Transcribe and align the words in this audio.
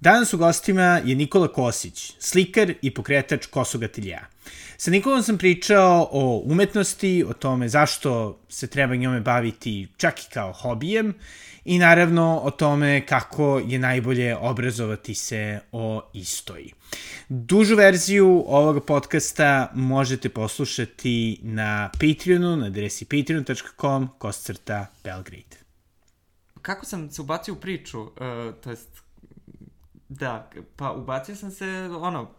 Danas 0.00 0.34
u 0.34 0.38
gostima 0.38 1.00
je 1.04 1.14
Nikola 1.14 1.48
Kosić, 1.48 2.12
slikar 2.18 2.74
i 2.82 2.94
pokretač 2.94 3.46
Kosog 3.46 3.82
atelja. 3.82 4.20
Sa 4.76 4.90
Nikolom 4.90 5.22
sam 5.22 5.38
pričao 5.38 6.08
o 6.12 6.42
umetnosti, 6.44 7.24
o 7.28 7.32
tome 7.32 7.68
zašto 7.68 8.38
se 8.48 8.66
treba 8.66 8.94
njome 8.94 9.20
baviti 9.20 9.88
čak 9.96 10.20
i 10.20 10.30
kao 10.32 10.52
hobijem 10.52 11.14
i 11.64 11.78
naravno 11.78 12.40
o 12.44 12.50
tome 12.50 13.06
kako 13.06 13.62
je 13.66 13.78
najbolje 13.78 14.36
obrazovati 14.36 15.14
se 15.14 15.60
o 15.72 16.10
istoj. 16.12 16.70
Dužu 17.28 17.76
verziju 17.76 18.44
ovog 18.46 18.84
podcasta 18.86 19.72
možete 19.74 20.28
poslušati 20.28 21.40
na 21.42 21.90
Patreonu, 21.92 22.56
na 22.56 22.66
adresi 22.66 23.04
patreon.com 23.04 24.08
koscrta 24.18 24.86
Belgrade. 25.04 25.56
Kako 26.62 26.86
sam 26.86 27.10
se 27.10 27.22
ubacio 27.22 27.54
u 27.54 27.56
priču, 27.56 28.00
uh, 28.00 28.10
to 28.64 28.70
jest, 28.70 28.88
da, 30.08 30.50
pa 30.76 30.92
ubacio 30.92 31.36
sam 31.36 31.50
se, 31.50 31.66
ono, 32.00 32.30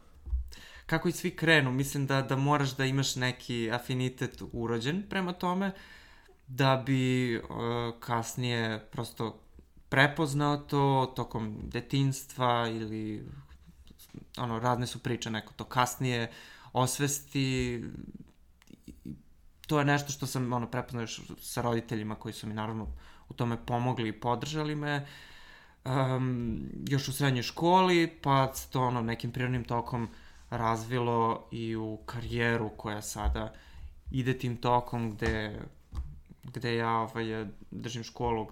kako 0.85 1.09
i 1.09 1.11
svi 1.11 1.35
krenu, 1.35 1.71
mislim 1.71 2.07
da, 2.07 2.21
da 2.21 2.35
moraš 2.35 2.75
da 2.75 2.85
imaš 2.85 3.15
neki 3.15 3.71
afinitet 3.71 4.41
urođen 4.53 5.03
prema 5.09 5.33
tome, 5.33 5.71
da 6.47 6.83
bi 6.85 7.35
uh, 7.37 7.43
kasnije 7.99 8.87
prosto 8.91 9.39
prepoznao 9.89 10.57
to 10.57 11.13
tokom 11.15 11.57
detinstva 11.63 12.67
ili 12.69 13.27
ono, 14.37 14.59
razne 14.59 14.87
su 14.87 14.99
priče, 14.99 15.29
neko 15.31 15.53
to 15.53 15.63
kasnije 15.63 16.31
osvesti. 16.73 17.83
To 19.67 19.79
je 19.79 19.85
nešto 19.85 20.11
što 20.11 20.27
sam 20.27 20.53
ono, 20.53 20.71
prepoznao 20.71 21.03
još 21.03 21.21
sa 21.41 21.61
roditeljima 21.61 22.15
koji 22.15 22.33
su 22.33 22.47
mi 22.47 22.53
naravno 22.53 22.87
u 23.29 23.33
tome 23.33 23.65
pomogli 23.65 24.09
i 24.09 24.19
podržali 24.19 24.75
me. 24.75 25.07
Um, 25.87 26.59
još 26.87 27.07
u 27.07 27.13
srednjoj 27.13 27.43
školi, 27.43 28.07
pa 28.21 28.51
to 28.71 28.81
ono, 28.81 29.01
nekim 29.01 29.31
prirodnim 29.31 29.63
tokom 29.63 30.09
razvilo 30.49 31.47
i 31.51 31.75
u 31.75 31.99
karijeru 32.05 32.69
koja 32.69 33.01
sada 33.01 33.53
ide 34.11 34.37
tim 34.37 34.57
tokom 34.57 35.11
gde, 35.11 35.61
gde 36.43 36.75
ja 36.75 36.91
ovaj, 36.91 37.45
držim 37.71 38.03
školu 38.03 38.47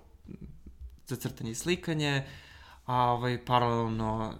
za 1.07 1.15
crtanje 1.15 1.51
i 1.51 1.55
slikanje, 1.55 2.23
a 2.85 2.95
ovaj, 2.95 3.45
paralelno 3.45 4.33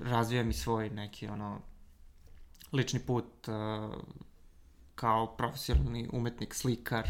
razvijam 0.00 0.50
i 0.50 0.54
svoj 0.54 0.90
neki 0.90 1.28
ono 1.28 1.60
lični 2.72 3.00
put 3.00 3.48
uh, 3.48 3.54
kao 4.94 5.36
profesionalni 5.36 6.08
umetnik, 6.12 6.54
slikar 6.54 7.08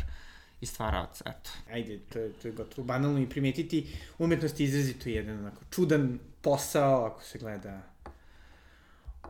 i 0.61 0.67
stvarac, 0.67 1.21
eto. 1.21 1.51
Ajde, 1.73 1.99
to 1.99 2.19
je, 2.19 2.33
to 2.33 2.49
je 2.49 2.53
gotovo 2.53 2.87
banalno 2.87 3.21
i 3.21 3.29
primetiti 3.29 3.87
umetnost 4.19 4.61
je 4.61 4.65
izrazito 4.65 5.09
jedan 5.09 5.39
onako 5.39 5.63
čudan 5.71 6.19
posao 6.43 7.05
ako 7.05 7.23
se 7.23 7.39
gleda 7.39 7.95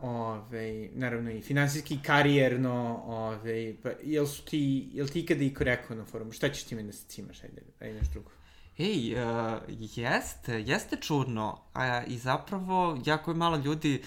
ove, 0.01 0.89
naravno 0.93 1.31
i 1.31 1.41
finansijski, 1.41 1.99
karijerno, 2.03 3.01
ove, 3.05 3.75
pa 3.83 3.89
jel 4.03 4.25
su 4.25 4.45
ti, 4.45 4.89
jel 4.93 5.07
ti 5.07 5.19
ikada 5.19 5.43
iko 5.43 5.63
rekao 5.63 5.97
na 5.97 6.05
forumu, 6.05 6.31
šta 6.31 6.49
ćeš 6.49 6.63
ti 6.63 6.75
meni 6.75 6.87
da 6.87 6.93
se 6.93 7.05
cimaš, 7.07 7.43
ajde, 7.43 7.61
ajde 7.79 7.93
nešto 7.93 8.13
drugo. 8.13 8.31
Ej, 8.77 9.13
uh, 9.13 9.61
jeste, 9.95 10.61
jeste 10.61 10.95
čudno, 10.95 11.61
a 11.73 12.03
i 12.03 12.17
zapravo 12.17 13.01
jako 13.05 13.31
je 13.31 13.35
malo 13.35 13.57
ljudi 13.57 14.01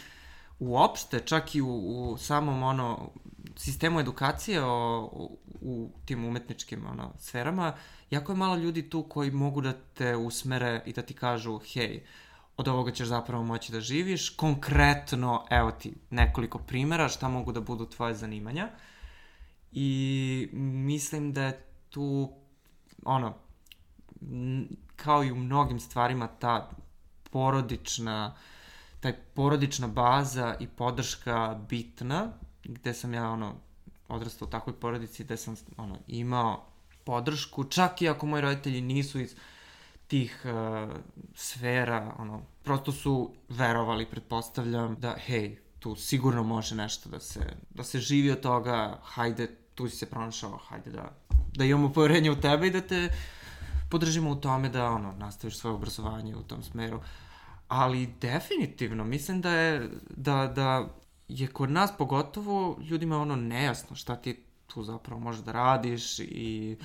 uopšte, 0.58 1.20
čak 1.20 1.55
i 1.55 1.60
u, 1.60 1.69
u 1.69 2.16
samom 2.19 2.62
ono, 2.62 3.10
sistemu 3.56 4.00
edukacije 4.00 4.62
o, 4.64 5.10
u, 5.12 5.38
u 5.61 5.91
tim 6.05 6.25
umetničkim 6.25 6.87
ono, 6.87 7.12
sferama, 7.19 7.75
jako 8.10 8.32
je 8.32 8.37
malo 8.37 8.56
ljudi 8.56 8.91
tu 8.91 9.03
koji 9.03 9.31
mogu 9.31 9.60
da 9.60 9.72
te 9.72 10.16
usmere 10.16 10.82
i 10.87 10.93
da 10.93 11.03
ti 11.03 11.15
kažu, 11.15 11.59
hej, 11.59 12.03
od 12.56 12.69
ovoga 12.69 12.91
ćeš 12.93 13.09
zapravo 13.09 13.44
moći 13.44 13.72
da 13.72 13.81
živiš. 13.81 14.31
Konkretno, 14.31 15.47
evo 15.50 15.71
ti 15.71 15.94
nekoliko 16.10 16.59
primera 16.59 17.09
šta 17.09 17.28
mogu 17.28 17.53
da 17.53 17.60
budu 17.60 17.87
tvoje 17.87 18.15
zanimanja. 18.15 18.69
I 19.72 20.49
mislim 20.53 21.32
da 21.32 21.43
je 21.43 21.65
tu, 21.91 22.32
ono, 23.05 23.34
kao 24.97 25.25
i 25.25 25.32
u 25.32 25.37
mnogim 25.37 25.81
stvarima 25.81 26.27
ta 26.27 26.71
porodična 27.31 28.37
taj 29.00 29.12
porodična 29.34 29.88
baza 29.88 30.56
i 30.61 30.66
podrška 30.66 31.59
bitna, 31.69 32.32
gde 32.65 32.94
sam 32.94 33.15
ja 33.15 33.31
ono 33.31 33.55
odrastao 34.08 34.48
u 34.48 34.50
takvoj 34.50 34.80
porodici 34.80 35.24
gde 35.24 35.36
sam 35.36 35.56
ono 35.76 35.98
imao 36.06 36.66
podršku, 37.04 37.64
čak 37.64 38.02
i 38.02 38.08
ako 38.08 38.26
moji 38.26 38.42
roditelji 38.42 38.80
nisu 38.80 39.20
iz 39.20 39.34
tih 40.06 40.44
uh, 40.44 40.96
sfera, 41.34 42.14
ono, 42.19 42.42
prosto 42.62 42.92
su 42.92 43.34
verovali, 43.48 44.06
pretpostavljam, 44.06 44.96
da 45.00 45.16
hej, 45.16 45.56
tu 45.78 45.96
sigurno 45.96 46.42
može 46.42 46.74
nešto 46.74 47.08
da 47.08 47.20
se, 47.20 47.41
da 47.70 47.84
se 47.84 48.00
živi 48.00 48.30
od 48.30 48.41
toga, 48.41 49.00
hajde, 49.02 49.56
tu 49.74 49.88
si 49.88 49.96
se 49.96 50.10
pronašao, 50.10 50.56
hajde 50.56 50.90
da, 50.90 51.12
da 51.56 51.64
imamo 51.64 51.92
poverenje 51.92 52.30
u 52.30 52.40
tebe 52.40 52.66
i 52.66 52.70
da 52.70 52.80
te 52.80 53.08
podržimo 53.90 54.30
u 54.30 54.36
tome 54.36 54.69
da 54.69 54.90
ono, 54.90 55.12
nastaviš 55.12 55.58
svoje 55.58 55.75
obrazovanje 55.75 56.36
u 56.36 56.42
tom 56.42 56.62
smeru. 56.62 57.00
Ali 57.69 58.06
definitivno, 58.20 59.04
mislim 59.04 59.40
da 59.40 59.50
je, 59.50 59.90
da, 60.10 60.46
da 60.46 60.88
je 61.28 61.47
kod 61.47 61.71
nas 61.71 61.91
pogotovo 61.99 62.78
ljudima 62.91 63.19
ono 63.19 63.37
nejasno 63.37 63.97
šta 63.97 64.16
ti 64.16 64.43
tu 64.66 64.83
zapravo 64.83 65.21
možeš 65.21 65.44
da 65.44 65.53
radiš 65.53 66.19
i 66.19 66.77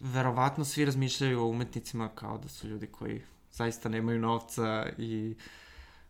verovatno 0.00 0.64
svi 0.64 0.84
razmišljaju 0.84 1.40
o 1.40 1.48
umetnicima 1.48 2.08
kao 2.08 2.38
da 2.38 2.48
su 2.48 2.68
ljudi 2.68 2.86
koji 2.86 3.22
zaista 3.52 3.88
nemaju 3.88 4.18
novca 4.18 4.86
i 4.98 5.34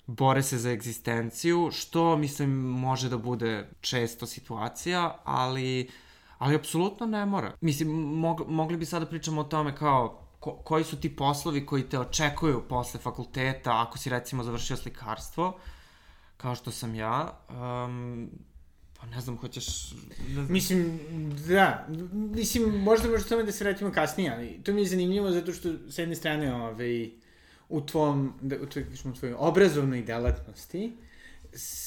bore 0.07 0.43
se 0.43 0.59
za 0.59 0.71
egzistenciju, 0.71 1.71
što 1.73 2.17
mislim 2.17 2.51
može 2.61 3.09
da 3.09 3.19
bude 3.19 3.69
često 3.81 4.27
situacija, 4.27 5.19
ali 5.25 5.91
ali 6.39 6.55
apsolutno 6.55 7.07
ne 7.07 7.27
mora. 7.27 7.53
Mislim, 7.61 7.89
mog, 7.91 8.45
mogli 8.49 8.77
bi 8.77 8.87
sada 8.87 9.05
da 9.05 9.11
pričamo 9.11 9.41
o 9.41 9.45
tome 9.45 9.77
kao 9.77 10.21
ko, 10.41 10.57
koji 10.57 10.85
su 10.85 11.01
ti 11.01 11.17
poslovi 11.17 11.67
koji 11.67 11.89
te 11.89 11.99
očekuju 11.99 12.63
posle 12.69 13.01
fakulteta, 13.01 13.83
ako 13.83 13.99
si 13.99 14.11
recimo 14.11 14.43
završio 14.43 14.77
slikarstvo, 14.77 15.59
kao 16.45 16.55
što 16.55 16.71
sam 16.71 16.95
ja, 16.95 17.41
um, 17.49 18.31
pa 19.01 19.07
ne 19.07 19.21
znam, 19.21 19.37
hoćeš... 19.37 19.93
Ne 20.29 20.33
znam. 20.35 20.47
Mislim, 20.53 21.01
da, 21.49 21.87
mislim, 22.13 22.83
možda 22.83 23.09
možda 23.09 23.29
tome 23.29 23.43
da 23.43 23.53
se 23.53 23.65
vratimo 23.65 23.93
kasnije, 23.93 24.33
ali 24.33 24.61
to 24.63 24.73
mi 24.73 24.81
je 24.81 24.87
zanimljivo 24.87 25.31
zato 25.31 25.53
što 25.53 25.69
s 25.89 25.99
jedne 25.99 26.15
strane 26.15 26.55
ovaj, 26.55 27.11
u 27.69 27.81
tvom, 27.81 28.33
da, 28.41 28.57
u, 28.57 28.67
tvoj, 28.67 28.85
u 29.05 29.13
tvojoj 29.13 29.35
obrazovnoj 29.39 30.03
delatnosti, 30.03 30.93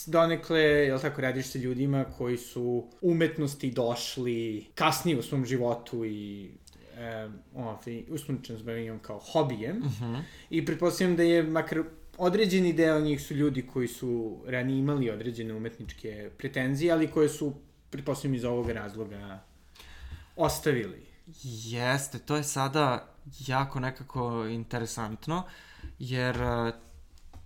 donekle, 0.07 0.59
jel 0.61 0.99
tako, 0.99 1.21
radiš 1.21 1.51
sa 1.51 1.59
ljudima 1.59 2.05
koji 2.17 2.37
su 2.37 2.87
umetnosti 3.01 3.71
došli 3.71 4.65
kasnije 4.75 5.19
u 5.19 5.23
svom 5.23 5.45
životu 5.45 6.05
i 6.05 6.49
e, 6.97 7.29
ovaj, 7.55 8.03
usmrčan 8.09 8.57
zbavljanjem 8.57 8.99
kao 8.99 9.19
hobijem. 9.19 9.77
Uh 9.77 9.85
Mhm. 9.85 10.03
-huh. 10.03 10.21
I 10.49 10.65
pretpostavljam 10.65 11.15
da 11.17 11.23
je 11.23 11.43
makar 11.43 11.83
određeni 12.17 12.73
deo 12.73 12.99
njih 12.99 13.21
su 13.21 13.33
ljudi 13.33 13.67
koji 13.67 13.87
su 13.87 14.41
ranije 14.47 14.79
imali 14.79 15.09
određene 15.09 15.53
umetničke 15.53 16.29
pretenzije, 16.37 16.91
ali 16.91 17.11
koje 17.11 17.29
su, 17.29 17.53
pretpostavljam, 17.89 18.35
iz 18.35 18.45
ovog 18.45 18.69
razloga 18.69 19.43
ostavili. 20.35 21.05
Jeste, 21.43 22.19
to 22.19 22.35
je 22.35 22.43
sada 22.43 23.07
jako 23.47 23.79
nekako 23.79 24.45
interesantno, 24.45 25.43
jer 25.99 26.41
uh, 26.41 26.73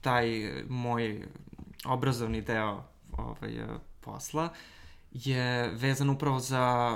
taj 0.01 0.51
moj 0.69 1.27
obrazovni 1.85 2.41
deo 2.41 2.83
ovaj, 3.11 3.63
uh, 3.63 3.69
posla 4.01 4.49
je 5.11 5.71
vezan 5.71 6.09
upravo 6.09 6.39
za 6.39 6.95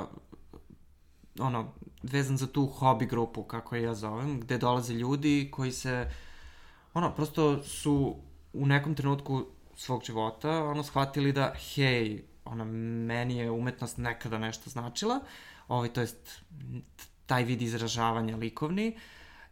ono, 1.40 1.74
vezan 2.04 2.38
za 2.38 2.48
tu 2.48 2.66
hobi 2.66 3.06
grupu, 3.06 3.44
kako 3.44 3.76
je 3.76 3.84
ja 3.84 3.94
zovem, 3.94 4.40
gde 4.40 4.58
dolaze 4.58 4.94
ljudi 4.94 5.50
koji 5.52 5.72
se, 5.72 6.12
ono, 6.96 7.12
prosto 7.16 7.64
su 7.64 8.16
u 8.54 8.66
nekom 8.66 8.96
trenutku 8.96 9.46
svog 9.76 10.04
života, 10.04 10.64
ono, 10.64 10.84
shvatili 10.84 11.32
da, 11.32 11.54
hej, 11.76 12.24
ono, 12.46 12.66
meni 13.06 13.38
je 13.38 13.52
umetnost 13.52 13.98
nekada 13.98 14.38
nešto 14.38 14.70
značila, 14.70 15.20
ovaj, 15.68 15.90
to 15.90 16.02
jest, 16.02 16.42
taj 17.26 17.44
vid 17.44 17.62
izražavanja 17.62 18.38
likovni, 18.38 18.98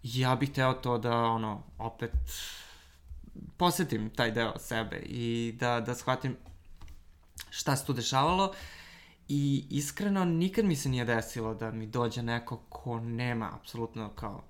ja 0.03 0.35
bih 0.35 0.51
teo 0.51 0.73
to 0.73 0.97
da, 0.97 1.17
ono, 1.17 1.63
opet 1.77 2.11
posetim 3.57 4.09
taj 4.09 4.31
deo 4.31 4.53
sebe 4.59 4.97
i 5.05 5.55
da, 5.59 5.79
da 5.79 5.95
shvatim 5.95 6.37
šta 7.49 7.75
se 7.75 7.85
tu 7.85 7.93
dešavalo. 7.93 8.53
I 9.27 9.65
iskreno 9.69 10.25
nikad 10.25 10.65
mi 10.65 10.75
se 10.75 10.89
nije 10.89 11.05
desilo 11.05 11.53
da 11.53 11.71
mi 11.71 11.87
dođe 11.87 12.23
neko 12.23 12.57
ko 12.69 12.99
nema 12.99 13.49
apsolutno 13.55 14.09
kao 14.09 14.43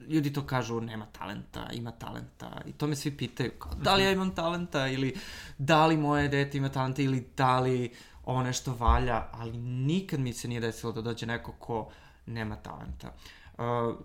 ljudi 0.00 0.32
to 0.32 0.46
kažu, 0.46 0.80
nema 0.80 1.06
talenta, 1.06 1.68
ima 1.72 1.90
talenta, 1.90 2.60
i 2.66 2.72
to 2.72 2.86
me 2.86 2.96
svi 2.96 3.16
pitaju, 3.16 3.50
kao, 3.58 3.74
da 3.74 3.94
li 3.94 4.04
ja 4.04 4.12
imam 4.12 4.34
talenta, 4.34 4.88
ili 4.88 5.14
da 5.58 5.86
li 5.86 5.96
moje 5.96 6.28
dete 6.28 6.58
ima 6.58 6.68
talenta, 6.68 7.02
ili 7.02 7.28
da 7.36 7.60
li 7.60 7.92
ovo 8.24 8.42
nešto 8.42 8.74
valja, 8.74 9.26
ali 9.32 9.58
nikad 9.58 10.20
mi 10.20 10.32
se 10.32 10.48
nije 10.48 10.60
desilo 10.60 10.92
da 10.92 11.02
dođe 11.02 11.26
neko 11.26 11.52
ko 11.52 11.90
nema 12.26 12.56
talenta. 12.56 13.12
Uh, 13.58 13.96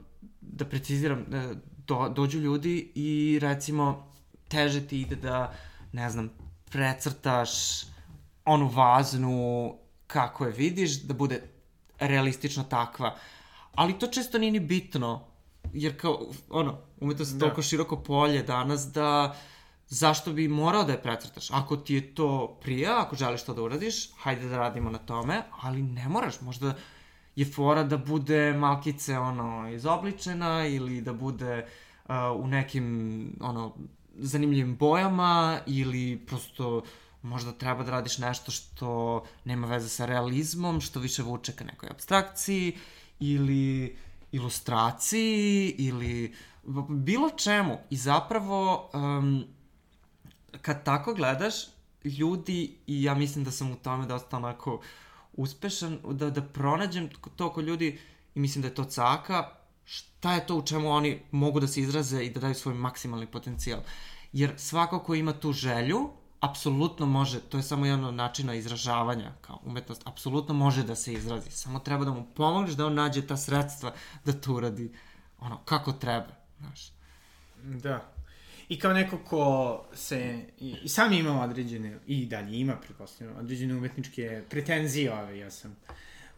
da 0.42 0.66
preciziram, 0.66 1.20
uh, 1.20 1.58
do, 1.88 2.10
dođu 2.10 2.40
ljudi 2.40 2.92
i 2.96 3.40
recimo 3.42 4.12
teže 4.48 4.88
ti 4.88 5.02
ide 5.02 5.16
da, 5.16 5.54
ne 5.92 6.10
znam, 6.10 6.30
precrtaš 6.72 7.52
onu 8.46 8.68
vaznu 8.68 9.76
kako 10.08 10.46
je 10.46 10.52
vidiš, 10.52 11.02
da 11.02 11.14
bude 11.14 11.42
realistično 12.00 12.64
takva. 12.64 13.16
Ali 13.76 14.00
to 14.00 14.08
često 14.08 14.38
nije 14.38 14.52
ni 14.52 14.60
bitno, 14.60 15.31
jer 15.74 16.00
kao, 16.00 16.20
ono, 16.50 16.78
umetnost 17.00 17.32
je 17.32 17.36
da. 17.36 17.40
toliko 17.40 17.62
široko 17.62 18.04
polje 18.04 18.44
danas 18.44 18.92
da 18.94 19.36
zašto 19.88 20.34
bi 20.34 20.48
morao 20.48 20.84
da 20.84 20.92
je 20.92 21.02
precrtaš? 21.02 21.52
Ako 21.52 21.78
ti 21.78 21.94
je 21.94 22.16
to 22.16 22.58
prija, 22.62 23.02
ako 23.02 23.16
želiš 23.16 23.44
to 23.44 23.54
da 23.54 23.62
uradiš, 23.62 24.12
hajde 24.18 24.50
da 24.50 24.58
radimo 24.58 24.90
na 24.90 24.98
tome, 24.98 25.44
ali 25.62 25.82
ne 25.82 26.10
moraš, 26.10 26.42
možda 26.42 26.74
je 27.36 27.46
fora 27.46 27.84
da 27.84 27.98
bude 27.98 28.54
malkice 28.54 29.18
ono 29.18 29.70
izobličena 29.70 30.68
ili 30.68 31.02
da 31.02 31.14
bude 31.14 31.66
uh, 32.06 32.16
u 32.36 32.48
nekim 32.48 33.38
ono 33.42 33.76
zanimljivim 34.16 34.76
bojama 34.76 35.60
ili 35.66 36.24
prosto 36.28 36.82
možda 37.22 37.52
treba 37.52 37.84
da 37.84 37.92
radiš 37.92 38.18
nešto 38.18 38.52
što 38.52 39.24
nema 39.46 39.68
veze 39.68 39.90
sa 39.90 40.06
realizmom, 40.06 40.82
što 40.82 41.00
više 41.00 41.24
vuče 41.24 41.52
ka 41.52 41.64
nekoj 41.64 41.90
abstrakciji 41.90 42.78
ili 43.20 43.98
ilustraciji 44.32 45.76
ili 45.78 46.36
bilo 46.90 47.30
čemu. 47.30 47.78
I 47.90 47.98
zapravo, 47.98 48.90
um, 48.94 49.44
kad 50.62 50.86
tako 50.86 51.14
gledaš, 51.14 51.54
ljudi, 52.04 52.78
i 52.88 53.04
ja 53.04 53.16
mislim 53.16 53.44
da 53.44 53.52
sam 53.52 53.72
u 53.72 53.76
tome 53.76 54.06
dosta 54.06 54.38
onako 54.38 54.82
uspešan, 55.34 56.00
da, 56.12 56.30
da 56.30 56.42
pronađem 56.42 57.10
to 57.36 57.54
ko 57.54 57.62
ljudi, 57.62 58.00
i 58.36 58.40
mislim 58.40 58.62
da 58.62 58.68
je 58.68 58.76
to 58.76 58.84
caka, 58.84 59.50
šta 59.86 60.34
je 60.34 60.48
to 60.48 60.56
u 60.56 60.66
čemu 60.66 60.92
oni 60.92 61.22
mogu 61.32 61.60
da 61.60 61.68
se 61.68 61.82
izraze 61.82 62.24
i 62.24 62.30
da 62.30 62.40
daju 62.40 62.56
svoj 62.56 62.74
maksimalni 62.74 63.28
potencijal. 63.28 63.80
Jer 64.34 64.54
svako 64.58 65.00
ko 65.00 65.16
ima 65.16 65.34
tu 65.34 65.54
želju, 65.54 66.10
apsolutno 66.42 67.06
može, 67.06 67.40
to 67.40 67.58
je 67.58 67.64
samo 67.64 67.86
jedan 67.86 68.06
od 68.06 68.14
načina 68.14 68.56
izražavanja 68.56 69.32
kao 69.42 69.60
umetnost, 69.66 70.02
apsolutno 70.06 70.54
može 70.54 70.84
da 70.84 70.96
se 70.96 71.14
izrazi. 71.14 71.52
Samo 71.52 71.80
treba 71.80 72.06
da 72.06 72.12
mu 72.12 72.26
pomogneš 72.36 72.76
da 72.76 72.86
on 72.86 72.94
nađe 72.94 73.28
ta 73.28 73.38
sredstva 73.38 73.94
da 74.26 74.34
to 74.34 74.54
uradi 74.54 74.92
ono, 75.40 75.58
kako 75.58 75.92
treba, 75.92 76.28
znaš. 76.60 76.92
Da. 77.64 78.12
I 78.70 78.80
kao 78.80 78.94
neko 78.94 79.18
ko 79.18 79.86
se, 79.94 80.46
i, 80.60 80.76
i 80.84 80.90
sam 80.90 81.14
ima 81.14 81.44
određene, 81.44 82.00
i 82.08 82.26
dalje 82.26 82.60
ima, 82.60 82.76
pretpostavljamo, 82.76 83.40
određene 83.40 83.76
umetničke 83.76 84.44
pretenzije 84.50 85.14
ove, 85.14 85.38
ja 85.38 85.52
sam 85.52 85.76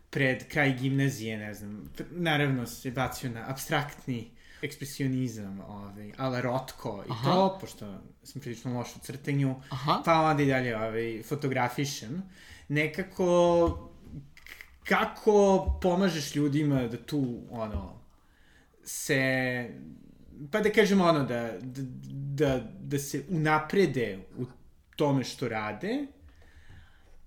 pred 0.10 0.48
kraj 0.48 0.74
gimnazije, 0.74 1.38
ne 1.38 1.54
znam, 1.54 1.90
naravno 2.12 2.68
se 2.68 2.92
bacio 2.92 3.30
na 3.30 3.46
abstraktni 3.48 4.32
ekspresionizam, 4.64 5.60
ovaj, 5.60 6.12
ala 6.18 6.42
Rotko 6.42 7.04
i 7.08 7.12
Aha. 7.12 7.32
to, 7.32 7.58
pošto 7.62 7.98
sam 8.24 8.42
prilično 8.42 8.78
loš 8.78 8.96
u 8.96 9.00
crtanju, 9.00 9.56
Aha. 9.70 10.02
pa 10.06 10.22
onda 10.22 10.44
i 10.44 10.46
dalje 10.46 10.78
ovaj, 10.78 11.24
fotografišem. 11.24 12.24
Nekako, 12.68 13.90
kako 14.84 15.66
pomažeš 15.82 16.36
ljudima 16.36 16.88
da 16.88 16.98
tu, 16.98 17.42
ono, 17.52 18.00
se, 18.84 19.70
pa 20.52 20.60
da 20.60 20.72
kažemo 20.72 21.06
ono, 21.06 21.24
da, 21.24 21.52
da, 21.62 21.82
da, 22.46 22.72
da 22.80 23.00
se 23.00 23.24
unaprede 23.30 24.20
u 24.38 24.46
tome 24.96 25.24
što 25.24 25.50
rade, 25.50 26.08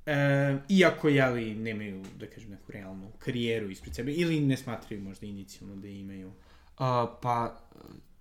E, 0.06 0.58
iako, 0.68 1.08
jeli, 1.08 1.54
nemaju, 1.54 2.04
da 2.18 2.26
kažem, 2.26 2.50
neku 2.50 2.72
realnu 2.72 3.12
karijeru 3.18 3.70
ispred 3.70 3.94
sebe, 3.94 4.12
ili 4.12 4.40
ne 4.40 4.56
smatraju 4.56 5.02
možda 5.02 5.26
inicijalno 5.26 5.76
da 5.76 5.88
imaju 5.88 6.32
Uh, 6.78 7.08
pa, 7.22 7.56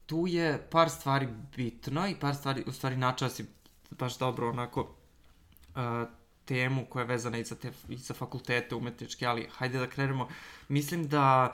tu 0.06 0.28
je 0.28 0.68
par 0.72 0.90
stvari 0.90 1.28
bitno 1.56 2.08
i 2.08 2.16
par 2.16 2.36
stvari, 2.36 2.64
u 2.68 2.72
stvari 2.72 2.98
načela 2.98 3.30
si 3.30 3.46
baš 3.92 4.18
dobro 4.18 4.50
onako 4.50 4.82
uh, 4.82 6.08
temu 6.46 6.86
koja 6.90 7.02
je 7.02 7.08
vezana 7.08 7.38
i 7.38 7.44
za, 7.44 7.56
te, 7.56 7.72
i 7.90 7.98
za 7.98 8.14
fakultete 8.14 8.76
umetničke, 8.76 9.26
ali 9.26 9.48
hajde 9.58 9.80
da 9.80 9.88
krenemo. 9.88 10.28
Mislim 10.68 11.08
da, 11.08 11.54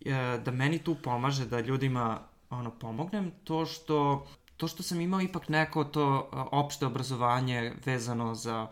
uh, 0.00 0.42
da 0.44 0.50
meni 0.50 0.78
tu 0.78 0.94
pomaže 0.94 1.46
da 1.46 1.60
ljudima 1.60 2.20
ono, 2.50 2.70
pomognem 2.70 3.32
to 3.44 3.66
što, 3.66 4.26
to 4.56 4.68
što 4.68 4.82
sam 4.82 5.00
imao 5.00 5.20
ipak 5.20 5.48
neko 5.48 5.84
to 5.84 6.30
uh, 6.32 6.46
opšte 6.52 6.86
obrazovanje 6.86 7.72
vezano 7.84 8.34
za 8.34 8.66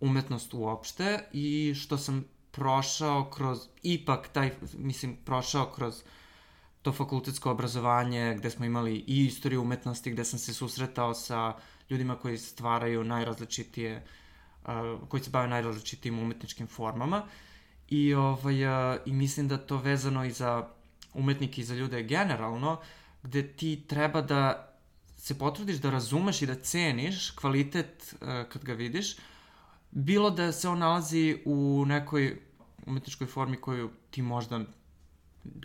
umetnost 0.00 0.54
uopšte 0.54 1.28
i 1.32 1.74
što 1.74 1.98
sam 1.98 2.24
prošao 2.50 3.30
kroz, 3.30 3.58
ipak 3.82 4.28
taj, 4.28 4.50
mislim, 4.78 5.16
prošao 5.24 5.66
kroz 5.66 5.94
uh, 5.94 6.06
to 6.86 6.92
fakultetsko 6.92 7.50
obrazovanje 7.50 8.34
gde 8.38 8.50
smo 8.50 8.64
imali 8.64 8.94
i 9.06 9.24
istoriju 9.24 9.62
umetnosti, 9.62 10.10
gde 10.10 10.24
sam 10.24 10.38
se 10.38 10.54
susretao 10.54 11.14
sa 11.14 11.56
ljudima 11.90 12.16
koji 12.16 12.38
stvaraju 12.38 13.04
najrazličitije, 13.04 14.04
uh, 14.64 14.70
koji 15.08 15.22
se 15.22 15.30
bave 15.30 15.48
najrazličitijim 15.48 16.18
umetničkim 16.18 16.66
formama. 16.66 17.24
I, 17.88 18.14
ovaj, 18.14 18.66
uh, 18.66 19.00
I 19.06 19.12
mislim 19.12 19.48
da 19.48 19.58
to 19.58 19.76
vezano 19.76 20.24
i 20.24 20.30
za 20.30 20.68
umetnike 21.14 21.60
i 21.60 21.64
za 21.64 21.74
ljude 21.74 22.02
generalno, 22.02 22.78
gde 23.22 23.42
ti 23.48 23.82
treba 23.88 24.22
da 24.22 24.70
se 25.16 25.38
potrudiš 25.38 25.76
da 25.76 25.90
razumeš 25.90 26.42
i 26.42 26.46
da 26.46 26.54
ceniš 26.54 27.30
kvalitet 27.30 28.14
uh, 28.14 28.28
kad 28.52 28.64
ga 28.64 28.72
vidiš, 28.72 29.16
bilo 29.90 30.30
da 30.30 30.52
se 30.52 30.68
on 30.68 30.78
nalazi 30.78 31.42
u 31.44 31.84
nekoj 31.86 32.38
umetničkoj 32.86 33.26
formi 33.26 33.56
koju 33.56 33.90
ti 34.10 34.22
možda 34.22 34.60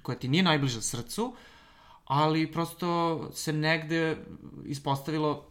koja 0.02 0.18
ti 0.18 0.28
nije 0.28 0.44
najbliža 0.44 0.82
srcu, 0.82 1.36
ali 2.06 2.52
prosto 2.52 3.30
se 3.34 3.54
negde 3.54 4.18
ispostavilo 4.66 5.46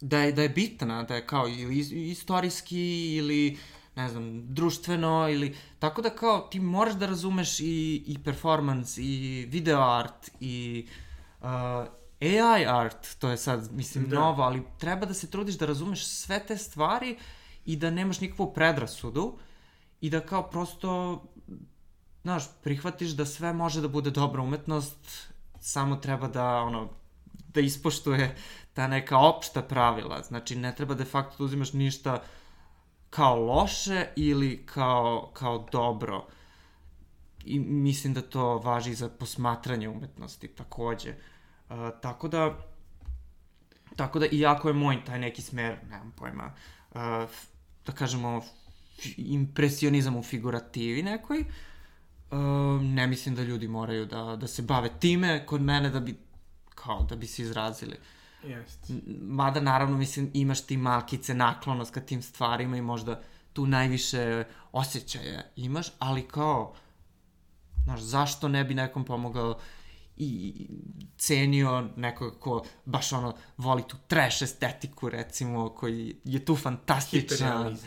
da 0.00 0.18
je, 0.18 0.32
da 0.32 0.42
je 0.42 0.48
bitna, 0.48 1.02
da 1.02 1.14
je 1.14 1.26
kao 1.26 1.48
ili 1.48 1.78
istorijski 2.10 3.14
ili 3.16 3.58
ne 3.96 4.08
znam, 4.08 4.54
društveno 4.54 5.28
ili 5.30 5.56
tako 5.78 6.02
da 6.02 6.10
kao 6.10 6.40
ti 6.40 6.60
moraš 6.60 6.94
da 6.94 7.06
razumeš 7.06 7.60
i, 7.60 8.04
i 8.06 8.18
performance 8.24 9.02
i 9.02 9.46
video 9.50 9.80
art 9.80 10.30
i 10.40 10.86
uh, 11.40 11.46
AI 12.20 12.66
art, 12.66 13.18
to 13.18 13.30
je 13.30 13.36
sad, 13.36 13.72
mislim, 13.72 14.08
da. 14.08 14.18
novo, 14.18 14.42
ali 14.42 14.62
treba 14.78 15.06
da 15.06 15.14
se 15.14 15.30
trudiš 15.30 15.54
da 15.54 15.66
razumeš 15.66 16.06
sve 16.06 16.46
te 16.46 16.56
stvari 16.56 17.16
i 17.64 17.76
da 17.76 17.90
nemaš 17.90 18.20
nikakvu 18.20 18.52
predrasudu 18.54 19.38
i 20.00 20.10
da 20.10 20.20
kao 20.20 20.50
prosto 20.50 21.22
znaš, 22.22 22.44
prihvatiš 22.62 23.10
da 23.10 23.26
sve 23.26 23.52
može 23.52 23.80
da 23.80 23.88
bude 23.88 24.10
dobra 24.10 24.42
umetnost, 24.42 25.28
samo 25.60 25.96
treba 25.96 26.28
da, 26.28 26.62
ono, 26.62 26.88
da 27.54 27.60
ispoštuje 27.60 28.36
ta 28.74 28.86
neka 28.86 29.18
opšta 29.18 29.62
pravila. 29.62 30.22
Znači, 30.22 30.56
ne 30.56 30.74
treba 30.74 30.94
de 30.94 31.04
facto 31.04 31.36
da 31.38 31.44
uzimaš 31.44 31.72
ništa 31.72 32.22
kao 33.10 33.36
loše 33.36 34.06
ili 34.16 34.66
kao, 34.66 35.30
kao 35.34 35.68
dobro. 35.72 36.26
I 37.44 37.58
mislim 37.60 38.14
da 38.14 38.22
to 38.22 38.58
važi 38.58 38.94
za 38.94 39.08
posmatranje 39.08 39.88
umetnosti 39.88 40.48
takođe. 40.48 41.10
Uh, 41.10 41.76
tako 42.02 42.28
da, 42.28 42.58
tako 43.96 44.18
da, 44.18 44.26
iako 44.26 44.68
je 44.68 44.74
moj 44.74 45.04
taj 45.04 45.18
neki 45.18 45.42
smer, 45.42 45.78
nemam 45.90 46.12
pojma, 46.16 46.54
uh, 46.90 47.00
da 47.86 47.92
kažemo, 47.92 48.42
impresionizam 49.16 50.16
u 50.16 50.22
figurativi 50.22 51.02
nekoj, 51.02 51.40
uh, 51.40 51.46
Um, 52.32 52.94
ne 52.94 53.06
mislim 53.06 53.34
da 53.34 53.42
ljudi 53.42 53.68
moraju 53.68 54.06
da, 54.06 54.36
da 54.36 54.46
se 54.46 54.62
bave 54.62 54.90
time 55.00 55.46
kod 55.46 55.60
mene 55.60 55.90
da 55.90 56.00
bi, 56.00 56.16
kao, 56.74 57.06
da 57.08 57.16
bi 57.16 57.26
se 57.26 57.42
izrazili. 57.42 57.96
Jest. 58.44 58.90
Mada, 59.20 59.60
naravno, 59.60 59.96
mislim, 59.96 60.30
imaš 60.34 60.66
ti 60.66 60.76
malkice 60.76 61.34
naklonost 61.34 61.94
ka 61.94 62.00
tim 62.00 62.22
stvarima 62.22 62.76
i 62.76 62.82
možda 62.82 63.20
tu 63.52 63.66
najviše 63.66 64.44
osjećaja 64.72 65.42
imaš, 65.56 65.86
ali 65.98 66.28
kao, 66.28 66.74
znaš, 67.84 68.00
zašto 68.00 68.48
ne 68.48 68.64
bi 68.64 68.74
nekom 68.74 69.04
pomogao 69.04 69.58
i 70.16 70.66
cenio 71.18 71.88
nekoga 71.96 72.38
ko 72.38 72.64
baš 72.84 73.12
ono 73.12 73.34
voli 73.56 73.82
tu 73.88 73.96
trash 74.06 74.42
estetiku 74.42 75.08
recimo 75.08 75.68
koji 75.68 76.16
je 76.24 76.44
tu 76.44 76.56
fantastičan 76.56 77.78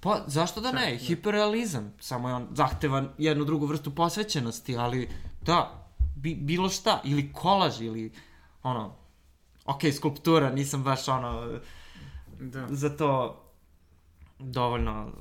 Pa, 0.00 0.24
zašto 0.26 0.60
da 0.60 0.72
ne? 0.72 0.90
Da. 0.90 0.98
Hiperrealizam. 0.98 1.92
Samo 2.00 2.28
je 2.28 2.34
on 2.34 2.48
zahteva 2.54 3.04
jednu 3.18 3.44
drugu 3.44 3.66
vrstu 3.66 3.94
posvećenosti, 3.94 4.76
ali 4.76 5.08
da, 5.42 5.88
bi, 6.16 6.34
bilo 6.34 6.68
šta. 6.68 7.00
Ili 7.04 7.32
kolaž, 7.32 7.80
ili 7.80 8.12
ono, 8.62 8.94
ok, 9.64 9.80
skulptura, 9.96 10.50
nisam 10.50 10.82
baš 10.82 11.08
ono, 11.08 11.58
da. 12.40 12.66
za 12.70 12.96
to 12.96 13.42
dovoljno 14.38 15.12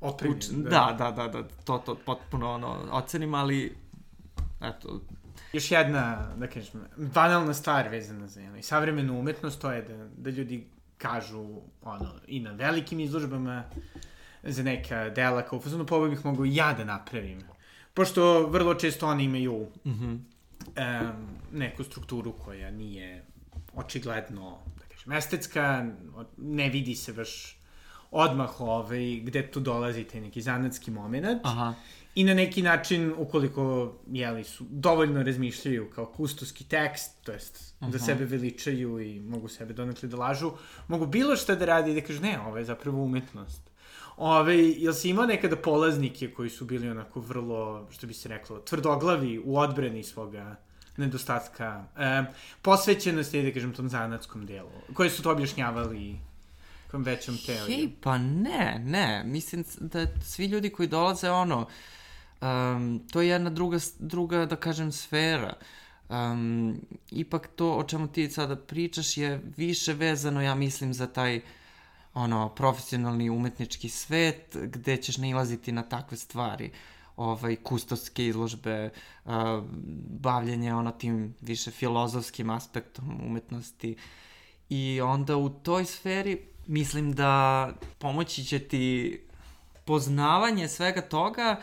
Opremljen, 0.00 0.62
da. 0.62 0.70
da. 0.70 0.94
Da, 0.98 1.10
da, 1.10 1.28
da, 1.28 1.48
to, 1.64 1.78
to 1.78 1.94
potpuno 1.94 2.52
ono, 2.52 2.76
ocenim, 2.90 3.34
ali 3.34 3.76
eto, 4.60 5.00
Još 5.52 5.70
jedna, 5.70 6.32
da 6.36 6.46
kažem, 6.46 6.80
banalna 6.96 7.54
stvar 7.54 7.88
vezana 7.88 8.26
za 8.28 8.40
jedno. 8.40 8.58
I 8.58 8.62
savremenu 8.62 9.18
umetnost 9.18 9.60
to 9.60 9.72
je 9.72 9.82
da, 9.82 10.08
da 10.16 10.30
ljudi 10.30 10.66
kažu 10.98 11.60
ono, 11.82 12.14
i 12.26 12.40
na 12.40 12.52
velikim 12.52 13.00
izložbama 13.00 13.64
za 14.42 14.62
neka 14.62 15.10
dela 15.10 15.42
kao 15.42 15.60
fazonu, 15.60 15.86
pa 15.86 15.96
ovo 15.96 16.08
bih 16.08 16.24
mogu 16.24 16.44
ja 16.44 16.72
da 16.72 16.84
napravim. 16.84 17.40
Pošto 17.94 18.46
vrlo 18.46 18.74
često 18.74 19.08
oni 19.08 19.24
imaju 19.24 19.66
mm 19.84 19.90
-hmm. 19.90 20.18
um, 21.10 21.28
neku 21.52 21.84
strukturu 21.84 22.32
koja 22.32 22.70
nije 22.70 23.24
očigledno, 23.74 24.58
da 24.78 24.94
kažem, 24.94 25.12
estetska, 25.12 25.86
ne 26.36 26.68
vidi 26.68 26.94
se 26.94 27.12
baš 27.12 27.58
odmah 28.10 28.60
ovaj, 28.60 29.20
gde 29.22 29.50
tu 29.50 29.60
dolazi 29.60 30.04
taj 30.04 30.20
neki 30.20 30.42
zanatski 30.42 30.90
moment. 30.90 31.40
Aha. 31.44 31.74
I 32.18 32.24
na 32.24 32.34
neki 32.34 32.62
način, 32.62 33.12
ukoliko 33.16 33.94
jeli, 34.12 34.44
su, 34.44 34.64
dovoljno 34.70 35.22
razmišljaju 35.22 35.90
kao 35.90 36.06
kustoski 36.06 36.64
tekst, 36.64 37.12
to 37.24 37.32
jest 37.32 37.74
uh 37.80 37.88
-huh. 37.88 37.92
da 37.92 37.98
sebe 37.98 38.24
veličaju 38.24 39.00
i 39.00 39.20
mogu 39.20 39.48
sebe 39.48 39.74
donekle 39.74 40.08
da 40.08 40.16
lažu, 40.16 40.52
mogu 40.88 41.06
bilo 41.06 41.36
šta 41.36 41.54
da 41.54 41.64
radi 41.64 41.90
i 41.90 41.94
da 41.94 42.06
kažu 42.06 42.22
ne, 42.22 42.40
ovo 42.40 42.58
je 42.58 42.64
zapravo 42.64 43.02
umetnost. 43.02 43.62
Ove, 44.16 44.58
jel 44.58 44.92
si 44.92 45.10
imao 45.10 45.26
nekada 45.26 45.56
polaznike 45.56 46.30
koji 46.30 46.50
su 46.50 46.64
bili 46.64 46.90
onako 46.90 47.20
vrlo, 47.20 47.86
što 47.90 48.06
bi 48.06 48.14
se 48.14 48.28
reklo, 48.28 48.58
tvrdoglavi 48.58 49.42
u 49.44 49.58
odbrani 49.58 50.04
svoga 50.04 50.56
nedostatka 50.96 51.84
e, 51.96 52.24
posvećenosti, 52.62 53.42
da 53.42 53.52
kažem, 53.52 53.72
tom 53.72 53.88
zanatskom 53.88 54.46
delu, 54.46 54.70
koji 54.94 55.10
su 55.10 55.22
to 55.22 55.30
objašnjavali 55.30 56.18
kom 56.90 57.02
većom 57.02 57.38
teorijom? 57.46 57.80
Hej, 57.80 57.88
pa 58.00 58.18
ne, 58.18 58.82
ne. 58.84 59.24
Mislim 59.24 59.64
da 59.78 60.06
svi 60.24 60.46
ljudi 60.46 60.70
koji 60.70 60.88
dolaze, 60.88 61.30
ono, 61.30 61.66
um, 62.40 63.00
to 63.12 63.20
je 63.20 63.28
jedna 63.28 63.50
druga, 63.50 63.78
druga, 63.98 64.46
da 64.46 64.56
kažem, 64.56 64.92
sfera. 64.92 65.54
Um, 66.08 66.80
ipak 67.10 67.48
to 67.56 67.72
o 67.76 67.84
čemu 67.84 68.08
ti 68.08 68.30
sada 68.30 68.56
pričaš 68.56 69.16
je 69.16 69.42
više 69.56 69.92
vezano, 69.92 70.42
ja 70.42 70.54
mislim, 70.54 70.94
za 70.94 71.06
taj 71.06 71.40
ono, 72.14 72.48
profesionalni 72.48 73.30
umetnički 73.30 73.88
svet 73.88 74.56
gde 74.62 74.96
ćeš 74.96 75.16
nailaziti 75.16 75.72
na 75.72 75.82
takve 75.82 76.16
stvari 76.16 76.70
ovaj, 77.16 77.56
kustovske 77.56 78.26
izložbe, 78.26 78.90
uh, 79.24 79.32
bavljenje 80.20 80.74
ono 80.74 80.90
tim 80.90 81.34
više 81.40 81.70
filozofskim 81.70 82.50
aspektom 82.50 83.20
umetnosti 83.26 83.96
i 84.68 85.00
onda 85.00 85.36
u 85.36 85.48
toj 85.48 85.84
sferi 85.84 86.42
mislim 86.66 87.12
da 87.12 87.72
pomoći 87.98 88.44
će 88.44 88.58
ti 88.58 89.20
poznavanje 89.84 90.68
svega 90.68 91.00
toga, 91.00 91.60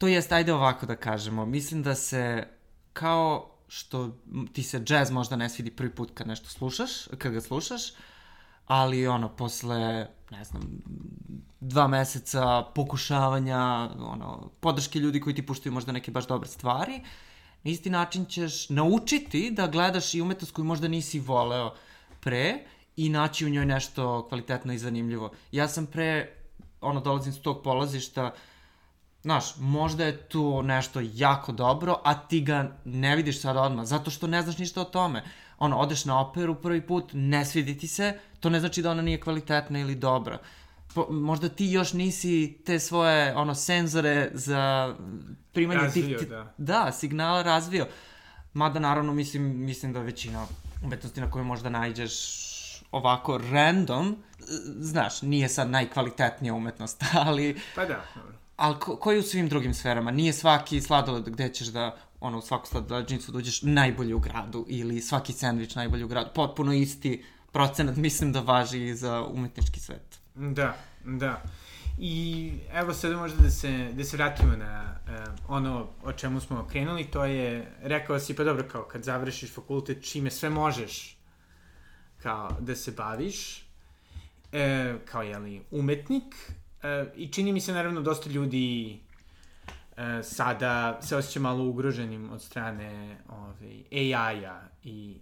to 0.00 0.08
jest, 0.08 0.32
ajde 0.32 0.52
ovako 0.52 0.86
da 0.86 0.96
kažemo, 0.96 1.46
mislim 1.46 1.82
da 1.82 1.94
se 1.94 2.46
kao 2.92 3.50
što 3.68 4.10
ti 4.52 4.62
se 4.62 4.80
džez 4.80 5.10
možda 5.10 5.36
ne 5.36 5.48
svidi 5.48 5.70
prvi 5.70 5.90
put 5.90 6.10
kad 6.14 6.26
nešto 6.26 6.48
slušaš, 6.48 6.90
kad 7.18 7.32
ga 7.32 7.40
slušaš, 7.40 7.82
ali 8.66 9.06
ono, 9.06 9.28
posle, 9.28 10.08
ne 10.30 10.44
znam, 10.44 10.62
dva 11.60 11.88
meseca 11.88 12.62
pokušavanja, 12.74 13.90
ono, 13.98 14.50
podrške 14.60 14.98
ljudi 14.98 15.20
koji 15.20 15.34
ti 15.34 15.46
puštaju 15.46 15.72
možda 15.72 15.92
neke 15.92 16.10
baš 16.10 16.26
dobre 16.26 16.48
stvari, 16.48 17.00
na 17.62 17.70
isti 17.70 17.90
način 17.90 18.24
ćeš 18.24 18.68
naučiti 18.68 19.50
da 19.50 19.66
gledaš 19.66 20.14
i 20.14 20.20
umetnost 20.20 20.52
koju 20.52 20.64
možda 20.64 20.88
nisi 20.88 21.20
voleo 21.20 21.74
pre 22.20 22.64
i 22.96 23.08
naći 23.08 23.46
u 23.46 23.48
njoj 23.48 23.66
nešto 23.66 24.28
kvalitetno 24.28 24.72
i 24.72 24.78
zanimljivo. 24.78 25.32
Ja 25.52 25.68
sam 25.68 25.86
pre, 25.86 26.36
ono, 26.80 27.00
dolazim 27.00 27.32
s 27.32 27.42
tog 27.42 27.62
polazišta, 27.62 28.32
znaš, 29.22 29.44
možda 29.58 30.04
je 30.04 30.16
tu 30.16 30.62
nešto 30.62 31.00
jako 31.14 31.52
dobro, 31.52 31.96
a 32.04 32.14
ti 32.14 32.40
ga 32.40 32.76
ne 32.84 33.16
vidiš 33.16 33.40
sad 33.40 33.56
odmah, 33.56 33.86
zato 33.86 34.10
što 34.10 34.26
ne 34.26 34.42
znaš 34.42 34.58
ništa 34.58 34.80
o 34.80 34.84
tome. 34.84 35.24
Ono, 35.58 35.78
odeš 35.78 36.04
na 36.04 36.20
operu 36.20 36.54
prvi 36.54 36.86
put, 36.86 37.10
ne 37.12 37.44
svidi 37.44 37.78
ti 37.78 37.88
se, 37.88 38.18
to 38.40 38.50
ne 38.50 38.60
znači 38.60 38.82
da 38.82 38.90
ona 38.90 39.02
nije 39.02 39.20
kvalitetna 39.20 39.80
ili 39.80 39.94
dobra. 39.94 40.38
Po, 40.94 41.06
možda 41.10 41.48
ti 41.48 41.66
još 41.66 41.92
nisi 41.92 42.58
te 42.66 42.78
svoje, 42.78 43.36
ono, 43.36 43.54
senzore 43.54 44.30
za 44.34 44.94
primanje 45.52 45.80
razvio, 45.80 46.18
tih... 46.18 46.28
da. 46.28 46.54
Da, 46.58 46.92
signala 46.92 47.42
razvio. 47.42 47.86
Mada, 48.52 48.78
naravno, 48.78 49.12
mislim, 49.12 49.64
mislim 49.64 49.92
da 49.92 50.00
većina 50.00 50.46
umetnosti 50.84 51.20
na 51.20 51.30
koju 51.30 51.44
možda 51.44 51.70
najđeš 51.70 52.12
ovako 52.92 53.38
random, 53.38 54.16
znaš, 54.78 55.22
nije 55.22 55.48
sad 55.48 55.70
najkvalitetnija 55.70 56.54
umetnost, 56.54 57.04
ali... 57.26 57.60
Pa 57.74 57.84
da. 57.84 58.04
Ali 58.60 58.78
ko, 58.80 58.96
koji 58.96 59.18
u 59.18 59.22
svim 59.22 59.48
drugim 59.48 59.74
sferama? 59.74 60.10
Nije 60.10 60.32
svaki 60.32 60.80
sladoled 60.80 61.28
gde 61.28 61.48
ćeš 61.48 61.66
da, 61.66 61.96
ono, 62.20 62.38
u 62.38 62.42
svaku 62.42 62.66
sladolednicu 62.66 63.32
dođeš 63.32 63.60
da 63.60 63.70
najbolji 63.70 64.14
u 64.14 64.18
gradu 64.18 64.66
ili 64.68 65.00
svaki 65.00 65.32
sandvič 65.32 65.74
najbolji 65.74 66.04
u 66.04 66.08
gradu. 66.08 66.30
Potpuno 66.34 66.72
isti 66.72 67.24
procenat 67.52 67.96
mislim 68.06 68.32
da 68.32 68.40
važi 68.40 68.84
i 68.84 68.94
za 68.94 69.24
umetnički 69.24 69.80
svet. 69.80 70.20
Da, 70.34 70.76
da. 71.04 71.42
I 71.98 72.52
evo 72.72 72.94
sada 72.94 73.16
možda 73.16 73.42
da 73.42 73.50
se, 73.50 73.88
da 73.92 74.04
se 74.04 74.16
vratimo 74.16 74.56
na 74.56 74.94
uh, 75.04 75.34
ono 75.48 75.86
o 76.04 76.12
čemu 76.12 76.40
smo 76.40 76.66
krenuli, 76.70 77.04
to 77.04 77.24
je, 77.24 77.72
rekao 77.82 78.18
si 78.18 78.36
pa 78.36 78.44
dobro 78.44 78.68
kao 78.68 78.82
kad 78.82 79.04
završiš 79.04 79.54
fakultet 79.54 80.10
čime 80.10 80.30
sve 80.30 80.50
možeš 80.50 81.18
kao 82.22 82.56
da 82.60 82.76
se 82.76 82.92
baviš 82.92 83.66
e, 84.52 84.94
kao 85.04 85.22
jeli, 85.22 85.62
umetnik 85.70 86.34
e, 86.82 87.06
i 87.16 87.28
čini 87.28 87.52
mi 87.52 87.60
se 87.60 87.72
naravno 87.72 88.00
dosta 88.00 88.30
ljudi 88.30 89.00
e, 89.96 90.22
sada 90.22 90.98
se 91.02 91.16
osjeća 91.16 91.40
malo 91.40 91.64
ugroženim 91.64 92.30
od 92.32 92.42
strane 92.42 93.18
ovaj, 93.28 93.82
AI-a 93.90 94.60
i 94.84 95.16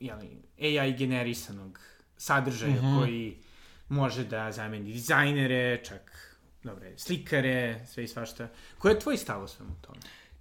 jeli, 0.00 0.42
AI 0.60 0.96
generisanog 0.96 1.80
sadržaja 2.16 2.72
mm 2.72 2.84
-hmm. 2.84 2.98
koji 2.98 3.36
može 3.88 4.24
da 4.24 4.52
zameni 4.52 4.92
dizajnere, 4.92 5.84
čak 5.84 6.36
dobre, 6.62 6.98
slikare, 6.98 7.86
sve 7.86 8.04
i 8.04 8.08
svašta. 8.08 8.48
Koji 8.78 8.92
je 8.92 9.00
tvoj 9.00 9.16
stav 9.16 9.42
o 9.42 9.48
svemu 9.48 9.74
tome? 9.80 9.98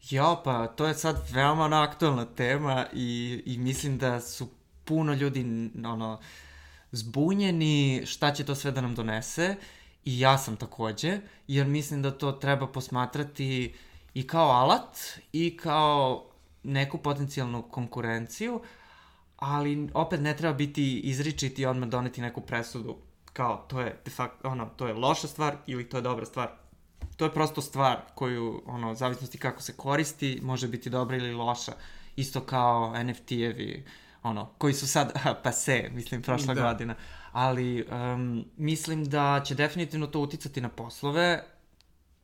Ja, 0.09 0.41
pa 0.43 0.67
to 0.67 0.87
je 0.87 0.93
sad 0.93 1.29
veoma 1.33 1.83
aktualna 1.89 2.25
tema 2.25 2.85
i, 2.93 3.41
i 3.45 3.57
mislim 3.57 3.97
da 3.97 4.21
su 4.21 4.49
puno 4.83 5.13
ljudi 5.13 5.69
ono, 5.85 6.19
zbunjeni 6.91 8.03
šta 8.05 8.33
će 8.33 8.45
to 8.45 8.55
sve 8.55 8.71
da 8.71 8.81
nam 8.81 8.95
donese 8.95 9.55
i 10.05 10.19
ja 10.19 10.37
sam 10.37 10.55
takođe, 10.55 11.19
jer 11.47 11.67
mislim 11.67 12.01
da 12.01 12.17
to 12.17 12.31
treba 12.31 12.67
posmatrati 12.67 13.75
i 14.13 14.27
kao 14.27 14.49
alat 14.49 14.97
i 15.33 15.57
kao 15.57 16.25
neku 16.63 16.97
potencijalnu 16.97 17.61
konkurenciju, 17.61 18.61
ali 19.37 19.89
opet 19.93 20.21
ne 20.21 20.37
treba 20.37 20.53
biti 20.53 20.99
izričiti 20.99 21.61
i 21.61 21.65
odmah 21.65 21.89
doneti 21.89 22.21
neku 22.21 22.41
presudu 22.41 22.95
kao 23.35 23.65
to 23.67 23.81
je 23.81 23.99
de 24.05 24.11
facto, 24.11 24.49
ono, 24.49 24.65
to 24.65 24.87
je 24.87 24.93
loša 24.93 25.27
stvar 25.27 25.55
ili 25.67 25.89
to 25.89 25.97
je 25.97 26.01
dobra 26.01 26.25
stvar. 26.25 26.49
To 27.17 27.25
je 27.25 27.33
prosto 27.33 27.61
stvar 27.61 27.97
koju, 28.15 28.61
ono, 28.65 28.93
zavisnosti 28.93 29.37
kako 29.37 29.61
se 29.61 29.73
koristi, 29.77 30.39
može 30.43 30.67
biti 30.67 30.89
dobra 30.89 31.17
ili 31.17 31.33
loša. 31.33 31.71
Isto 32.15 32.41
kao 32.41 32.93
NFT-evi, 32.95 33.83
ono, 34.23 34.49
koji 34.57 34.73
su 34.73 34.87
sad 34.87 35.13
pa 35.43 35.51
se, 35.51 35.89
mislim, 35.93 36.21
prošla 36.21 36.53
da. 36.53 36.61
godina. 36.61 36.95
Ali 37.35 37.83
um, 37.83 38.45
mislim 38.57 39.05
da 39.05 39.41
će 39.45 39.55
definitivno 39.55 40.07
to 40.07 40.19
uticati 40.19 40.61
na 40.61 40.69
poslove. 40.69 41.43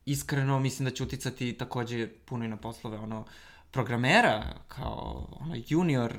Iskreno 0.05 0.59
mislim 0.59 0.89
da 0.89 0.95
će 0.95 1.03
uticati 1.03 1.57
takođe 1.57 2.07
puno 2.07 2.45
i 2.45 2.47
na 2.47 2.57
poslove, 2.57 2.97
ono, 2.97 3.25
programera, 3.71 4.43
kao 4.67 5.27
ono, 5.39 5.55
junior, 5.67 6.13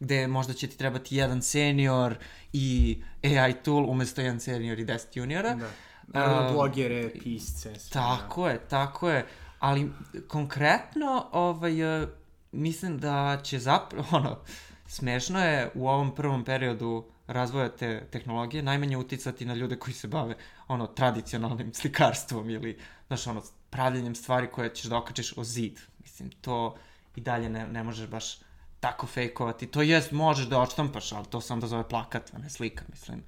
gde 0.00 0.26
možda 0.26 0.52
će 0.52 0.66
ti 0.66 0.78
trebati 0.78 1.16
jedan 1.16 1.42
senior 1.42 2.16
i 2.52 2.98
AI 3.22 3.54
tool 3.54 3.90
umesto 3.90 4.20
jedan 4.20 4.40
senior 4.40 4.78
i 4.78 4.84
deset 4.84 5.16
juniora. 5.16 5.54
Da. 5.54 5.70
Naravno, 6.06 6.48
um, 6.48 6.54
blogere, 6.54 7.10
pisce. 7.22 7.78
Sve, 7.78 7.92
tako 7.92 8.44
da. 8.44 8.50
je, 8.50 8.58
tako 8.68 9.10
je. 9.10 9.26
Ali 9.58 9.90
konkretno, 10.28 11.26
ovaj, 11.32 12.02
uh, 12.02 12.08
mislim 12.52 12.98
da 12.98 13.40
će 13.42 13.58
zapravo, 13.58 14.06
ono, 14.16 14.38
smešno 14.86 15.44
je 15.44 15.70
u 15.74 15.88
ovom 15.88 16.14
prvom 16.14 16.44
periodu 16.44 17.15
razvoja 17.26 17.68
te 17.68 18.06
tehnologije 18.10 18.62
najmanje 18.62 18.96
uticati 18.96 19.44
na 19.44 19.54
ljude 19.54 19.76
koji 19.76 19.94
se 19.94 20.08
bave 20.08 20.36
ono 20.68 20.86
tradicionalnim 20.86 21.74
slikarstvom 21.74 22.50
ili 22.50 22.78
znaš 23.06 23.26
ono 23.26 23.42
pravljenjem 23.70 24.14
stvari 24.14 24.46
koje 24.52 24.74
ćeš 24.74 24.84
da 24.84 24.96
okačiš 24.96 25.32
o 25.36 25.44
zid. 25.44 25.80
Mislim 25.98 26.30
to 26.30 26.76
i 27.16 27.20
dalje 27.20 27.48
ne, 27.48 27.66
ne 27.66 27.82
možeš 27.82 28.08
baš 28.08 28.38
tako 28.80 29.06
fejkovati. 29.06 29.66
To 29.66 29.82
jest 29.82 30.12
možeš 30.12 30.46
da 30.46 30.60
odštampaš, 30.60 31.12
ali 31.12 31.26
to 31.26 31.40
se 31.40 31.52
onda 31.52 31.66
zove 31.66 31.88
plakat, 31.88 32.34
a 32.34 32.38
ne 32.38 32.50
slika, 32.50 32.84
mislim. 32.90 33.22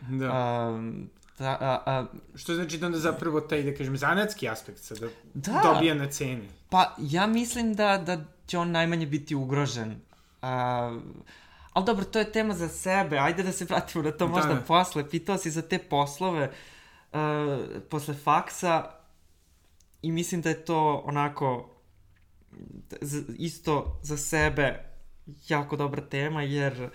Da. 0.00 0.68
Um, 0.68 1.10
da, 1.38 1.50
a, 1.60 1.82
a, 1.86 2.06
Što 2.34 2.54
znači 2.54 2.78
da 2.78 2.86
onda 2.86 2.98
zapravo 2.98 3.40
taj, 3.40 3.62
da 3.62 3.74
kažem, 3.74 3.96
zanatski 3.96 4.48
aspekt 4.48 4.78
sada 4.78 5.06
da. 5.34 5.60
dobija 5.62 5.94
na 5.94 6.10
ceni? 6.10 6.48
Pa, 6.70 6.94
ja 6.98 7.26
mislim 7.26 7.74
da, 7.74 7.98
da 7.98 8.24
će 8.46 8.58
on 8.58 8.70
najmanje 8.70 9.06
biti 9.06 9.34
ugrožen 9.34 10.00
A, 10.42 10.98
ali 11.78 11.86
dobro, 11.86 12.04
to 12.04 12.18
je 12.18 12.32
tema 12.32 12.54
za 12.54 12.68
sebe, 12.68 13.18
ajde 13.18 13.42
da 13.42 13.52
se 13.52 13.64
vratimo 13.64 14.04
na 14.04 14.10
to 14.10 14.26
da. 14.26 14.32
možda 14.32 14.62
posle. 14.66 15.10
Pitao 15.10 15.38
si 15.38 15.50
za 15.50 15.62
te 15.62 15.78
poslove 15.78 16.50
uh, 17.12 17.18
posle 17.90 18.14
faksa 18.14 18.90
i 20.02 20.12
mislim 20.12 20.42
da 20.42 20.48
je 20.48 20.64
to 20.64 21.02
onako 21.04 21.70
isto 23.38 24.00
za 24.02 24.16
sebe 24.16 24.84
jako 25.48 25.76
dobra 25.76 26.02
tema, 26.02 26.42
jer 26.42 26.90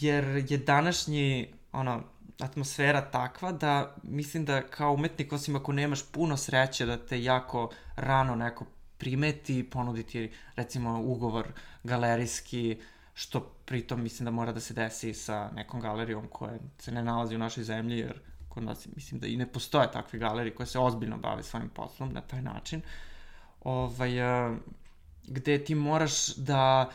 jer 0.00 0.44
je 0.48 0.58
današnji 0.58 1.54
ono, 1.72 2.02
atmosfera 2.40 3.10
takva 3.10 3.52
da 3.52 3.96
mislim 4.02 4.44
da 4.44 4.62
kao 4.62 4.92
umetnik, 4.92 5.32
osim 5.32 5.56
ako 5.56 5.72
nemaš 5.72 6.02
puno 6.12 6.36
sreće 6.36 6.86
da 6.86 7.06
te 7.06 7.22
jako 7.22 7.70
rano 7.96 8.34
neko 8.34 8.64
primeti, 9.00 9.70
ponuditi 9.70 10.30
recimo 10.56 11.00
ugovor 11.00 11.52
galerijski, 11.84 12.78
što 13.14 13.40
pritom 13.40 14.02
mislim 14.02 14.24
da 14.24 14.30
mora 14.30 14.52
da 14.52 14.60
se 14.60 14.74
desi 14.74 15.14
sa 15.14 15.50
nekom 15.54 15.80
galerijom 15.80 16.28
koja 16.28 16.58
se 16.78 16.92
ne 16.92 17.02
nalazi 17.02 17.34
u 17.34 17.38
našoj 17.38 17.64
zemlji, 17.64 17.98
jer 17.98 18.20
kod 18.48 18.62
nas 18.62 18.88
mislim 18.94 19.20
da 19.20 19.26
i 19.26 19.36
ne 19.36 19.46
postoje 19.52 19.92
takve 19.92 20.18
galerije 20.18 20.54
koje 20.54 20.66
se 20.66 20.78
ozbiljno 20.78 21.16
bave 21.16 21.42
svojim 21.42 21.68
poslom 21.68 22.12
na 22.12 22.20
taj 22.20 22.42
način. 22.42 22.82
Ovaj, 23.60 24.10
gde 25.24 25.64
ti 25.64 25.74
moraš 25.74 26.36
da 26.36 26.90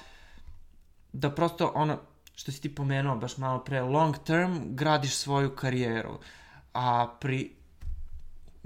da 1.14 1.32
prosto 1.32 1.72
ono 1.76 1.98
što 2.36 2.52
si 2.52 2.62
ti 2.62 2.76
pomenuo 2.76 3.16
baš 3.16 3.38
malo 3.38 3.64
pre 3.64 3.82
long 3.82 4.18
term 4.18 4.58
gradiš 4.76 5.16
svoju 5.16 5.56
karijeru 5.56 6.20
a 6.74 7.18
pri 7.20 7.55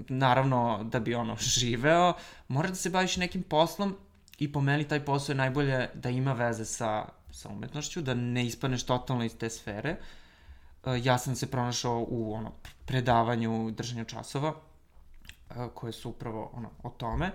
naravno 0.08 0.84
da 0.84 1.00
bi 1.00 1.14
ono 1.14 1.36
živeo 1.36 2.12
moraš 2.48 2.70
da 2.70 2.76
se 2.76 2.90
baviš 2.90 3.16
nekim 3.16 3.42
poslom 3.42 3.96
i 4.38 4.52
po 4.52 4.60
meni 4.60 4.88
taj 4.88 5.04
posao 5.04 5.32
je 5.32 5.36
najbolje 5.36 5.88
da 5.94 6.10
ima 6.10 6.32
veze 6.32 6.64
sa, 6.64 7.04
sa 7.32 7.48
umetnošću, 7.48 8.02
da 8.02 8.14
ne 8.14 8.46
ispaneš 8.46 8.82
totalno 8.82 9.24
iz 9.24 9.36
te 9.36 9.50
sfere. 9.50 9.90
E, 9.90 11.00
ja 11.02 11.18
sam 11.18 11.36
se 11.36 11.50
pronašao 11.50 12.06
u 12.08 12.34
ono, 12.34 12.52
predavanju, 12.86 13.70
držanju 13.70 14.04
časova, 14.04 14.54
e, 15.50 15.54
koje 15.74 15.92
su 15.92 16.10
upravo 16.10 16.50
ono, 16.54 16.70
o 16.82 16.90
tome. 16.90 17.32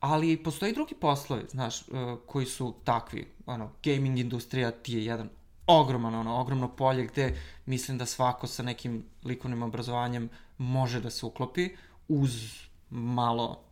Ali 0.00 0.42
postoji 0.42 0.72
drugi 0.72 0.94
poslovi, 0.94 1.44
znaš, 1.50 1.82
e, 1.82 1.84
koji 2.26 2.46
su 2.46 2.74
takvi. 2.84 3.28
Ono, 3.46 3.70
gaming 3.84 4.18
industrija 4.18 4.70
ti 4.70 4.92
je 4.92 5.04
jedan 5.04 5.30
ogroman, 5.66 6.14
ono, 6.14 6.40
ogromno 6.40 6.76
polje 6.76 7.06
gde 7.06 7.40
mislim 7.66 7.98
da 7.98 8.06
svako 8.06 8.46
sa 8.46 8.62
nekim 8.62 9.04
likovnim 9.24 9.62
obrazovanjem 9.62 10.28
može 10.58 11.00
da 11.00 11.10
se 11.10 11.26
uklopi 11.26 11.68
uz 12.08 12.54
malo 12.90 13.64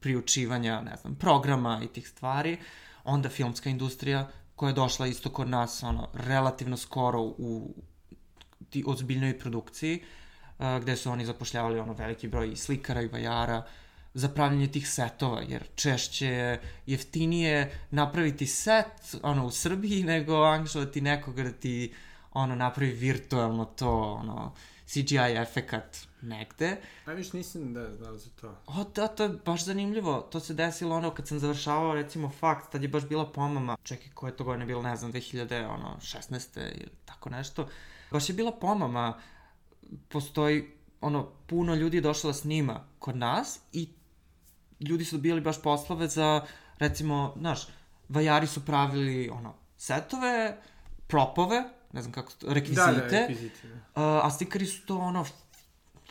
priučivanja, 0.00 0.80
ne 0.80 0.96
znam, 0.96 1.14
programa 1.14 1.80
i 1.84 1.88
tih 1.88 2.08
stvari. 2.08 2.58
Onda 3.04 3.28
filmska 3.28 3.70
industrija 3.70 4.28
koja 4.56 4.68
je 4.68 4.74
došla 4.74 5.06
isto 5.06 5.30
kod 5.30 5.48
nas, 5.48 5.82
ono, 5.82 6.08
relativno 6.14 6.76
skoro 6.76 7.20
u 7.22 7.74
ti 8.70 8.84
ozbiljnoj 8.86 9.38
produkciji, 9.38 10.02
uh, 10.58 10.66
gde 10.82 10.96
su 10.96 11.10
oni 11.10 11.26
zapošljavali 11.26 11.78
ono 11.78 11.92
veliki 11.92 12.28
broj 12.28 12.52
i 12.52 12.56
slikara 12.56 13.02
i 13.02 13.08
vajara 13.08 13.62
za 14.14 14.28
pravljanje 14.28 14.66
tih 14.66 14.88
setova, 14.88 15.42
jer 15.42 15.62
češće 15.74 16.26
je 16.26 16.60
jeftinije 16.86 17.78
napraviti 17.90 18.46
set 18.46 19.16
ono, 19.22 19.46
u 19.46 19.50
Srbiji 19.50 20.02
nego 20.14 20.42
angažovati 20.42 21.00
nekoga 21.00 21.42
da 21.42 21.52
ti 21.52 21.94
ono, 22.32 22.54
napravi 22.54 22.92
virtualno 22.92 23.64
to, 23.64 24.12
ono, 24.20 24.54
CGI 24.86 25.36
efekat 25.36 25.98
negde. 26.22 26.76
A 27.06 27.12
viš 27.12 27.32
nisam 27.32 27.74
da 27.74 27.94
znao 27.96 28.16
za 28.16 28.30
to. 28.40 28.56
O, 28.66 28.84
da, 28.94 29.08
to 29.08 29.22
je 29.22 29.28
baš 29.28 29.64
zanimljivo. 29.64 30.20
To 30.20 30.40
se 30.40 30.54
desilo 30.54 30.96
ono 30.96 31.10
kad 31.10 31.28
sam 31.28 31.38
završavao 31.38 31.94
recimo 31.94 32.30
fakt, 32.30 32.72
tad 32.72 32.82
je 32.82 32.88
baš 32.88 33.08
bila 33.08 33.32
pomama. 33.32 33.76
Čekaj, 33.82 34.08
koje 34.14 34.36
to 34.36 34.44
godine 34.44 34.66
bilo, 34.66 34.82
ne 34.82 34.96
znam, 34.96 35.12
2000, 35.12 35.68
ono, 35.68 35.96
16. 36.00 36.58
ili 36.60 36.90
tako 37.04 37.30
nešto. 37.30 37.68
Baš 38.10 38.28
je 38.28 38.34
bila 38.34 38.52
pomama. 38.52 39.20
Postoji, 40.08 40.70
ono, 41.00 41.30
puno 41.46 41.74
ljudi 41.74 41.96
je 41.96 42.00
došlo 42.00 42.30
da 42.30 42.34
snima 42.34 42.84
kod 42.98 43.16
nas 43.16 43.60
i 43.72 43.88
ljudi 44.88 45.04
su 45.04 45.16
dobijali 45.16 45.40
baš 45.40 45.62
poslove 45.62 46.08
za, 46.08 46.46
recimo, 46.78 47.34
znaš, 47.38 47.60
vajari 48.08 48.46
su 48.46 48.64
pravili, 48.64 49.28
ono, 49.28 49.54
setove, 49.76 50.56
propove, 51.06 51.64
ne 51.92 52.02
znam 52.02 52.12
kako, 52.12 52.32
rekvizite. 52.48 52.92
Da, 52.92 52.92
da, 52.92 53.26
rekvizite. 53.26 53.68
Da. 53.94 54.20
A 54.24 54.30
stikari 54.30 54.66
su 54.66 54.86
to, 54.86 54.98
ono, 54.98 55.24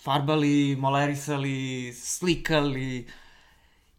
farbali, 0.03 0.75
molerisali, 0.79 1.93
slikali 1.93 3.07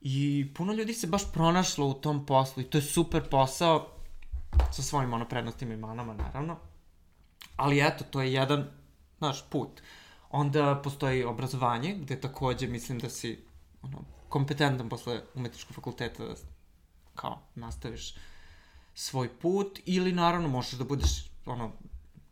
i 0.01 0.47
puno 0.55 0.73
ljudi 0.73 0.95
se 0.95 1.07
baš 1.07 1.33
pronašlo 1.33 1.87
u 1.87 1.95
tom 1.95 2.27
poslu 2.27 2.63
i 2.63 2.67
to 2.67 2.79
je 2.79 2.83
super 2.83 3.29
posao 3.31 3.89
sa 4.73 4.83
svojim 4.83 5.13
ono 5.13 5.29
prednostima 5.29 5.75
i 5.75 5.77
manama 5.77 6.15
naravno. 6.15 6.57
Ali 7.57 7.81
eto, 7.81 8.05
to 8.05 8.23
je 8.23 8.33
jedan 8.33 8.71
naš 9.21 9.45
put. 9.51 9.83
Onda 10.31 10.81
postoji 10.85 11.25
obrazovanje, 11.25 11.95
gde 11.95 12.21
takođe 12.21 12.67
mislim 12.67 12.99
da 12.99 13.11
si 13.11 13.45
ono, 13.83 14.05
kompetentan 14.35 14.89
posle 14.89 15.21
umetničkog 15.35 15.75
fakulteta 15.75 16.25
da 16.25 16.35
kao 17.15 17.39
nastaviš 17.55 18.15
svoj 18.95 19.29
put 19.39 19.81
ili 19.85 20.13
naravno 20.13 20.49
možeš 20.49 20.73
da 20.73 20.85
budeš 20.85 21.31
ono 21.47 21.73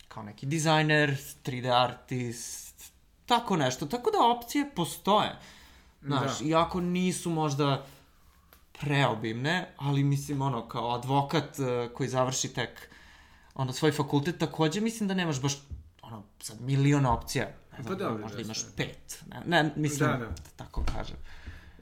kao 0.09 0.23
neki 0.23 0.47
dizajner, 0.47 1.11
3D 1.45 1.71
artist, 1.83 2.93
tako 3.27 3.57
nešto. 3.57 3.87
Tako 3.87 4.11
da 4.11 4.19
opcije 4.37 4.71
postoje. 4.75 5.37
Znaš, 6.03 6.39
da. 6.39 6.45
iako 6.45 6.81
nisu 6.81 7.31
možda 7.31 7.87
preobimne, 8.81 9.75
ali 9.77 10.05
mislim 10.05 10.43
ono 10.43 10.69
kao 10.69 10.95
advokat 10.95 11.59
uh, 11.59 11.95
koji 11.95 12.09
završi 12.09 12.55
tek 12.55 12.89
ono 13.55 13.73
svoj 13.73 13.93
fakultet, 13.93 14.39
takođe 14.39 14.81
mislim 14.81 15.09
da 15.09 15.15
nemaš 15.15 15.41
baš 15.43 15.55
ono 16.03 16.23
sad 16.41 16.61
milion 16.61 17.07
opcija. 17.07 17.47
Ne 17.47 17.83
znam, 17.83 17.99
pa 17.99 18.05
dobro, 18.05 18.23
možda 18.23 18.37
da, 18.37 18.43
imaš 18.43 18.65
pet. 18.77 19.23
Ne, 19.27 19.43
ne 19.47 19.73
mislim 19.77 20.11
da, 20.11 20.17
da. 20.17 20.27
da 20.27 20.51
tako 20.57 20.85
kažem. 20.97 21.17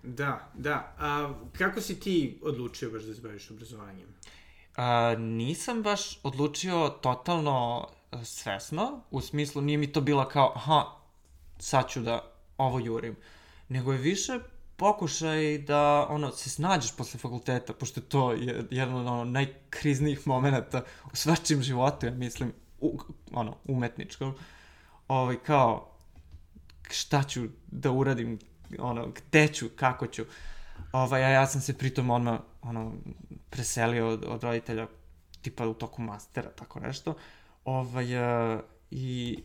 Da, 0.03 0.51
da. 0.55 0.95
A 0.99 1.35
kako 1.59 1.81
si 1.81 2.01
ti 2.01 2.41
odlučio 2.43 2.91
baš 2.91 3.03
da 3.03 3.15
se 3.15 3.21
baviš 3.21 3.51
obrazovanjem? 3.51 4.07
A, 4.77 5.15
nisam 5.19 5.83
baš 5.83 6.21
odlučio 6.23 6.89
totalno 6.89 7.89
e, 8.13 8.25
svesno, 8.25 9.03
u 9.11 9.21
smislu 9.21 9.63
nije 9.63 9.79
mi 9.79 9.93
to 9.93 10.01
bila 10.01 10.29
kao, 10.29 10.53
aha, 10.57 10.85
sad 11.59 11.89
ću 11.89 12.01
da 12.01 12.33
ovo 12.59 12.79
jurim, 12.79 13.17
nego 13.69 13.93
je 13.93 13.99
više 13.99 14.39
pokušaj 14.77 15.59
da 15.59 16.07
ono, 16.11 16.31
se 16.33 16.51
snađeš 16.51 16.97
posle 16.97 17.21
fakulteta, 17.21 17.73
pošto 17.73 18.01
to 18.01 18.33
je 18.33 18.67
jedan 18.71 18.95
od 18.95 19.07
ono, 19.07 19.25
najkriznijih 19.25 20.27
momenta 20.27 20.85
u 21.13 21.17
svačim 21.17 21.63
životu, 21.63 22.07
ja 22.07 22.13
mislim, 22.13 22.53
u, 22.81 22.99
ono, 23.33 23.57
umetničkom. 23.65 24.35
Ovaj, 25.09 25.37
kao, 25.47 25.91
šta 26.91 27.23
ću 27.23 27.43
da 27.67 27.91
uradim, 27.91 28.39
ono, 28.79 29.07
gde 29.07 29.49
ću, 29.49 29.69
kako 29.77 30.07
ću. 30.07 30.25
Ovaj, 30.93 31.25
a 31.25 31.29
ja 31.29 31.47
sam 31.47 31.61
se 31.61 31.79
pritom 31.79 32.11
odmah, 32.11 32.41
ono, 32.63 32.93
preselio 33.51 34.09
od, 34.09 34.25
od 34.29 34.43
roditelja, 34.43 34.87
tipa 35.43 35.69
u 35.69 35.75
toku 35.75 36.03
mastera, 36.03 36.51
tako 36.51 36.81
nešto. 36.81 37.15
Ovaj, 37.65 38.17
uh, 38.55 38.61
I 38.91 39.39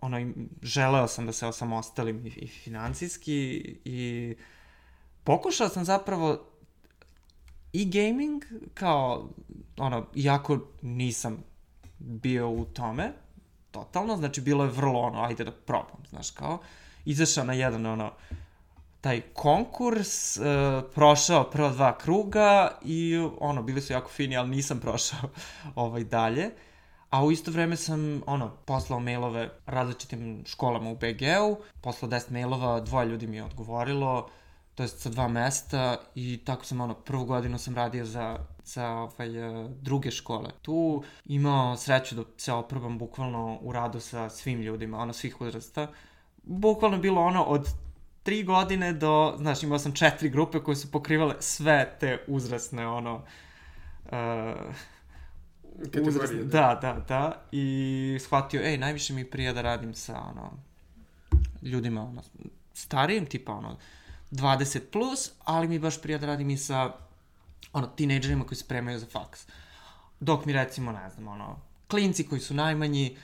ono, 0.00 0.32
želeo 0.62 1.08
sam 1.08 1.26
da 1.26 1.32
se 1.32 1.46
osamostalim 1.46 2.26
i, 2.26 2.28
i 2.28 2.46
financijski 2.46 3.36
i 3.84 4.34
pokušao 5.24 5.68
sam 5.68 5.84
zapravo 5.84 6.46
i 7.72 7.90
gaming 7.90 8.44
kao, 8.74 9.30
ono, 9.76 10.06
iako 10.14 10.58
nisam 10.82 11.44
bio 11.98 12.50
u 12.50 12.64
tome, 12.64 13.12
totalno, 13.70 14.16
znači 14.16 14.40
bilo 14.40 14.64
je 14.64 14.70
vrlo 14.70 15.00
ono, 15.00 15.22
ajde 15.22 15.44
da 15.44 15.52
probam, 15.52 16.04
znaš, 16.10 16.30
kao, 16.30 16.58
izašao 17.04 17.44
na 17.44 17.52
jedan, 17.52 17.86
ono, 17.86 18.12
taj 19.04 19.20
konkurs, 19.20 20.36
uh, 20.36 20.44
prošao 20.94 21.44
prva 21.50 21.70
dva 21.70 21.98
kruga 21.98 22.78
i, 22.84 23.18
ono, 23.40 23.62
bili 23.62 23.80
su 23.80 23.92
jako 23.92 24.08
fini, 24.08 24.36
ali 24.36 24.48
nisam 24.48 24.80
prošao 24.80 25.28
ovaj 25.74 26.04
dalje. 26.04 26.50
A 27.10 27.24
u 27.24 27.32
isto 27.32 27.50
vreme 27.50 27.76
sam, 27.76 28.22
ono, 28.26 28.50
poslao 28.64 29.00
mailove 29.00 29.50
različitim 29.66 30.44
školama 30.46 30.90
u 30.90 30.94
BG-u, 30.94 31.56
poslao 31.80 32.10
10 32.10 32.30
mailova, 32.30 32.80
dvoje 32.80 33.06
ljudi 33.06 33.26
mi 33.26 33.36
je 33.36 33.44
odgovorilo, 33.44 34.28
to 34.74 34.82
jest 34.82 35.00
sa 35.00 35.10
dva 35.10 35.28
mesta 35.28 35.96
i 36.14 36.40
tako 36.44 36.64
sam, 36.64 36.80
ono, 36.80 36.94
prvu 36.94 37.24
godinu 37.24 37.58
sam 37.58 37.74
radio 37.74 38.04
za, 38.04 38.38
za 38.64 38.88
ovaj, 38.88 39.36
e, 39.36 39.68
druge 39.68 40.10
škole. 40.10 40.50
Tu 40.62 41.02
imao 41.24 41.76
sreću 41.76 42.14
da 42.14 42.22
se 42.36 42.52
oprobam 42.52 42.98
bukvalno 42.98 43.58
u 43.60 43.72
radu 43.72 44.00
sa 44.00 44.30
svim 44.30 44.60
ljudima, 44.60 44.98
ono, 44.98 45.12
svih 45.12 45.40
uzrasta. 45.40 45.86
Bukvalno 46.42 46.98
bilo 46.98 47.22
ono 47.22 47.44
od 47.44 47.83
tri 48.24 48.42
godine 48.42 48.92
do, 48.92 49.34
znaš, 49.38 49.62
imao 49.62 49.78
sam 49.78 49.92
četiri 49.92 50.28
grupe 50.28 50.58
koje 50.58 50.76
su 50.76 50.90
pokrivale 50.90 51.34
sve 51.40 51.96
te 52.00 52.24
uzrasne, 52.26 52.86
ono, 52.86 53.14
uh, 54.04 54.10
uzrast, 56.06 56.32
da. 56.34 56.44
da, 56.44 56.78
da, 56.82 57.04
da, 57.08 57.42
i 57.52 58.18
shvatio, 58.20 58.62
ej, 58.64 58.78
najviše 58.78 59.12
mi 59.12 59.24
prija 59.30 59.52
da 59.52 59.62
radim 59.62 59.94
sa, 59.94 60.20
ono, 60.20 60.52
ljudima, 61.62 62.02
ono, 62.02 62.22
starijim, 62.74 63.26
tipa, 63.26 63.52
ono, 63.52 63.78
20 64.30 64.80
plus, 64.92 65.30
ali 65.44 65.68
mi 65.68 65.78
baš 65.78 66.02
prija 66.02 66.18
da 66.18 66.26
radim 66.26 66.50
i 66.50 66.56
sa, 66.56 66.92
ono, 67.72 67.86
tinejdžerima 67.86 68.44
koji 68.44 68.56
se 68.56 68.64
spremaju 68.64 68.98
za 68.98 69.06
faks. 69.06 69.46
Dok 70.20 70.44
mi, 70.44 70.52
recimo, 70.52 70.92
ne 70.92 71.10
znam, 71.10 71.28
ono, 71.28 71.60
klinci 71.88 72.26
koji 72.26 72.40
su 72.40 72.54
najmanji, 72.54 73.16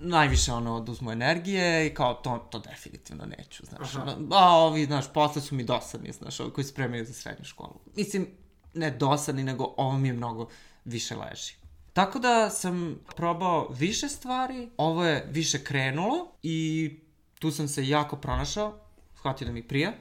najviše 0.00 0.52
ono 0.52 0.74
oduzmu 0.74 1.12
energije 1.12 1.86
i 1.86 1.94
kao 1.94 2.14
to, 2.14 2.48
to 2.50 2.58
definitivno 2.58 3.24
neću, 3.38 3.66
znaš. 3.66 3.94
Ono, 3.94 4.36
a 4.36 4.54
ovi, 4.54 4.84
znaš, 4.84 5.12
posle 5.12 5.42
su 5.42 5.54
mi 5.54 5.64
dosadni, 5.64 6.12
znaš, 6.12 6.40
ovi 6.40 6.52
koji 6.52 6.64
spremaju 6.64 7.04
za 7.04 7.12
srednju 7.12 7.44
školu. 7.44 7.80
Mislim, 7.96 8.28
ne 8.74 8.90
dosadni, 8.90 9.44
nego 9.44 9.74
ovo 9.76 9.98
mi 9.98 10.08
je 10.08 10.14
mnogo 10.14 10.48
više 10.84 11.16
leži. 11.16 11.54
Tako 11.92 12.18
da 12.18 12.50
sam 12.50 12.98
probao 13.16 13.68
više 13.68 14.08
stvari, 14.08 14.70
ovo 14.76 15.04
je 15.04 15.26
više 15.30 15.64
krenulo 15.64 16.32
i 16.42 16.90
tu 17.38 17.50
sam 17.50 17.68
se 17.68 17.88
jako 17.88 18.16
pronašao, 18.16 18.78
shvatio 19.16 19.46
da 19.46 19.52
mi 19.52 19.62
prija, 19.62 19.92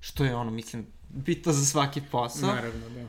što 0.00 0.24
je 0.24 0.34
ono, 0.34 0.50
mislim, 0.50 0.86
bitno 1.08 1.52
za 1.52 1.64
svaki 1.64 2.02
posao. 2.10 2.54
Naravno, 2.54 2.88
da. 2.88 3.08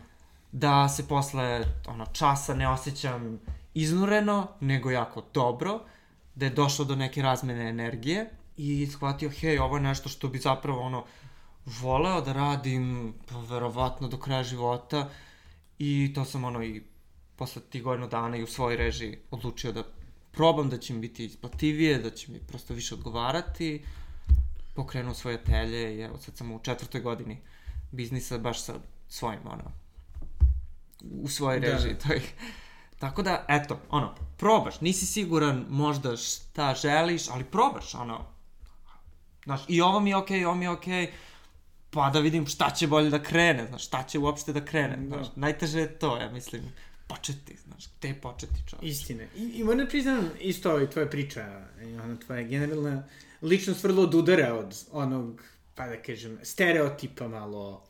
Da 0.51 0.89
se 0.89 1.08
posle 1.08 1.65
ono, 1.88 2.06
časa 2.06 2.53
ne 2.53 2.69
osjećam 2.69 3.39
iznureno, 3.73 4.47
nego 4.60 4.91
jako 4.91 5.23
dobro, 5.34 5.79
da 6.36 6.46
je 6.46 6.52
došlo 6.52 6.86
do 6.86 6.96
neke 6.96 7.22
razmene 7.22 7.69
energije 7.69 8.30
i 8.58 8.88
shvatio, 8.88 9.30
hej, 9.30 9.60
ovo 9.60 9.78
je 9.78 9.82
nešto 9.84 10.10
što 10.10 10.28
bi 10.28 10.39
zapravo 10.39 10.82
ono, 10.82 11.06
voleo 11.65 12.22
da 12.22 12.34
radim, 12.34 13.13
pa 13.30 13.39
verovatno 13.39 14.08
do 14.08 14.17
kraja 14.17 14.43
života 14.43 15.10
i 15.80 16.12
to 16.15 16.26
sam 16.26 16.43
ono 16.43 16.63
i 16.63 16.84
posle 17.36 17.62
tih 17.62 17.84
godinu 17.84 18.08
dana 18.08 18.38
i 18.38 18.43
u 18.43 18.48
svojoj 18.48 18.78
režiji 18.78 19.17
odlučio 19.32 19.72
da 19.72 19.84
probam 20.32 20.69
da 20.69 20.78
će 20.78 20.93
mi 20.93 21.00
biti 21.00 21.26
isplativije, 21.26 22.00
da 22.00 22.10
će 22.10 22.32
mi 22.32 22.39
prosto 22.39 22.74
više 22.74 22.96
odgovarati. 22.96 23.84
Pokrenuo 24.76 25.13
svoje 25.13 25.38
atelje 25.38 25.96
i 25.96 26.02
evo 26.02 26.17
sad 26.17 26.38
sam 26.38 26.52
u 26.52 26.60
četvrtoj 26.60 27.02
godini 27.02 27.38
biznisa 27.91 28.38
baš 28.38 28.62
sa 28.62 28.74
svojim, 29.08 29.39
ono, 29.46 29.72
u 31.02 31.28
svojoj 31.28 31.60
Da. 31.60 31.67
režiji. 31.67 31.96
To 32.08 32.13
je, 32.13 32.22
tako 33.03 33.21
da, 33.21 33.45
eto, 33.47 33.79
ono, 33.89 34.15
probaš, 34.37 34.81
nisi 34.81 35.05
siguran 35.05 35.65
možda 35.69 36.17
šta 36.17 36.75
želiš, 36.81 37.29
ali 37.29 37.43
probaš, 37.43 37.95
ono, 37.95 38.25
znaš, 39.43 39.61
i 39.67 39.81
ovo 39.81 39.99
mi 39.99 40.09
je 40.09 40.15
okej, 40.15 40.39
okay, 40.39 40.45
ovo 40.45 40.55
mi 40.55 40.65
je 40.65 40.69
okej, 40.69 41.05
okay, 41.05 41.09
pa 41.89 42.09
da 42.09 42.19
vidim 42.19 42.47
šta 42.47 42.69
će 42.69 42.87
bolje 42.87 43.09
da 43.09 43.23
krene, 43.23 43.65
znaš, 43.67 43.85
šta 43.87 44.03
će 44.03 44.19
uopšte 44.19 44.53
da 44.53 44.65
krene, 44.65 44.97
Da. 44.97 45.07
znaš, 45.07 45.27
najteže 45.35 45.79
je 45.79 45.99
to, 45.99 46.17
ja 46.17 46.29
mislim, 46.31 46.63
početi, 47.07 47.57
znaš, 47.67 47.89
gde 47.99 48.13
početi 48.13 48.63
čovječ. 48.69 48.91
Istine. 48.91 49.27
I, 49.35 49.43
i 49.43 49.63
moram 49.63 49.77
da 49.77 49.87
priznam 49.87 50.29
isto 50.39 50.71
ovaj 50.71 50.89
tvoja 50.89 51.09
priča, 51.09 51.65
ona 52.03 52.15
tvoja 52.25 52.43
generalna 52.43 53.03
ličnost 53.41 53.83
vrlo 53.83 54.03
odudara 54.03 54.53
od 54.53 54.85
onog, 54.91 55.43
pa 55.75 55.87
da 55.87 56.01
kažem, 56.01 56.39
stereotipa 56.43 57.27
malo 57.27 57.83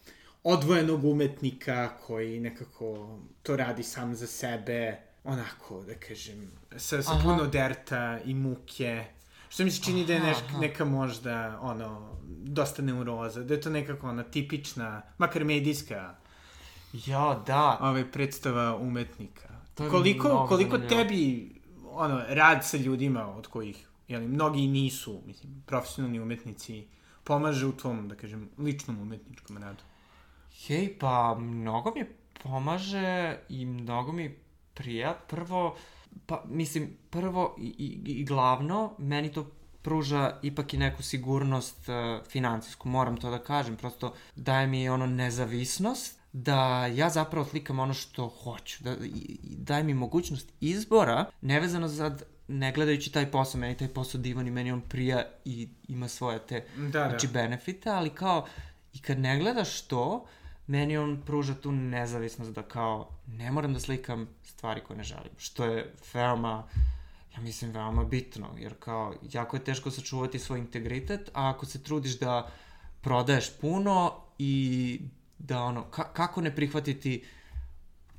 odvojenog 0.43 1.03
umetnika 1.03 1.89
koji 2.07 2.39
nekako 2.39 3.19
to 3.43 3.55
radi 3.55 3.83
sam 3.83 4.15
za 4.15 4.27
sebe, 4.27 4.97
onako, 5.23 5.83
da 5.83 5.93
kažem, 5.95 6.51
sa, 6.77 7.03
sa 7.03 7.11
Aha. 7.11 7.23
puno 7.23 7.47
derta 7.47 8.19
i 8.25 8.33
muke. 8.33 9.05
Što 9.49 9.63
mi 9.63 9.71
se 9.71 9.83
čini 9.83 10.05
da 10.05 10.13
je 10.13 10.19
Aha, 10.19 10.27
neš, 10.27 10.37
aha. 10.37 10.59
neka 10.59 10.85
možda, 10.85 11.59
ono, 11.61 12.17
dosta 12.27 12.81
neuroza, 12.81 13.43
da 13.43 13.53
je 13.53 13.61
to 13.61 13.69
nekako 13.69 14.09
ona 14.09 14.23
tipična, 14.23 15.01
makar 15.17 15.43
medijska, 15.45 16.15
Ja, 17.05 17.43
da, 17.47 17.77
ovaj 17.81 18.11
predstava 18.11 18.77
umetnika. 18.77 19.49
To 19.75 19.89
koliko 19.89 20.45
koliko 20.47 20.77
zanimljivo. 20.77 21.03
tebi 21.03 21.51
ono 21.85 22.23
rad 22.27 22.65
sa 22.65 22.77
ljudima 22.77 23.35
od 23.35 23.47
kojih 23.47 23.87
je 24.07 24.17
li 24.17 24.27
mnogi 24.27 24.67
nisu, 24.67 25.21
mislim, 25.25 25.63
profesionalni 25.65 26.19
umetnici 26.19 26.87
pomaže 27.23 27.65
u 27.65 27.71
tvom, 27.71 28.07
da 28.07 28.15
kažem, 28.15 28.49
ličnom 28.57 28.99
umetničkom 29.01 29.57
radu. 29.57 29.83
Hej, 30.53 30.97
pa 30.99 31.35
mnogo 31.39 31.93
mi 31.95 32.05
pomaže 32.43 33.37
i 33.49 33.65
mnogo 33.65 34.11
mi 34.11 34.35
prija. 34.73 35.13
Prvo, 35.27 35.75
pa 36.25 36.43
mislim, 36.47 36.97
prvo 37.09 37.55
i, 37.59 37.67
i, 37.77 38.11
i 38.11 38.25
glavno, 38.25 38.93
meni 38.97 39.31
to 39.31 39.51
pruža 39.81 40.39
ipak 40.41 40.73
i 40.73 40.77
neku 40.77 41.03
sigurnost 41.03 41.89
uh, 41.89 42.27
financijsku, 42.27 42.89
moram 42.89 43.17
to 43.17 43.29
da 43.29 43.39
kažem, 43.39 43.77
prosto 43.77 44.13
daje 44.35 44.67
mi 44.67 44.89
ono 44.89 45.05
nezavisnost 45.05 46.19
da 46.33 46.85
ja 46.85 47.09
zapravo 47.09 47.45
slikam 47.45 47.79
ono 47.79 47.93
što 47.93 48.27
hoću, 48.27 48.83
da, 48.83 48.91
i, 48.91 49.39
i 49.43 49.55
daje 49.57 49.83
mi 49.83 49.93
mogućnost 49.93 50.49
izbora, 50.59 51.25
nevezano 51.41 51.87
za 51.87 52.17
ne 52.47 52.71
gledajući 52.71 53.11
taj 53.11 53.31
posao, 53.31 53.61
meni 53.61 53.77
taj 53.77 53.87
posao 53.87 54.21
divan 54.21 54.47
i 54.47 54.51
meni 54.51 54.71
on 54.71 54.81
prija 54.81 55.23
i 55.45 55.69
ima 55.87 56.07
svoje 56.07 56.39
te 56.39 56.65
Da, 56.77 56.87
da. 56.87 57.09
znači 57.09 57.27
benefite, 57.27 57.89
ali 57.89 58.09
kao 58.09 58.45
i 58.93 59.01
kad 59.01 59.19
ne 59.19 59.39
gledaš 59.39 59.81
to, 59.81 60.25
meni 60.67 60.97
on 60.97 61.21
pruža 61.25 61.53
tu 61.53 61.71
nezavisnost 61.71 62.51
da 62.51 62.63
kao 62.63 63.09
ne 63.27 63.51
moram 63.51 63.73
da 63.73 63.79
slikam 63.79 64.27
stvari 64.43 64.81
koje 64.87 64.97
ne 64.97 65.03
želim, 65.03 65.31
što 65.37 65.65
je 65.65 65.93
veoma 66.13 66.67
ja 67.35 67.41
mislim 67.41 67.71
veoma 67.71 68.03
bitno, 68.03 68.49
jer 68.57 68.73
kao 68.79 69.13
jako 69.31 69.55
je 69.55 69.63
teško 69.63 69.91
sačuvati 69.91 70.39
svoj 70.39 70.59
integritet, 70.59 71.29
a 71.33 71.49
ako 71.49 71.65
se 71.65 71.83
trudiš 71.83 72.19
da 72.19 72.51
prodaješ 73.01 73.51
puno 73.61 74.13
i 74.37 75.01
da 75.39 75.63
ono, 75.63 75.83
ka 75.83 76.13
kako 76.13 76.41
ne 76.41 76.55
prihvatiti 76.55 77.25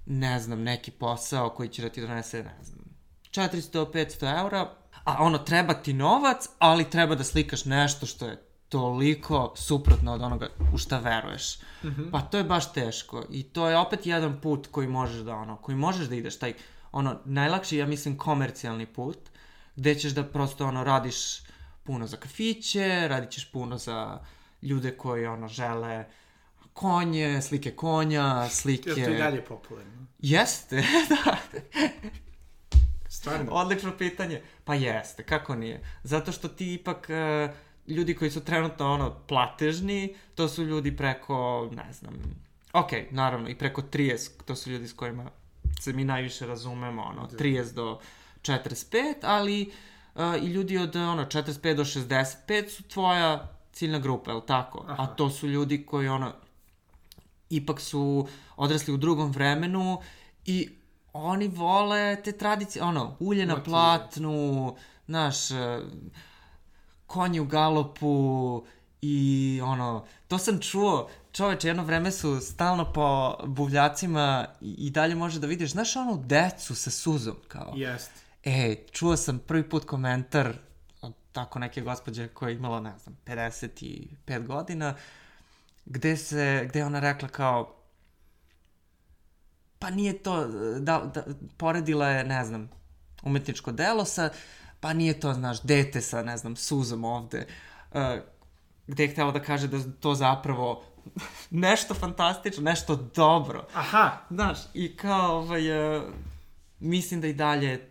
ne 0.07 0.41
znam, 0.41 0.63
neki 0.63 0.91
posao 0.91 1.51
koji 1.51 1.69
će 1.69 1.83
da 1.83 1.89
ti 1.89 2.01
donese, 2.01 2.43
ne 2.43 2.65
znam, 2.65 2.85
400-500 3.31 4.41
eura, 4.41 4.75
a 5.05 5.25
ono, 5.25 5.39
treba 5.39 5.75
ti 5.75 5.93
novac, 5.93 6.49
ali 6.59 6.91
treba 6.91 7.15
da 7.15 7.25
slikaš 7.25 7.65
nešto 7.65 8.07
što 8.07 8.27
je 8.27 8.43
toliko 8.75 9.53
suprotno 9.57 10.15
od 10.15 10.23
onoga 10.23 10.49
u 10.73 10.79
šta 10.79 10.99
veruješ. 10.99 11.59
Mm 11.83 11.89
-hmm. 11.89 12.11
Pa 12.11 12.21
to 12.21 12.39
je 12.39 12.45
baš 12.45 12.73
teško 12.73 13.25
i 13.31 13.43
to 13.43 13.69
je 13.69 13.79
opet 13.79 14.07
jedan 14.07 14.41
put 14.41 14.67
koji 14.71 14.89
možeš 14.89 15.21
da 15.21 15.35
ono, 15.35 15.57
koji 15.57 15.77
možeš 15.77 16.07
da 16.07 16.15
ideš 16.15 16.39
taj 16.39 16.55
ono 16.93 17.21
najlakši 17.25 17.77
ja 17.77 17.87
mislim 17.87 18.19
komercijalni 18.19 18.87
put 18.87 19.19
gde 19.77 19.95
ćeš 19.95 20.13
da 20.13 20.25
prosto 20.25 20.67
ono 20.67 20.85
radiš 20.85 21.17
puno 21.85 22.07
za 22.07 22.17
kafiće, 22.17 23.09
radit 23.09 23.31
ćeš 23.31 23.53
puno 23.53 23.79
za 23.79 24.19
ljude 24.63 24.97
koji 24.97 25.27
ono 25.27 25.49
žele 25.49 26.05
konje, 26.73 27.43
slike 27.43 27.71
konja, 27.71 28.49
slike... 28.49 28.91
Je 28.91 29.05
to 29.05 29.11
i 29.11 29.19
dalje 29.19 29.45
popularno? 29.45 30.07
Jeste, 30.19 30.77
da. 31.11 31.37
Stvarno? 33.09 33.53
Odlično 33.53 33.97
pitanje. 33.99 34.43
Pa 34.65 34.75
jeste, 34.75 35.23
kako 35.23 35.55
nije? 35.55 35.81
Zato 36.03 36.33
što 36.33 36.49
ti 36.49 36.75
ipak, 36.75 37.11
e, 37.11 37.49
ljudi 37.87 38.15
koji 38.15 38.31
su 38.31 38.45
trenutno 38.45 38.93
ono 38.93 39.15
platežni, 39.29 40.15
to 40.35 40.49
su 40.49 40.65
ljudi 40.65 40.97
preko, 40.97 41.71
ne 41.73 41.93
znam, 41.93 42.15
ok, 42.73 42.91
naravno, 43.11 43.49
i 43.49 43.55
preko 43.55 43.83
30, 43.83 44.31
to 44.45 44.57
su 44.57 44.71
ljudi 44.71 44.89
s 44.89 44.93
kojima 44.93 45.31
se 45.81 45.93
mi 45.93 46.05
najviše 46.05 46.47
razumemo, 46.47 47.03
ono, 47.03 47.29
30 47.29 47.75
do 47.75 48.01
45, 48.43 49.15
ali 49.23 49.73
uh, 50.15 50.23
i 50.43 50.47
ljudi 50.47 50.79
od 50.79 50.97
ono, 50.97 51.25
45 51.25 51.75
do 51.75 51.85
65 51.85 52.69
su 52.69 52.83
tvoja 52.83 53.49
ciljna 53.73 53.99
grupa, 53.99 54.31
je 54.31 54.35
li 54.35 54.43
tako? 54.47 54.85
Aha. 54.89 55.03
A 55.03 55.07
to 55.07 55.31
su 55.31 55.49
ljudi 55.49 55.87
koji, 55.87 56.09
ono, 56.09 56.33
ipak 57.51 57.81
su 57.81 58.29
odrasli 58.57 58.95
u 58.95 58.97
drugom 58.97 59.31
vremenu 59.31 60.01
i 60.47 60.69
oni 61.13 61.49
vole 61.49 62.23
te 62.25 62.33
tradicije, 62.33 62.83
ono, 62.83 63.17
ulje 63.21 63.47
na 63.47 63.63
platnu, 63.63 64.77
znaš, 65.07 65.51
e, 65.51 65.81
konji 67.15 67.41
u 67.41 67.45
galopu 67.45 68.65
i 69.03 69.61
ono, 69.65 70.07
to 70.29 70.39
sam 70.39 70.61
čuo, 70.61 71.09
čoveče, 71.33 71.69
jedno 71.69 71.85
vreme 71.85 72.11
su 72.11 72.41
stalno 72.41 72.93
po 72.93 73.37
buvljacima 73.47 74.47
i, 74.61 74.75
i 74.87 74.91
dalje 74.91 75.15
može 75.15 75.41
da 75.41 75.47
vidiš, 75.47 75.71
znaš 75.71 75.97
onu 75.97 76.23
decu 76.27 76.75
sa 76.75 76.91
suzom, 76.91 77.37
kao, 77.49 77.73
Jeste. 77.77 78.21
E, 78.45 78.77
čuo 78.93 79.17
sam 79.17 79.39
prvi 79.39 79.69
put 79.69 79.85
komentar 79.85 80.53
od 81.01 81.13
tako 81.33 81.59
neke 81.59 81.81
gospođe 81.81 82.29
koja 82.29 82.49
je 82.49 82.57
imala, 82.57 82.81
ne 82.81 82.99
znam, 82.99 83.17
55 83.27 84.47
godina, 84.47 84.95
gde 85.87 86.17
se, 86.17 86.67
gde 86.69 86.79
je 86.79 86.87
ona 86.87 87.01
rekla 87.01 87.29
kao, 87.29 87.75
pa 89.79 89.91
nije 89.91 90.19
to, 90.19 90.47
da, 90.81 91.11
da, 91.15 91.25
poredila 91.57 92.09
je, 92.09 92.25
ne 92.25 92.45
znam, 92.45 92.71
umetničko 93.23 93.73
delo 93.73 94.05
sa, 94.05 94.31
pa 94.85 94.93
nije 94.93 95.21
to, 95.21 95.35
znaš, 95.35 95.63
dete 95.63 96.01
sa, 96.01 96.23
ne 96.23 96.37
znam, 96.37 96.57
suzom 96.57 97.05
ovde, 97.05 97.47
uh, 97.93 98.01
gde 98.87 99.03
je 99.03 99.09
htela 99.09 99.33
da 99.33 99.43
kaže 99.43 99.69
da 99.69 99.79
to 100.01 100.15
zapravo 100.15 100.85
nešto 101.51 101.95
fantastično, 101.95 102.63
nešto 102.63 102.97
dobro. 102.97 103.67
Aha, 103.75 104.11
Znaš, 104.31 104.59
i 104.75 104.97
kao, 104.97 105.37
ovaj, 105.37 105.97
uh, 105.97 106.03
mislim 106.81 107.21
da 107.21 107.27
i 107.27 107.33
dalje 107.33 107.89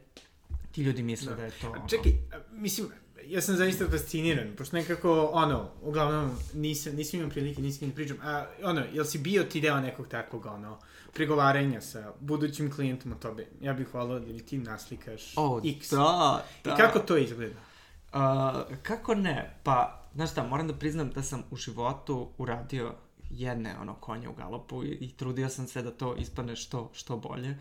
ti 0.71 0.81
ljudi 0.81 1.03
misle 1.03 1.29
da, 1.29 1.35
da 1.35 1.43
je 1.43 1.51
to... 1.51 1.71
ono- 1.71 1.87
Čekaj, 1.87 2.11
mislim, 2.51 2.87
ja 3.27 3.41
sam 3.41 3.55
zaista 3.55 3.85
fasciniran, 3.89 4.55
pošto 4.57 4.75
nekako, 4.75 5.29
ono, 5.33 5.69
uglavnom, 5.81 6.31
nisam, 6.53 6.95
nisam 6.95 7.19
imao 7.19 7.31
prilike, 7.31 7.61
nisam 7.61 7.87
im 7.87 7.95
pričam, 7.95 8.17
a, 8.23 8.45
ono, 8.63 8.81
jel 8.93 9.05
si 9.05 9.17
bio 9.17 9.43
ti 9.43 9.61
deo 9.61 9.79
nekog 9.79 10.07
takvog, 10.07 10.45
ono, 10.45 10.79
pregovaranja 11.13 11.81
sa 11.81 12.11
budućim 12.19 12.71
klijentom 12.71 13.11
o 13.11 13.15
tobe? 13.15 13.47
Ja 13.61 13.73
bih 13.73 13.93
volao 13.93 14.19
da 14.19 14.33
mi 14.33 14.39
ti 14.39 14.57
naslikaš 14.57 15.33
O, 15.35 15.61
X. 15.65 15.89
da, 15.89 16.45
da. 16.63 16.73
I 16.73 16.77
kako 16.77 16.99
to 16.99 17.17
izgleda? 17.17 17.55
Uh, 18.13 18.77
kako 18.83 19.15
ne? 19.15 19.59
Pa, 19.63 20.03
znaš 20.15 20.31
šta, 20.31 20.47
moram 20.47 20.67
da 20.67 20.73
priznam 20.73 21.09
da 21.09 21.23
sam 21.23 21.43
u 21.51 21.55
životu 21.55 22.29
uradio 22.37 22.93
jedne 23.29 23.75
ono 23.81 23.93
konje 23.93 24.29
u 24.29 24.33
galopu 24.33 24.83
i, 24.83 24.87
i 24.87 25.11
trudio 25.11 25.49
sam 25.49 25.67
se 25.67 25.81
da 25.81 25.91
to 25.91 26.15
ispadne 26.15 26.55
što, 26.55 26.91
što 26.93 27.17
bolje. 27.17 27.57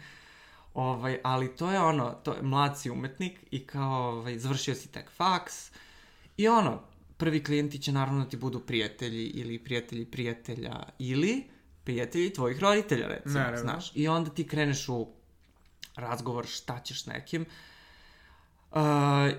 Ovaj, 0.75 1.21
ali 1.25 1.57
to 1.57 1.71
je 1.71 1.81
ono, 1.81 2.11
to 2.11 2.35
je 2.35 2.43
mlad 2.43 2.79
si 2.81 2.91
umetnik 2.91 3.39
i 3.51 3.67
kao 3.67 4.09
ovaj, 4.09 4.39
završio 4.39 4.75
si 4.75 4.89
tek 4.89 5.11
faks 5.11 5.71
i 6.37 6.49
ono, 6.49 6.81
prvi 7.17 7.45
klijenti 7.45 7.79
će 7.79 7.93
naravno 7.93 8.25
da 8.25 8.31
ti 8.31 8.37
budu 8.37 8.61
prijatelji 8.61 9.25
ili 9.27 9.59
prijatelji 9.59 10.05
prijatelja 10.05 10.83
ili 10.99 11.45
prijatelji 11.85 12.33
tvojih 12.33 12.59
roditelja, 12.61 13.09
recimo, 13.09 13.35
Naravno. 13.35 13.61
znaš. 13.61 13.93
I 13.95 14.09
onda 14.09 14.31
ti 14.31 14.47
kreneš 14.47 14.89
u 14.89 15.09
razgovor 15.97 16.47
šta 16.47 16.81
ćeš 16.81 17.07
nekim. 17.07 17.47
Uh, 18.71 18.79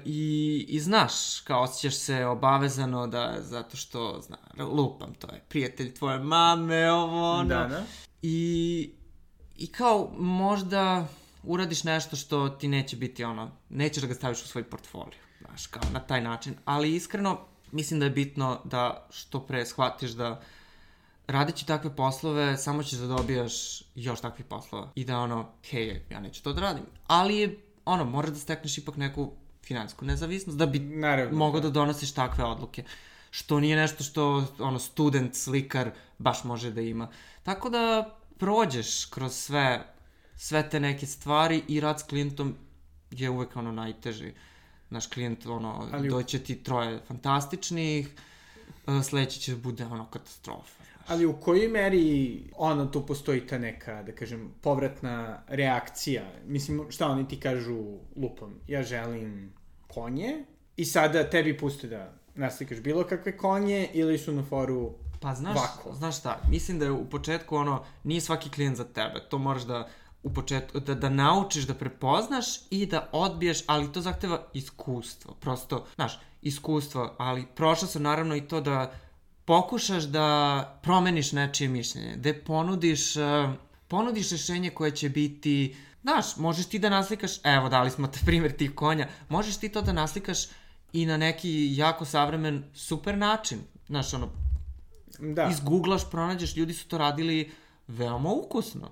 i, 0.05 0.65
I 0.69 0.79
znaš, 0.79 1.39
kao 1.39 1.61
osjećaš 1.61 1.95
se 1.95 2.25
obavezano 2.25 3.07
da, 3.07 3.35
zato 3.39 3.77
što, 3.77 4.21
zna, 4.21 4.37
lupam, 4.57 5.13
to 5.13 5.27
je 5.27 5.43
prijatelj 5.49 5.93
tvoje 5.93 6.19
mame, 6.19 6.91
ovo, 6.91 7.31
ono. 7.31 7.49
Da, 7.49 7.67
da. 7.67 7.83
I, 8.21 8.91
I 9.57 9.67
kao 9.67 10.11
možda 10.17 11.07
uradiš 11.43 11.83
nešto 11.83 12.15
što 12.15 12.49
ti 12.49 12.67
neće 12.67 12.95
biti 12.95 13.23
ono, 13.23 13.51
nećeš 13.69 14.01
da 14.01 14.07
ga 14.07 14.13
staviš 14.13 14.43
u 14.43 14.47
svoj 14.47 14.63
portfolio, 14.63 15.19
znaš, 15.45 15.67
kao 15.67 15.83
na 15.93 15.99
taj 15.99 16.21
način. 16.21 16.55
Ali 16.65 16.95
iskreno, 16.95 17.39
mislim 17.71 17.99
da 17.99 18.05
je 18.05 18.11
bitno 18.11 18.61
da 18.63 19.07
što 19.11 19.39
pre 19.39 19.65
shvatiš 19.65 20.11
da 20.11 20.41
radeći 21.27 21.67
takve 21.67 21.95
poslove, 21.95 22.57
samo 22.57 22.83
ćeš 22.83 22.99
da 22.99 23.07
dobijaš 23.07 23.83
još 23.95 24.21
takvih 24.21 24.45
poslova. 24.45 24.91
I 24.95 25.05
da 25.05 25.19
ono, 25.19 25.49
hej, 25.69 26.05
ja 26.09 26.19
neću 26.19 26.43
to 26.43 26.53
da 26.53 26.61
radim. 26.61 26.83
Ali 27.07 27.37
je, 27.37 27.59
ono, 27.85 28.05
moraš 28.05 28.31
da 28.31 28.39
stekneš 28.39 28.77
ipak 28.77 28.97
neku 28.97 29.31
finansijsku 29.63 30.05
nezavisnost 30.05 30.57
da 30.57 30.65
bi 30.65 30.79
Naravno, 30.79 31.37
mogao 31.37 31.61
da 31.61 31.69
donosiš 31.69 32.13
takve 32.13 32.43
odluke. 32.43 32.83
Što 33.31 33.59
nije 33.59 33.75
nešto 33.75 34.03
što, 34.03 34.45
ono, 34.59 34.79
student, 34.79 35.35
slikar 35.35 35.91
baš 36.17 36.43
može 36.43 36.71
da 36.71 36.81
ima. 36.81 37.07
Tako 37.43 37.69
da 37.69 38.15
prođeš 38.37 39.05
kroz 39.05 39.35
sve, 39.35 39.92
sve 40.35 40.69
te 40.69 40.79
neke 40.79 41.05
stvari 41.05 41.63
i 41.67 41.79
rad 41.79 41.99
s 41.99 42.03
klijentom 42.03 42.55
je 43.11 43.29
uvek 43.29 43.55
ono 43.55 43.71
najteži. 43.71 44.33
Naš 44.89 45.07
klijent, 45.07 45.45
ono, 45.45 45.89
Ali- 45.93 46.09
doće 46.09 46.39
ti 46.39 46.63
troje 46.63 46.99
fantastičnih, 47.07 48.09
e, 48.87 49.03
sledeći 49.03 49.39
će 49.39 49.51
da 49.51 49.57
bude 49.57 49.85
ono 49.85 50.05
katastrofa. 50.05 50.83
Ali 51.07 51.25
u 51.25 51.33
kojoj 51.33 51.67
meri 51.67 52.39
ono 52.55 52.85
tu 52.85 53.05
postoji 53.05 53.47
ta 53.47 53.57
neka, 53.57 54.03
da 54.03 54.11
kažem, 54.11 54.51
povratna 54.61 55.43
reakcija? 55.47 56.23
Mislim, 56.45 56.85
šta 56.89 57.07
oni 57.07 57.27
ti 57.27 57.39
kažu 57.39 57.97
lupom? 58.15 58.53
Ja 58.67 58.83
želim 58.83 59.53
konje 59.87 60.45
i 60.77 60.85
sada 60.85 61.29
tebi 61.29 61.57
puste 61.57 61.87
da 61.87 62.13
naslikaš 62.35 62.79
bilo 62.79 63.03
kakve 63.03 63.37
konje 63.37 63.89
ili 63.93 64.17
su 64.17 64.31
na 64.31 64.43
foru 64.43 64.93
Pa 65.23 65.35
znaš, 65.35 65.57
Vako. 65.57 65.95
znaš 65.95 66.19
šta, 66.19 66.39
mislim 66.49 66.79
da 66.79 66.85
je 66.85 66.91
u 66.91 67.09
početku 67.09 67.55
ono, 67.55 67.83
nije 68.03 68.21
svaki 68.21 68.49
klijent 68.49 68.77
za 68.77 68.83
tebe, 68.83 69.19
to 69.29 69.37
moraš 69.37 69.63
da 69.63 69.89
u 70.23 70.33
početku, 70.33 70.79
da, 70.79 70.95
da 70.95 71.09
naučiš 71.09 71.63
da 71.63 71.73
prepoznaš 71.73 72.45
i 72.69 72.85
da 72.85 73.09
odbiješ, 73.11 73.59
ali 73.67 73.91
to 73.91 74.01
zahteva 74.01 74.47
iskustvo, 74.53 75.33
prosto, 75.33 75.85
znaš, 75.95 76.19
iskustvo, 76.41 77.15
ali 77.17 77.45
prošlo 77.55 77.87
su 77.87 77.99
naravno 77.99 78.35
i 78.35 78.47
to 78.47 78.61
da 78.61 78.93
pokušaš 79.45 80.03
da 80.03 80.79
promeniš 80.83 81.31
nečije 81.31 81.67
mišljenje, 81.69 82.15
da 82.15 82.33
ponudiš, 82.45 83.15
uh, 83.15 83.23
ponudiš 83.87 84.31
rešenje 84.31 84.69
koje 84.69 84.91
će 84.91 85.09
biti, 85.09 85.75
znaš, 86.01 86.37
možeš 86.37 86.65
ti 86.65 86.79
da 86.79 86.89
naslikaš, 86.89 87.31
evo 87.43 87.69
dali 87.69 87.91
smo 87.91 88.07
te 88.07 88.19
primjer 88.25 88.57
tih 88.57 88.75
konja, 88.75 89.07
možeš 89.29 89.57
ti 89.57 89.69
to 89.69 89.81
da 89.81 89.93
naslikaš 89.93 90.37
i 90.93 91.05
na 91.05 91.17
neki 91.17 91.75
jako 91.75 92.05
savremen, 92.05 92.63
super 92.73 93.17
način, 93.17 93.59
znaš, 93.87 94.13
ono, 94.13 94.29
Da. 95.19 95.49
izgooglaš, 95.51 96.09
pronađeš, 96.11 96.55
ljudi 96.55 96.73
su 96.73 96.87
to 96.87 96.97
radili 96.97 97.51
veoma 97.87 98.29
ukusno. 98.29 98.91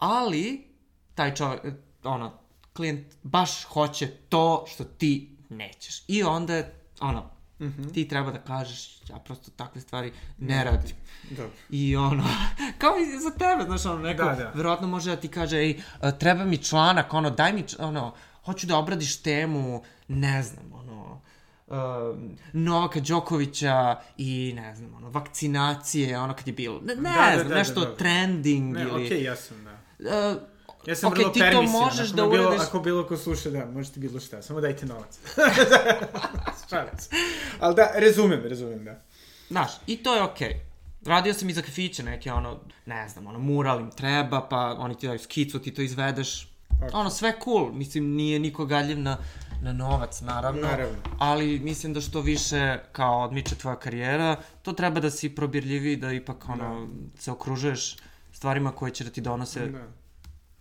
Ali, 0.00 0.68
taj 1.14 1.34
čovjek, 1.34 1.62
ono, 2.04 2.32
klijent 2.72 3.06
baš 3.22 3.64
hoće 3.64 4.06
to 4.28 4.64
što 4.68 4.84
ti 4.84 5.36
nećeš. 5.48 6.02
I 6.08 6.22
onda, 6.22 6.54
je, 6.54 6.74
ono, 7.00 7.20
mm 7.60 7.66
-hmm. 7.66 7.94
ti 7.94 8.08
treba 8.08 8.30
da 8.30 8.38
kažeš, 8.38 9.00
ja 9.08 9.16
prosto 9.16 9.50
takve 9.50 9.80
stvari 9.80 10.12
ne 10.38 10.64
radim. 10.64 10.96
Dobro. 11.30 11.52
I 11.70 11.96
ono, 11.96 12.24
kao 12.80 12.96
i 12.96 13.20
za 13.20 13.30
tebe, 13.30 13.64
znaš, 13.64 13.86
ono, 13.86 13.98
neko, 13.98 14.24
Da, 14.24 14.34
da. 14.34 14.52
verovatno 14.54 14.86
može 14.86 15.10
da 15.10 15.16
ti 15.16 15.28
kaže, 15.28 15.56
ej, 15.56 15.80
treba 16.18 16.44
mi 16.44 16.58
članak, 16.58 17.14
ono, 17.14 17.30
daj 17.30 17.52
mi, 17.52 17.64
ono, 17.78 18.14
hoću 18.44 18.66
da 18.66 18.76
obradiš 18.76 19.22
temu, 19.22 19.82
ne 20.08 20.42
znam, 20.42 20.72
ono, 20.72 21.20
uh, 21.66 21.76
Novaka 22.52 23.00
Đokovića 23.00 24.00
i, 24.16 24.52
ne 24.56 24.74
znam, 24.74 24.94
ono, 24.94 25.10
vakcinacije, 25.10 26.18
ono 26.18 26.34
kad 26.34 26.46
je 26.46 26.52
bilo, 26.52 26.80
ne, 26.80 26.94
ne 26.94 27.02
Da, 27.02 27.30
da, 27.30 27.36
znam, 27.36 27.48
da, 27.48 27.54
nešto 27.54 27.80
da, 27.80 27.86
da. 27.86 27.96
trending 27.96 28.74
Ne, 28.74 28.82
ili... 28.82 28.90
okej, 28.90 29.18
okay, 29.18 29.24
ja 29.24 29.36
sam, 29.36 29.64
da. 29.64 29.79
Uh, 30.00 30.42
Ja 30.86 30.96
sam 30.96 31.12
Okej, 31.12 31.18
vrlo 31.18 31.32
ti 31.32 31.40
to 31.52 31.62
možeš 31.62 32.06
ako 32.06 32.16
da 32.16 32.22
me 32.22 32.30
bilo, 32.30 32.50
uradiš- 32.50 32.62
Ako 32.62 32.80
bilo 32.80 33.06
ko 33.06 33.16
sluša, 33.16 33.50
da, 33.50 33.66
možete 33.66 34.00
bilo 34.00 34.20
šta, 34.20 34.42
samo 34.42 34.60
dajte 34.60 34.86
novac. 34.86 35.18
Se. 36.68 36.84
Ali 37.60 37.74
da, 37.74 37.90
razumem, 37.96 38.40
razumem, 38.44 38.84
da. 38.84 39.00
Znaš, 39.48 39.70
i 39.86 39.96
to 39.96 40.14
je 40.14 40.22
okej. 40.22 40.60
Radio 41.06 41.34
sam 41.34 41.48
i 41.48 41.52
za 41.52 41.62
kafiće 41.62 42.02
neke, 42.02 42.32
ono, 42.32 42.60
ne 42.86 43.08
znam, 43.08 43.26
ono, 43.26 43.38
mural 43.38 43.80
im 43.80 43.90
treba, 43.90 44.40
pa 44.40 44.76
oni 44.78 44.94
ti 44.94 45.06
daju 45.06 45.18
skicu, 45.18 45.58
ti 45.58 45.74
to 45.74 45.82
izvedeš. 45.82 46.48
Ok. 46.82 46.90
Ono, 46.94 47.10
sve 47.10 47.32
cool. 47.44 47.72
Mislim, 47.72 48.04
nije 48.06 48.38
niko 48.38 48.66
galjiv 48.66 48.98
na, 48.98 49.18
na 49.62 49.72
novac, 49.72 50.20
naravno. 50.20 50.60
Naravno. 50.62 50.96
Ali 51.18 51.58
mislim 51.58 51.94
da 51.94 52.00
što 52.00 52.20
više, 52.20 52.78
kao, 52.92 53.20
odmiče 53.20 53.54
tvoja 53.54 53.76
karijera, 53.76 54.36
to 54.62 54.72
treba 54.72 55.00
da 55.00 55.10
si 55.10 55.28
probirljivi, 55.30 55.96
da 55.96 56.12
ipak, 56.12 56.48
ono, 56.48 56.88
se 57.18 57.30
okružuješ 57.32 57.96
stvarima 58.40 58.72
koje 58.72 58.92
će 58.94 59.04
da 59.04 59.10
ti 59.10 59.20
donose 59.20 59.66
Da. 59.66 59.88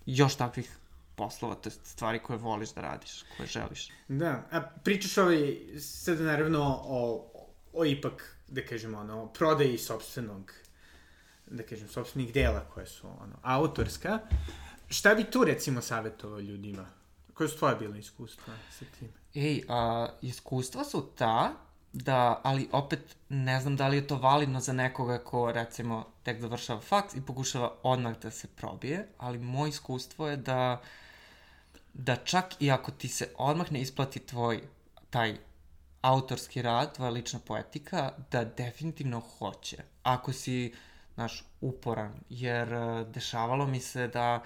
još 0.05 0.35
takvih 0.35 0.77
poslova, 1.15 1.55
to 1.55 1.69
jest 1.69 1.85
stvari 1.85 2.19
koje 2.19 2.37
voliš 2.39 2.73
da 2.73 2.81
radiš, 2.81 3.23
koje 3.37 3.47
želiš. 3.47 3.89
Da, 4.07 4.43
a 4.51 4.61
pričaš 4.83 5.17
ovaj, 5.17 5.57
sada 5.79 6.23
naravno 6.23 6.81
o, 6.83 7.31
o 7.73 7.85
ipak, 7.85 8.35
da 8.47 8.65
kažemo, 8.65 8.99
ono, 8.99 9.27
prodaji 9.27 9.77
sobstvenog, 9.77 10.51
da 11.47 11.63
kažem, 11.63 11.87
sobstvenih 11.87 12.33
dela 12.33 12.65
koje 12.73 12.87
su, 12.87 13.07
ono, 13.07 13.39
autorska. 13.41 14.19
Šta 14.89 15.15
bi 15.15 15.23
tu, 15.23 15.43
recimo, 15.43 15.81
savjetovao 15.81 16.39
ljudima? 16.39 16.85
Koje 17.33 17.49
su 17.49 17.57
tvoje 17.57 17.75
bile 17.75 17.99
iskustva 17.99 18.53
sa 18.79 18.85
tim? 18.99 19.09
Ej, 19.33 19.63
a, 19.69 20.07
iskustva 20.21 20.83
su 20.83 21.09
ta 21.15 21.53
da, 21.93 22.41
ali 22.43 22.69
opet 22.71 23.15
ne 23.29 23.61
znam 23.61 23.75
da 23.75 23.87
li 23.87 23.97
je 23.97 24.07
to 24.07 24.15
validno 24.15 24.59
za 24.59 24.73
nekoga 24.73 25.17
ko 25.17 25.51
recimo 25.51 26.05
tek 26.23 26.41
završava 26.41 26.81
faks 26.81 27.15
i 27.15 27.21
pokušava 27.21 27.73
odmah 27.83 28.19
da 28.19 28.31
se 28.31 28.47
probije, 28.47 29.07
ali 29.17 29.37
moje 29.37 29.69
iskustvo 29.69 30.27
je 30.27 30.37
da 30.37 30.81
da 31.93 32.15
čak 32.15 32.61
i 32.61 32.71
ako 32.71 32.91
ti 32.91 33.07
se 33.07 33.29
odmah 33.37 33.71
ne 33.71 33.81
isplati 33.81 34.19
tvoj 34.19 34.61
taj 35.09 35.37
autorski 36.01 36.61
rad, 36.61 36.95
tvoja 36.95 37.11
lična 37.11 37.39
poetika, 37.39 38.11
da 38.31 38.43
definitivno 38.45 39.19
hoće. 39.19 39.77
Ako 40.03 40.33
si, 40.33 40.73
znaš, 41.15 41.43
uporan, 41.61 42.13
jer 42.29 42.73
e, 42.73 43.05
dešavalo 43.05 43.67
mi 43.67 43.79
se 43.79 44.07
da, 44.07 44.43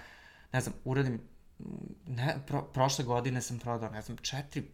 ne 0.52 0.60
znam, 0.60 0.74
uradim, 0.84 1.20
ne, 2.06 2.36
pro, 2.46 2.62
prošle 2.62 3.04
godine 3.04 3.40
sam 3.40 3.58
prodao, 3.58 3.90
ne 3.90 4.02
znam, 4.02 4.16
četiri, 4.16 4.70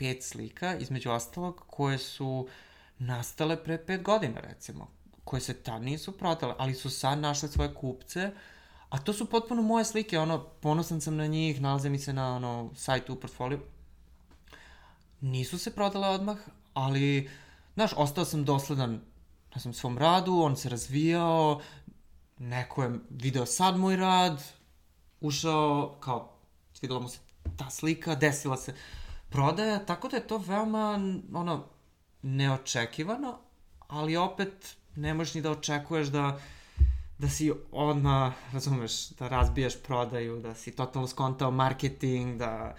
pet 0.00 0.22
slika, 0.22 0.76
između 0.76 1.10
ostalog, 1.10 1.64
koje 1.66 1.98
su 1.98 2.48
nastale 2.98 3.64
pre 3.64 3.86
pet 3.86 4.02
godina, 4.02 4.40
recimo, 4.40 4.88
koje 5.24 5.40
se 5.40 5.54
tad 5.54 5.82
nisu 5.82 6.12
prodale, 6.12 6.54
ali 6.58 6.74
su 6.74 6.90
sad 6.90 7.18
našle 7.18 7.48
svoje 7.48 7.74
kupce, 7.74 8.30
a 8.88 8.98
to 8.98 9.12
su 9.12 9.26
potpuno 9.26 9.62
moje 9.62 9.84
slike, 9.84 10.18
ono, 10.18 10.44
ponosan 10.44 11.00
sam 11.00 11.16
na 11.16 11.26
njih, 11.26 11.60
nalaze 11.60 11.88
mi 11.88 11.98
se 11.98 12.12
na, 12.12 12.36
ono, 12.36 12.70
sajtu 12.74 13.12
u 13.12 13.16
portfoliju, 13.16 13.60
nisu 15.20 15.58
se 15.58 15.74
prodale 15.74 16.08
odmah, 16.08 16.38
ali, 16.74 17.30
znaš, 17.74 17.90
ostao 17.96 18.24
sam 18.24 18.44
dosledan 18.44 19.00
na 19.54 19.60
sam 19.60 19.72
svom 19.72 19.98
radu, 19.98 20.40
on 20.40 20.56
se 20.56 20.68
razvijao, 20.68 21.60
neko 22.38 22.82
je 22.82 22.98
video 23.10 23.46
sad 23.46 23.76
moj 23.76 23.96
rad, 23.96 24.42
ušao, 25.20 25.96
kao, 26.00 26.36
svidela 26.72 27.00
mu 27.00 27.08
se 27.08 27.18
ta 27.56 27.70
slika, 27.70 28.14
desila 28.14 28.56
se 28.56 28.74
prodaja, 29.30 29.78
tako 29.86 30.08
da 30.08 30.16
je 30.16 30.26
to 30.26 30.38
veoma, 30.38 31.00
ono, 31.32 31.64
neočekivano, 32.22 33.38
ali 33.88 34.16
opet 34.16 34.76
ne 34.96 35.14
možeš 35.14 35.34
ni 35.34 35.42
da 35.42 35.50
očekuješ 35.50 36.08
da 36.08 36.40
da 37.20 37.28
si 37.28 37.52
odmah, 37.72 38.32
razumeš, 38.52 39.08
da 39.08 39.28
razbiješ 39.28 39.82
prodaju, 39.82 40.40
da 40.40 40.54
si 40.54 40.76
totalno 40.76 41.08
skontao 41.08 41.50
marketing, 41.50 42.38
da 42.38 42.76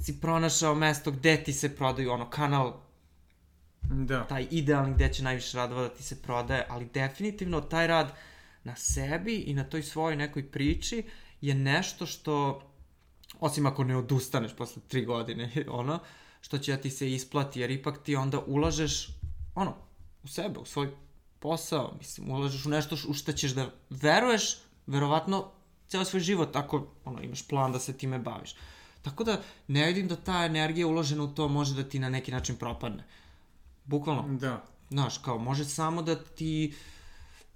si 0.00 0.20
pronašao 0.20 0.74
mesto 0.74 1.10
gde 1.10 1.44
ti 1.44 1.52
se 1.52 1.76
prodaju, 1.76 2.12
ono, 2.12 2.30
kanal 2.30 2.80
Da. 3.82 4.24
taj 4.24 4.46
idealni 4.50 4.94
gde 4.94 5.12
će 5.12 5.22
najviše 5.22 5.56
radova 5.56 5.82
da 5.82 5.88
ti 5.88 6.02
se 6.02 6.22
prodaje, 6.22 6.66
ali 6.68 6.84
definitivno 6.94 7.60
taj 7.60 7.86
rad 7.86 8.12
na 8.64 8.76
sebi 8.76 9.36
i 9.36 9.54
na 9.54 9.64
toj 9.64 9.82
svojoj 9.82 10.16
nekoj 10.16 10.50
priči 10.50 11.04
je 11.40 11.54
nešto 11.54 12.06
što, 12.06 12.62
osim 13.42 13.66
ako 13.66 13.84
ne 13.84 13.96
odustaneš 13.96 14.56
posle 14.56 14.82
tri 14.88 15.04
godine, 15.04 15.50
ono, 15.82 15.98
što 16.40 16.58
će 16.58 16.76
da 16.76 16.82
ti 16.82 16.90
se 16.90 17.12
isplati, 17.12 17.60
jer 17.60 17.70
ipak 17.70 18.02
ti 18.02 18.16
onda 18.16 18.40
ulažeš, 18.46 19.08
ono, 19.54 19.74
u 20.22 20.28
sebe, 20.28 20.58
u 20.58 20.64
svoj 20.64 20.90
posao, 21.38 21.94
mislim, 21.98 22.30
ulažeš 22.30 22.66
u 22.66 22.70
nešto 22.70 22.96
u 23.08 23.14
što 23.14 23.32
ćeš 23.32 23.50
da 23.50 23.70
veruješ, 23.90 24.58
verovatno 24.86 25.50
ceo 25.88 26.04
svoj 26.04 26.20
život 26.20 26.56
ako 26.56 26.86
ono, 27.04 27.22
imaš 27.22 27.48
plan 27.48 27.72
da 27.72 27.78
se 27.78 27.98
time 27.98 28.18
baviš. 28.18 28.54
Tako 29.02 29.24
da 29.24 29.40
ne 29.68 29.86
vidim 29.86 30.08
da 30.08 30.16
ta 30.16 30.44
energija 30.44 30.86
uložena 30.86 31.24
u 31.24 31.34
to 31.34 31.48
može 31.48 31.74
da 31.74 31.88
ti 31.88 31.98
na 31.98 32.10
neki 32.10 32.30
način 32.30 32.56
propadne. 32.56 33.04
Bukvalno. 33.84 34.38
Da. 34.38 34.64
Znaš, 34.90 35.18
kao 35.18 35.38
može 35.38 35.64
samo 35.64 36.02
da 36.02 36.24
ti 36.24 36.74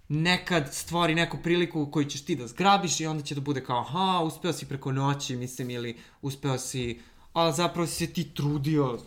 nekad 0.09 0.75
stvori 0.75 1.15
neku 1.15 1.39
priliku 1.43 1.91
koju 1.91 2.05
ćeš 2.05 2.25
ti 2.25 2.37
da 2.37 2.47
zgrabiš 2.47 3.01
i 3.01 3.07
onda 3.07 3.23
će 3.23 3.35
da 3.35 3.41
bude 3.41 3.65
kao 3.65 3.81
aha, 3.81 4.21
uspeo 4.25 4.53
si 4.53 4.69
preko 4.69 4.93
noći, 4.93 5.37
mislim, 5.37 5.71
ili 5.71 5.97
uspeo 6.23 6.59
si, 6.59 7.01
a 7.33 7.53
zapravo 7.53 7.87
si 7.87 8.07
se 8.07 8.13
ti 8.13 8.35
trudio. 8.35 8.99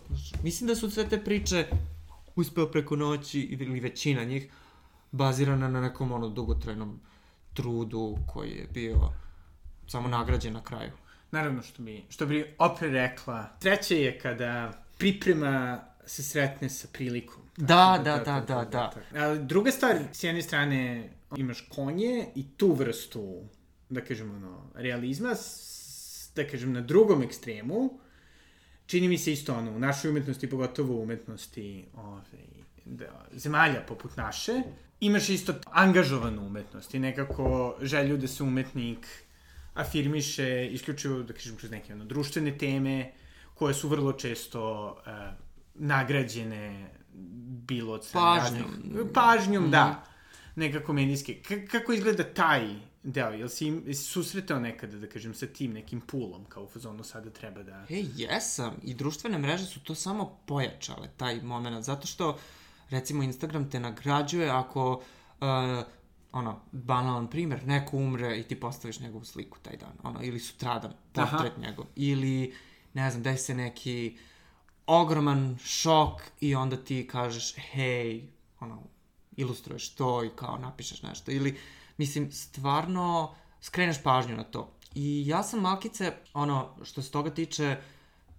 Mislim 0.43 0.67
da 0.67 0.75
su 0.75 0.91
sve 0.91 1.09
te 1.09 1.23
priče 1.23 1.67
uspeo 2.35 2.71
preko 2.71 2.95
noći 2.95 3.39
ili 3.39 3.79
većina 3.79 4.23
njih 4.23 4.51
bazirana 5.11 5.67
na 5.67 5.81
nekom 5.81 6.11
ono 6.11 6.29
dugotrajnom 6.29 6.99
trudu 7.53 8.17
koji 8.27 8.49
je 8.49 8.67
bio 8.73 8.95
samo 9.87 10.07
nagrađen 10.07 10.53
na 10.53 10.63
kraju. 10.63 10.91
Naravno 11.31 11.61
što 11.61 11.83
bi, 11.83 12.03
što 12.09 12.25
bi 12.25 12.55
opre 12.57 12.89
rekla. 12.89 13.49
Treće 13.59 14.01
je 14.01 14.19
kada 14.19 14.71
priprema 14.97 15.79
se 16.09 16.23
sretne 16.23 16.69
sa 16.69 16.87
prilikom. 16.93 17.43
Da, 17.57 18.01
da, 18.03 18.17
da, 18.17 18.39
da, 18.47 18.65
da. 18.65 18.93
Ali 19.15 19.39
druga 19.45 19.71
stvar, 19.71 19.97
s 20.11 20.23
jedne 20.23 20.41
strane 20.41 21.09
imaš 21.37 21.61
konje 21.69 22.27
i 22.35 22.45
tu 22.57 22.73
vrstu, 22.73 23.43
da 23.89 24.01
kažem, 24.01 24.31
ono, 24.31 24.71
realizma, 24.75 25.35
da 26.35 26.47
kažem, 26.47 26.73
na 26.73 26.81
drugom 26.81 27.21
ekstremu, 27.23 27.99
čini 28.85 29.07
mi 29.07 29.17
se 29.17 29.33
isto 29.33 29.53
ono, 29.55 29.71
u 29.71 29.79
našoj 29.79 30.11
umetnosti, 30.11 30.49
pogotovo 30.49 30.95
u 30.95 31.03
umetnosti 31.03 31.85
ovaj, 31.95 32.23
da, 32.85 33.25
zemalja 33.31 33.83
poput 33.87 34.17
naše, 34.17 34.61
imaš 34.99 35.29
isto 35.29 35.53
angažovanu 35.65 36.45
umetnost 36.45 36.93
i 36.93 36.99
nekako 36.99 37.77
želju 37.81 38.17
da 38.17 38.27
se 38.27 38.43
umetnik 38.43 39.07
afirmiše 39.73 40.67
isključivo, 40.71 41.21
da 41.23 41.33
kažem, 41.33 41.55
kroz 41.55 41.71
neke 41.71 41.93
ono, 41.93 42.05
društvene 42.05 42.57
teme 42.57 43.11
koje 43.53 43.73
su 43.73 43.87
vrlo 43.87 44.13
često 44.13 44.91
uh, 44.91 45.48
nagrađene 45.79 46.89
bilo 47.67 47.93
od 47.93 48.09
Pažnjom. 48.13 48.63
raznih- 48.63 49.13
Pažnjom, 49.13 49.65
mm. 49.67 49.71
da. 49.71 50.03
Nekako 50.55 50.93
medijski. 50.93 51.35
K 51.35 51.67
kako 51.67 51.93
izgleda 51.93 52.23
taj 52.23 52.67
deo? 53.03 53.29
Jel 53.29 53.49
si, 53.49 53.67
im- 53.67 53.83
jesi 53.87 54.03
susretao 54.03 54.59
nekada, 54.59 54.97
da 54.97 55.07
kažem, 55.07 55.33
sa 55.33 55.45
tim 55.47 55.73
nekim 55.73 56.01
pulom, 56.01 56.45
kao 56.45 56.63
u 56.63 56.67
fazonu 56.67 57.03
sada 57.03 57.29
treba 57.29 57.63
da... 57.63 57.85
E, 57.89 58.03
jesam. 58.15 58.73
I 58.83 58.93
društvene 58.93 59.37
mreže 59.37 59.65
su 59.65 59.79
to 59.79 59.95
samo 59.95 60.39
pojačale, 60.45 61.07
taj 61.17 61.41
moment. 61.41 61.85
Zato 61.85 62.07
što, 62.07 62.37
recimo, 62.89 63.23
Instagram 63.23 63.69
te 63.69 63.79
nagrađuje 63.79 64.49
ako, 64.49 65.01
uh, 65.41 65.83
ono, 66.31 66.61
banalan 66.71 67.27
primer, 67.27 67.67
neko 67.67 67.97
umre 67.97 68.39
i 68.39 68.43
ti 68.43 68.59
postaviš 68.59 68.99
njegovu 68.99 69.25
sliku 69.25 69.57
taj 69.59 69.77
dan. 69.77 69.93
Ono, 70.03 70.19
ili 70.23 70.39
sutradan, 70.39 70.91
portret 71.13 71.33
Aha. 71.57 71.61
njegov. 71.61 71.85
Ili, 71.95 72.53
ne 72.93 73.11
znam, 73.11 73.23
desi 73.23 73.43
se 73.43 73.53
neki 73.53 74.17
ogroman 74.89 75.57
šok 75.63 76.21
i 76.39 76.55
onda 76.55 76.77
ti 76.77 77.07
kažeš, 77.07 77.53
hej, 77.55 78.23
ono, 78.59 78.83
ilustruješ 79.37 79.89
to 79.89 80.23
i 80.23 80.29
kao 80.35 80.57
napišeš 80.57 81.01
nešto. 81.01 81.31
Ili, 81.31 81.57
mislim, 81.97 82.31
stvarno 82.31 83.35
skreneš 83.61 84.03
pažnju 84.03 84.37
na 84.37 84.43
to. 84.43 84.71
I 84.95 85.23
ja 85.27 85.43
sam 85.43 85.61
malkice, 85.61 86.13
ono, 86.33 86.75
što 86.83 87.01
se 87.01 87.11
toga 87.11 87.29
tiče, 87.29 87.77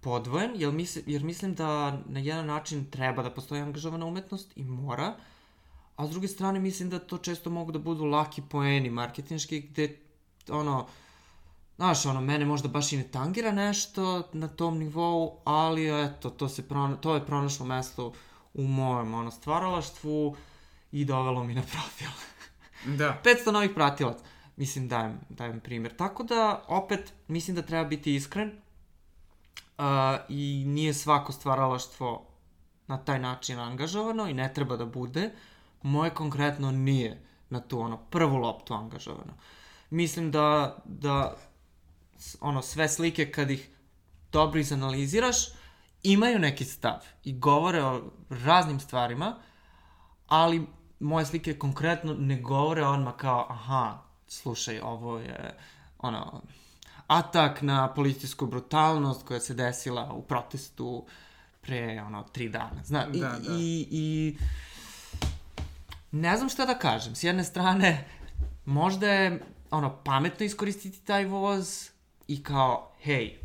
podvojen, 0.01 0.51
jer, 0.55 0.71
misli, 0.71 1.03
jer 1.05 1.23
mislim 1.23 1.55
da 1.55 1.99
na 2.05 2.19
jedan 2.19 2.45
način 2.45 2.85
treba 2.91 3.23
da 3.23 3.31
postoji 3.31 3.61
angažovana 3.61 4.05
umetnost 4.05 4.51
i 4.55 4.63
mora, 4.63 5.15
a 5.95 6.07
s 6.07 6.09
druge 6.09 6.27
strane 6.27 6.59
mislim 6.59 6.89
da 6.89 6.99
to 6.99 7.17
često 7.17 7.49
mogu 7.49 7.71
da 7.71 7.79
budu 7.79 8.05
laki 8.05 8.41
poeni 8.41 8.89
marketinški 8.89 9.61
gde 9.61 9.97
ono, 10.49 10.87
znaš, 11.81 12.05
ono, 12.05 12.21
mene 12.21 12.45
možda 12.45 12.67
baš 12.67 12.93
i 12.93 12.97
ne 12.97 13.03
tangira 13.03 13.51
nešto 13.51 14.29
na 14.33 14.47
tom 14.47 14.77
nivou, 14.77 15.41
ali 15.43 16.05
eto, 16.05 16.29
to, 16.29 16.49
se 16.49 16.67
prona, 16.67 16.95
to 16.95 17.15
je 17.15 17.25
pronašlo 17.25 17.65
mesto 17.65 18.13
u 18.53 18.63
mojem 18.63 19.13
ono, 19.13 19.31
stvaralaštvu 19.31 20.35
i 20.91 21.05
dovelo 21.05 21.43
mi 21.43 21.53
na 21.53 21.61
profil. 21.61 22.07
Da. 22.97 23.21
500 23.23 23.51
novih 23.51 23.71
pratilaca. 23.75 24.23
Mislim, 24.55 24.87
dajem, 24.87 25.19
dajem 25.29 25.59
primjer. 25.59 25.95
Tako 25.95 26.23
da, 26.23 26.63
opet, 26.67 27.13
mislim 27.27 27.55
da 27.55 27.61
treba 27.61 27.83
biti 27.83 28.15
iskren 28.15 28.49
uh, 28.49 29.85
i 30.29 30.63
nije 30.67 30.93
svako 30.93 31.31
stvaralaštvo 31.31 32.25
na 32.87 32.97
taj 32.97 33.19
način 33.19 33.59
angažovano 33.59 34.27
i 34.27 34.33
ne 34.33 34.53
treba 34.53 34.77
da 34.77 34.85
bude. 34.85 35.31
Moje 35.81 36.09
konkretno 36.09 36.71
nije 36.71 37.21
na 37.49 37.59
tu 37.59 37.79
ono 37.79 37.97
prvu 37.97 38.37
loptu 38.37 38.73
angažovano. 38.73 39.33
Mislim 39.89 40.31
da, 40.31 40.77
da 40.85 41.37
ono 42.41 42.61
sve 42.61 42.89
slike 42.89 43.31
kad 43.31 43.51
ih 43.51 43.69
dobro 44.31 44.59
izanaliziraš 44.59 45.37
imaju 46.03 46.39
neki 46.39 46.65
stav 46.65 46.99
i 47.23 47.39
govore 47.39 47.83
o 47.83 48.11
raznim 48.29 48.79
stvarima, 48.79 49.35
ali 50.27 50.67
moje 50.99 51.25
slike 51.25 51.59
konkretno 51.59 52.13
ne 52.13 52.41
govore 52.41 52.85
odmah 52.85 53.15
kao, 53.15 53.47
aha, 53.49 53.97
slušaj, 54.27 54.79
ovo 54.79 55.17
je, 55.17 55.57
ono, 55.99 56.41
atak 57.07 57.61
na 57.61 57.93
policijsku 57.93 58.45
brutalnost 58.45 59.25
koja 59.25 59.39
se 59.39 59.53
desila 59.53 60.13
u 60.13 60.21
protestu 60.21 61.05
pre, 61.61 62.01
ono, 62.05 62.23
tri 62.23 62.49
dana. 62.49 62.83
Zna, 62.83 63.07
i, 63.13 63.19
Da, 63.19 63.27
da. 63.27 63.53
i, 63.57 63.87
i, 63.91 64.37
ne 66.11 66.37
znam 66.37 66.49
šta 66.49 66.65
da 66.65 66.79
kažem. 66.79 67.15
S 67.15 67.23
jedne 67.23 67.43
strane, 67.43 68.07
možda 68.65 69.07
je, 69.07 69.43
ono, 69.71 70.03
pametno 70.03 70.45
iskoristiti 70.45 71.05
taj 71.05 71.25
voz 71.25 71.89
i 72.27 72.43
kao, 72.43 72.91
hej, 73.01 73.39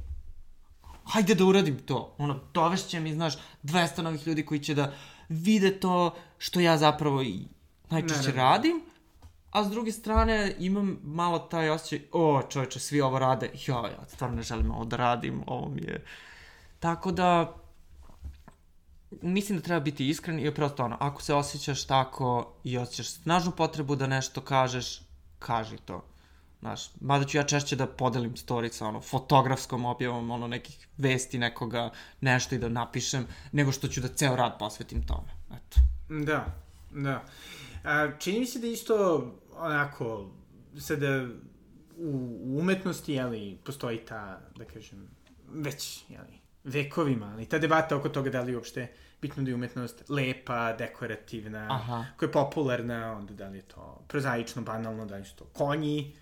hajde 1.04 1.34
da 1.34 1.44
uradim 1.44 1.78
to. 1.78 2.14
Ono, 2.18 2.40
dovešće 2.54 3.00
mi, 3.00 3.14
znaš, 3.14 3.34
200 3.62 4.02
novih 4.02 4.26
ljudi 4.26 4.46
koji 4.46 4.60
će 4.60 4.74
da 4.74 4.92
vide 5.28 5.80
to 5.80 6.14
što 6.38 6.60
ja 6.60 6.78
zapravo 6.78 7.22
i 7.22 7.44
najčešće 7.90 8.28
Naravno. 8.28 8.42
radim. 8.42 8.82
A 9.50 9.64
s 9.64 9.70
druge 9.70 9.92
strane, 9.92 10.54
imam 10.58 10.98
malo 11.04 11.38
taj 11.38 11.70
osjećaj, 11.70 12.08
o, 12.12 12.42
čoveče, 12.48 12.80
svi 12.80 13.00
ovo 13.00 13.18
rade, 13.18 13.50
jo, 13.66 13.74
ja 13.74 14.04
stvarno 14.08 14.36
ne 14.36 14.42
želim 14.42 14.70
ovo 14.70 14.84
da 14.84 14.96
radim, 14.96 15.42
ovo 15.46 15.68
mi 15.68 15.82
je... 15.82 16.04
Tako 16.80 17.12
da, 17.12 17.54
mislim 19.22 19.58
da 19.58 19.64
treba 19.64 19.80
biti 19.80 20.08
iskren 20.08 20.38
i 20.38 20.54
prosto 20.54 20.84
ono, 20.84 20.96
ako 21.00 21.22
se 21.22 21.34
osjećaš 21.34 21.86
tako 21.86 22.52
i 22.64 22.78
osjećaš 22.78 23.08
snažnu 23.08 23.52
potrebu 23.52 23.96
da 23.96 24.06
nešto 24.06 24.40
kažeš, 24.40 25.00
kaži 25.38 25.76
to. 25.76 26.04
Znaš, 26.66 26.90
mada 27.00 27.24
ću 27.24 27.36
ja 27.36 27.42
češće 27.42 27.76
da 27.76 27.86
podelim 27.86 28.34
story 28.34 28.72
sa 28.72 28.86
ono, 28.86 29.00
fotografskom 29.00 29.84
objavom, 29.84 30.30
ono, 30.30 30.48
nekih 30.48 30.88
vesti 30.98 31.38
nekoga, 31.38 31.90
nešto 32.20 32.54
i 32.54 32.58
da 32.58 32.68
napišem, 32.68 33.26
nego 33.52 33.72
što 33.72 33.88
ću 33.88 34.00
da 34.00 34.08
ceo 34.08 34.36
rad 34.36 34.58
posvetim 34.58 35.06
tome. 35.06 35.28
Eto. 35.50 35.80
Da, 36.08 36.46
da. 36.90 37.24
A, 37.84 38.18
čini 38.18 38.40
mi 38.40 38.46
se 38.46 38.58
da 38.58 38.66
isto, 38.66 39.26
onako, 39.56 40.30
sada 40.78 41.26
u, 41.96 42.40
u 42.42 42.58
umetnosti, 42.58 43.12
jeli, 43.12 43.58
postoji 43.64 43.98
ta, 43.98 44.40
da 44.56 44.64
kažem, 44.64 45.08
već, 45.48 46.04
jeli, 46.08 46.40
vekovima, 46.64 47.26
ali 47.26 47.46
ta 47.46 47.58
debata 47.58 47.96
oko 47.96 48.08
toga 48.08 48.30
da 48.30 48.40
li 48.40 48.52
je 48.52 48.56
uopšte 48.56 48.92
bitno 49.22 49.42
da 49.42 49.50
je 49.50 49.54
umetnost 49.54 50.04
lepa, 50.08 50.72
dekorativna, 50.72 51.66
Aha. 51.70 52.04
koja 52.16 52.26
je 52.26 52.32
popularna, 52.32 53.12
onda 53.12 53.34
da 53.34 53.48
li 53.48 53.58
je 53.58 53.62
to 53.62 54.04
prozaično, 54.08 54.62
banalno, 54.62 55.06
da 55.06 55.16
li 55.16 55.24
su 55.24 55.36
to 55.36 55.44
konji, 55.44 56.16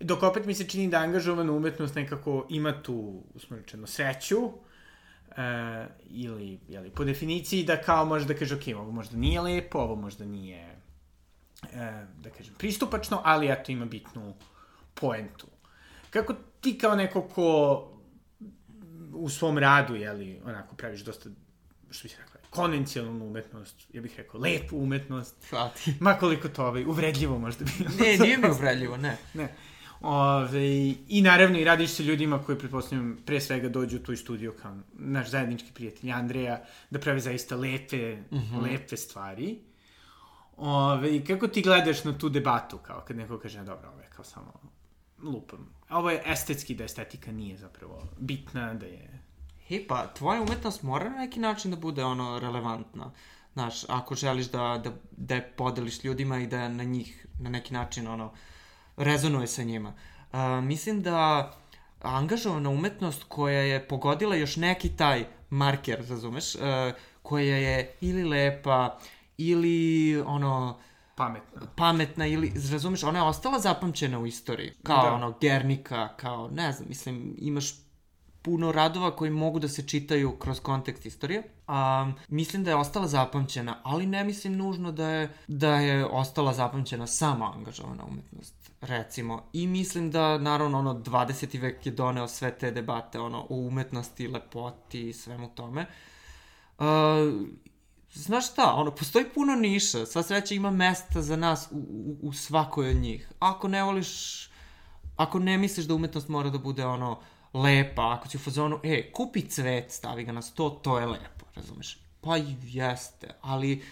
Dok 0.00 0.22
opet 0.22 0.46
mi 0.46 0.54
se 0.54 0.68
čini 0.68 0.88
da 0.88 0.98
angažovana 0.98 1.52
umetnost 1.52 1.94
nekako 1.94 2.46
ima 2.50 2.82
tu, 2.82 3.22
usmo 3.34 3.56
rečeno, 3.56 3.86
sreću, 3.86 4.50
e, 5.36 5.86
ili, 6.08 6.60
jeli, 6.68 6.90
po 6.90 7.04
definiciji 7.04 7.64
da 7.64 7.82
kao 7.82 8.04
može 8.04 8.26
da 8.26 8.34
kaže, 8.34 8.54
ok, 8.54 8.62
ovo 8.76 8.90
možda 8.90 9.16
nije 9.16 9.40
lepo, 9.40 9.78
ovo 9.78 9.96
možda 9.96 10.24
nije, 10.24 10.76
e, 11.72 12.06
da 12.18 12.30
kažem, 12.30 12.54
pristupačno, 12.58 13.20
ali 13.24 13.52
eto 13.52 13.72
ima 13.72 13.84
bitnu 13.84 14.34
poentu. 14.94 15.46
Kako 16.10 16.34
ti 16.60 16.78
kao 16.78 16.96
neko 16.96 17.22
ko 17.22 17.92
u 19.14 19.28
svom 19.28 19.58
radu, 19.58 19.94
jeli, 19.94 20.40
onako 20.44 20.76
praviš 20.76 21.00
dosta, 21.00 21.30
što 21.90 22.02
bi 22.02 22.08
se 22.08 22.16
rekla, 22.18 22.40
konvencionalnu 22.50 23.26
umetnost, 23.26 23.76
ja 23.92 24.02
bih 24.02 24.14
rekao, 24.16 24.40
lepu 24.40 24.78
umetnost, 24.78 25.34
Hvala 25.50 25.68
ti. 25.68 25.94
makoliko 26.00 26.48
to 26.48 26.66
ovaj, 26.66 26.84
uvredljivo 26.84 27.38
možda 27.38 27.64
bilo. 27.64 27.90
Ne, 28.00 28.16
nije 28.18 28.38
mi 28.38 28.50
uvredljivo, 28.50 28.96
ne. 28.96 29.16
Ne. 29.34 29.54
Ove, 30.00 30.94
I 31.08 31.22
naravno 31.22 31.58
i 31.58 31.64
radiš 31.64 31.90
sa 31.90 32.02
ljudima 32.02 32.42
koji, 32.42 32.58
pretpostavljam, 32.58 33.18
pre 33.26 33.40
svega 33.40 33.68
dođu 33.68 33.96
u 33.96 34.00
tvoj 34.00 34.16
studio 34.16 34.54
kao 34.62 34.76
naš 34.92 35.30
zajednički 35.30 35.72
prijatelj 35.72 36.12
Andreja, 36.12 36.64
da 36.90 37.00
pravi 37.00 37.20
zaista 37.20 37.56
lepe, 37.56 38.16
mm 38.16 38.36
-hmm. 38.36 38.62
lepe 38.62 38.96
stvari. 38.96 39.58
Ove, 40.56 41.16
I 41.16 41.24
kako 41.24 41.48
ti 41.48 41.62
gledaš 41.62 42.04
na 42.04 42.18
tu 42.18 42.28
debatu, 42.28 42.78
kao 42.78 43.00
kad 43.00 43.16
neko 43.16 43.38
kaže, 43.38 43.64
dobro, 43.64 43.88
ovo 43.88 44.00
je 44.00 44.08
kao 44.16 44.24
samo 44.24 44.52
lupam. 45.22 45.68
Ovo 45.90 46.10
je 46.10 46.22
estetski, 46.26 46.74
da 46.74 46.84
estetika 46.84 47.32
nije 47.32 47.56
zapravo 47.56 48.02
bitna, 48.18 48.74
da 48.74 48.86
je... 48.86 49.22
Hej, 49.66 49.86
pa, 49.86 50.06
tvoja 50.06 50.42
umetnost 50.42 50.82
mora 50.82 51.10
na 51.10 51.16
neki 51.16 51.40
način 51.40 51.70
da 51.70 51.76
bude, 51.76 52.04
ono, 52.04 52.38
relevantna. 52.38 53.12
Znaš, 53.52 53.84
ako 53.88 54.14
želiš 54.14 54.46
da, 54.46 54.80
da, 54.84 54.92
da 55.10 55.34
je 55.34 55.52
podeliš 55.56 56.04
ljudima 56.04 56.38
i 56.38 56.46
da 56.46 56.68
na 56.68 56.84
njih, 56.84 57.26
na 57.40 57.50
neki 57.50 57.74
način, 57.74 58.08
ono, 58.08 58.32
rezonuje 58.96 59.46
sa 59.46 59.62
njima. 59.62 59.92
A, 60.32 60.60
mislim 60.60 61.02
da 61.02 61.52
angažovana 62.02 62.70
umetnost 62.70 63.24
koja 63.28 63.60
je 63.60 63.88
pogodila 63.88 64.36
još 64.36 64.56
neki 64.56 64.88
taj 64.96 65.24
marker, 65.50 66.04
razumeš, 66.08 66.54
a, 66.54 66.92
koja 67.22 67.56
je 67.56 67.94
ili 68.00 68.24
lepa, 68.24 68.98
ili 69.38 70.16
ono, 70.26 70.78
Pametno. 71.14 71.60
pametna 71.76 72.26
ili, 72.26 72.52
razumeš, 72.72 73.02
ona 73.02 73.18
je 73.18 73.24
ostala 73.24 73.58
zapamćena 73.58 74.18
u 74.18 74.26
istoriji. 74.26 74.72
Kao 74.82 75.02
Da. 75.02 75.12
ono, 75.12 75.34
Gernika, 75.40 76.08
kao, 76.16 76.48
ne 76.48 76.72
znam, 76.72 76.88
mislim, 76.88 77.34
imaš 77.38 77.74
puno 78.42 78.72
radova 78.72 79.16
koji 79.16 79.30
mogu 79.30 79.58
da 79.58 79.68
se 79.68 79.82
čitaju 79.88 80.36
kroz 80.38 80.60
kontekst 80.60 81.06
istorije. 81.06 81.42
Um, 81.68 82.14
mislim 82.28 82.64
da 82.64 82.70
je 82.70 82.76
ostala 82.76 83.06
zapamćena, 83.08 83.80
ali 83.82 84.06
ne 84.06 84.24
mislim 84.24 84.56
nužno 84.56 84.92
da 84.92 85.08
je, 85.08 85.32
da 85.46 85.74
je 85.76 86.04
ostala 86.06 86.52
zapamćena 86.54 87.06
sama 87.06 87.52
angažovana 87.56 88.04
umetnost, 88.04 88.65
recimo. 88.86 89.42
I 89.52 89.66
mislim 89.66 90.10
da, 90.10 90.38
naravno, 90.38 90.78
ono, 90.78 90.94
20. 90.94 91.60
vek 91.60 91.86
je 91.86 91.92
doneo 91.92 92.28
sve 92.28 92.58
te 92.58 92.70
debate, 92.70 93.20
ono, 93.20 93.46
o 93.48 93.56
umetnosti, 93.56 94.28
lepoti 94.28 95.08
i 95.08 95.12
svemu 95.12 95.48
tome. 95.54 95.86
Uh, 96.78 96.86
znaš 98.12 98.52
šta, 98.52 98.74
ono, 98.74 98.90
postoji 98.90 99.24
puno 99.34 99.54
niša, 99.54 100.06
sva 100.06 100.22
sreća 100.22 100.54
ima 100.54 100.70
mesta 100.70 101.22
za 101.22 101.36
nas 101.36 101.68
u, 101.70 101.76
u, 101.76 102.28
u 102.28 102.32
svakoj 102.32 102.90
od 102.90 102.96
njih. 102.96 103.28
Ako 103.38 103.68
ne 103.68 103.82
voliš, 103.82 104.44
ako 105.16 105.38
ne 105.38 105.58
misliš 105.58 105.86
da 105.86 105.94
umetnost 105.94 106.28
mora 106.28 106.50
da 106.50 106.58
bude 106.58 106.86
ono, 106.86 107.20
lepa, 107.54 108.12
ako 108.12 108.28
si 108.28 108.36
u 108.36 108.40
fazonu, 108.40 108.80
e, 108.82 109.12
kupi 109.12 109.42
cvet, 109.42 109.90
stavi 109.90 110.24
ga 110.24 110.32
na 110.32 110.42
sto, 110.42 110.70
to 110.70 110.98
je 110.98 111.06
lepo, 111.06 111.46
razumeš? 111.54 111.98
Pa 112.20 112.36
jeste, 112.62 113.34
ali 113.40 113.82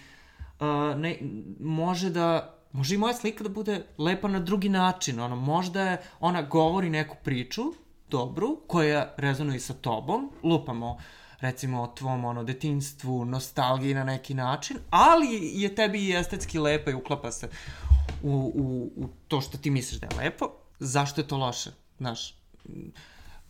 uh, 0.60 0.96
ne, 0.96 1.18
može 1.60 2.10
da, 2.10 2.53
može 2.74 2.94
i 2.94 2.98
moja 2.98 3.14
slika 3.14 3.44
da 3.44 3.50
bude 3.50 3.84
lepa 3.98 4.28
na 4.28 4.40
drugi 4.40 4.68
način, 4.68 5.20
ono, 5.20 5.36
možda 5.36 5.82
je, 5.82 6.02
ona 6.20 6.42
govori 6.42 6.90
neku 6.90 7.16
priču, 7.24 7.62
dobru, 8.10 8.60
koja 8.66 9.14
rezonuje 9.16 9.60
sa 9.60 9.74
tobom, 9.74 10.30
lupamo, 10.42 10.98
recimo 11.40 11.82
o 11.82 11.86
tvom 11.86 12.24
ono 12.24 12.44
detinstvu, 12.44 13.24
nostalgiji 13.24 13.94
na 13.94 14.04
neki 14.04 14.34
način, 14.34 14.76
ali 14.90 15.60
je 15.62 15.74
tebi 15.74 16.08
i 16.08 16.16
estetski 16.16 16.58
lepa 16.58 16.90
i 16.90 16.94
uklapa 16.94 17.32
se 17.32 17.48
u, 18.22 18.52
u, 18.54 18.92
u 18.96 19.08
to 19.28 19.40
što 19.40 19.58
ti 19.58 19.70
misliš 19.70 20.00
da 20.00 20.06
je 20.06 20.24
lepo. 20.24 20.50
Zašto 20.78 21.20
je 21.20 21.28
to 21.28 21.36
loše? 21.36 21.70
Znaš, 21.98 22.34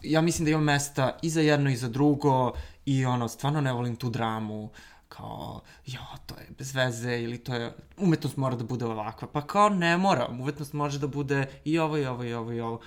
ja 0.02 0.20
mislim 0.20 0.44
da 0.44 0.50
ima 0.50 0.60
mesta 0.60 1.18
i 1.22 1.30
za 1.30 1.40
jedno 1.40 1.70
i 1.70 1.76
za 1.76 1.88
drugo 1.88 2.52
i 2.86 3.06
ono, 3.06 3.28
stvarno 3.28 3.60
ne 3.60 3.72
volim 3.72 3.96
tu 3.96 4.10
dramu 4.10 4.70
kao, 5.16 5.60
jo, 5.86 6.00
to 6.26 6.34
je 6.34 6.48
bez 6.58 6.74
veze 6.74 7.22
ili 7.22 7.38
to 7.38 7.54
je, 7.54 7.76
umetnost 7.96 8.36
mora 8.36 8.56
da 8.56 8.64
bude 8.64 8.84
ovakva. 8.84 9.28
Pa 9.28 9.46
kao 9.46 9.68
ne 9.68 9.96
mora, 9.96 10.28
umetnost 10.30 10.72
može 10.72 10.98
da 10.98 11.06
bude 11.06 11.60
i 11.64 11.78
ovo 11.78 11.98
i 11.98 12.06
ovo 12.06 12.24
i 12.24 12.34
ovo 12.34 12.52
i 12.52 12.60
ovo. 12.60 12.80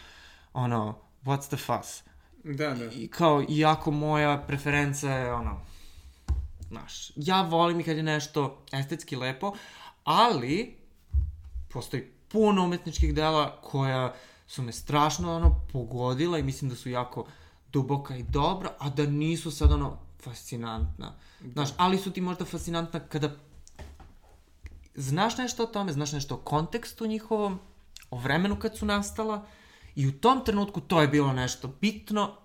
Ono, 0.54 0.98
what's 1.24 1.48
the 1.48 1.58
fuss? 1.58 2.04
Da, 2.44 2.74
da. 2.74 2.86
I 2.86 3.08
kao, 3.08 3.46
iako 3.50 3.92
moja 3.92 4.44
preferenca 4.48 5.10
je 5.10 5.34
ono, 5.34 5.62
znaš, 6.68 7.12
ja 7.16 7.42
volim 7.42 7.80
i 7.80 7.84
kad 7.84 7.98
je 7.98 8.04
nešto 8.04 8.66
estetski 8.72 9.16
lepo, 9.16 9.54
ali 10.04 10.78
postoji 11.70 12.12
puno 12.28 12.64
umetničkih 12.64 13.16
dela 13.16 13.62
koja 13.62 14.14
su 14.48 14.62
me 14.62 14.72
strašno 14.72 15.36
ono 15.36 15.62
pogodila 15.74 16.40
i 16.40 16.44
mislim 16.44 16.70
da 16.70 16.76
su 16.76 16.90
jako 16.90 17.26
duboka 17.72 18.16
i 18.16 18.24
dobra, 18.24 18.70
a 18.80 18.90
da 18.90 19.06
nisu 19.06 19.52
sad 19.52 19.72
ono 19.72 20.07
fascinantna. 20.30 21.14
Znaš, 21.54 21.70
ali 21.78 21.98
su 21.98 22.12
ti 22.12 22.22
možda 22.22 22.46
fascinantna 22.46 23.00
kada 23.00 23.36
znaš 24.96 25.38
nešto 25.38 25.64
o 25.64 25.68
tome, 25.68 25.94
znaš 25.94 26.12
nešto 26.12 26.36
o 26.36 26.38
kontekstu 26.38 27.06
njihovom, 27.08 27.60
o 28.10 28.18
vremenu 28.18 28.60
kad 28.60 28.78
su 28.78 28.86
nastala 28.86 29.46
i 29.96 30.08
u 30.08 30.12
tom 30.12 30.46
trenutku 30.46 30.82
to 30.82 31.02
je 31.02 31.08
bilo 31.08 31.34
nešto 31.34 31.68
bitno 31.82 32.38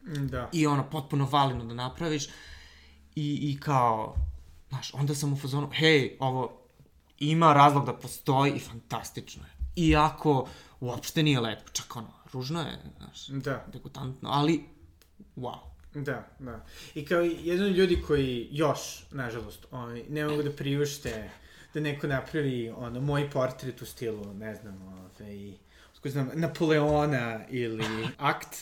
Da. 0.00 0.48
i 0.52 0.66
ono 0.66 0.90
potpuno 0.90 1.28
validno 1.30 1.64
da 1.64 1.74
napraviš 1.74 2.26
i, 3.14 3.50
i 3.50 3.60
kao, 3.60 4.14
znaš, 4.68 4.94
onda 4.94 5.14
sam 5.14 5.32
u 5.32 5.36
fazonu, 5.36 5.70
hej, 5.72 6.16
ovo 6.20 6.58
ima 7.18 7.52
razlog 7.52 7.86
da 7.86 7.92
postoji 7.92 8.52
i 8.52 8.60
fantastično 8.60 9.42
je. 9.44 9.52
Iako 9.76 10.48
uopšte 10.80 11.22
nije 11.22 11.40
lepo, 11.40 11.70
čak 11.72 11.96
ono, 11.96 12.12
ružno 12.32 12.60
je, 12.60 12.78
znaš, 12.98 13.26
Da. 13.28 13.64
degutantno, 13.72 14.28
ali, 14.32 14.64
wow. 15.36 15.58
Da, 15.94 16.26
da. 16.38 16.64
I 16.94 17.04
kao 17.06 17.20
jedan 17.20 17.66
od 17.66 17.76
ljudi 17.76 18.02
koji 18.06 18.48
još, 18.50 19.04
nažalost, 19.10 19.66
ovaj, 19.70 20.02
ne 20.08 20.24
mogu 20.24 20.42
da 20.42 20.50
priušte 20.50 21.30
da 21.74 21.80
neko 21.80 22.06
napravi 22.06 22.72
ono, 22.76 23.00
moj 23.00 23.30
portret 23.30 23.82
u 23.82 23.86
stilu, 23.86 24.34
ne 24.34 24.54
znam, 24.54 24.82
ovaj, 24.82 25.52
ko 26.02 26.08
znam, 26.10 26.30
Napoleona 26.34 27.40
ili 27.50 27.84
akt, 28.18 28.56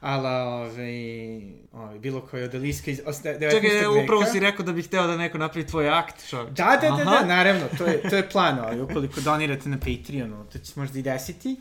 ala 0.00 0.44
ovaj, 0.44 1.36
ovaj, 1.72 1.98
bilo 1.98 2.20
koji 2.20 2.42
od 2.44 2.54
Aliska 2.54 2.90
iz 2.90 3.00
os- 3.06 3.22
19. 3.22 3.50
Čekaj, 3.50 3.86
upravo 4.04 4.20
veka. 4.20 4.32
si 4.32 4.40
rekao 4.40 4.66
da 4.66 4.72
bih 4.72 4.86
hteo 4.86 5.06
da 5.06 5.16
neko 5.16 5.38
napravi 5.38 5.66
tvoj 5.66 5.88
akt, 5.88 6.28
čo? 6.28 6.44
Da, 6.44 6.78
da, 6.80 6.88
da, 6.88 6.94
Aha. 6.94 7.04
da, 7.04 7.24
naravno, 7.26 7.66
to 7.78 7.86
je, 7.86 8.02
to 8.10 8.16
je 8.16 8.28
plan, 8.28 8.58
ovaj, 8.64 8.80
ukoliko 8.80 9.20
donirate 9.20 9.68
na 9.68 9.78
Patreonu, 9.78 10.44
to 10.52 10.58
će 10.58 10.64
se 10.64 10.80
možda 10.80 10.98
i 10.98 11.02
desiti, 11.02 11.56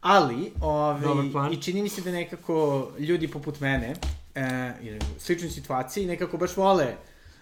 ali, 0.00 0.52
ovaj, 0.60 1.00
i 1.52 1.62
čini 1.62 1.82
mi 1.82 1.88
se 1.88 2.00
da 2.00 2.10
nekako 2.12 2.88
ljudi 2.98 3.28
poput 3.28 3.60
mene, 3.60 3.94
e, 4.34 4.72
ili 4.82 4.98
u 5.16 5.20
sličnoj 5.20 5.50
situaciji, 5.50 6.06
nekako 6.06 6.36
baš 6.36 6.56
vole 6.56 6.94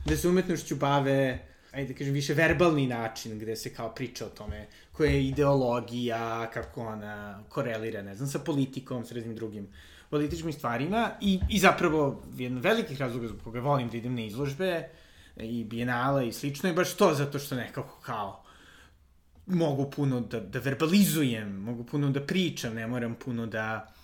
da 0.05 0.17
se 0.17 0.29
umetnošću 0.29 0.77
bave, 0.77 1.39
ajde 1.73 1.93
da 1.93 1.99
kažem, 1.99 2.15
više 2.15 2.35
verbalni 2.35 2.87
način, 2.87 3.39
gde 3.39 3.57
se 3.57 3.75
kao 3.75 3.95
priča 3.95 4.27
o 4.27 4.29
tome 4.29 4.67
koja 4.93 5.11
je 5.11 5.27
ideologija, 5.27 6.51
kako 6.55 6.87
ona 6.87 7.43
korelira, 7.49 8.03
ne 8.03 8.15
znam, 8.15 8.29
sa 8.29 8.39
politikom, 8.39 9.05
sa 9.05 9.15
raznim 9.15 9.35
drugim 9.35 9.69
političkim 10.11 10.53
stvarima 10.53 11.11
i, 11.21 11.41
i 11.49 11.59
zapravo 11.59 12.23
jedan 12.37 12.59
velikih 12.59 13.01
razloga 13.01 13.29
zbog 13.29 13.43
koga 13.45 13.61
volim 13.61 13.89
da 13.89 13.97
idem 13.97 14.15
na 14.15 14.25
izložbe 14.25 14.89
i 15.37 15.65
bijenale 15.65 16.29
i 16.29 16.33
slično 16.33 16.69
je 16.69 16.75
baš 16.75 16.95
to 16.95 17.15
zato 17.15 17.39
što 17.39 17.55
nekako 17.55 18.01
kao 18.01 18.43
mogu 19.47 19.91
puno 19.91 20.21
da, 20.21 20.41
da 20.41 20.59
verbalizujem, 20.59 21.57
mogu 21.57 21.85
puno 21.85 22.11
da 22.11 22.21
pričam, 22.21 22.75
ne 22.75 22.87
moram 22.87 23.15
puno 23.15 23.47
da 23.47 23.95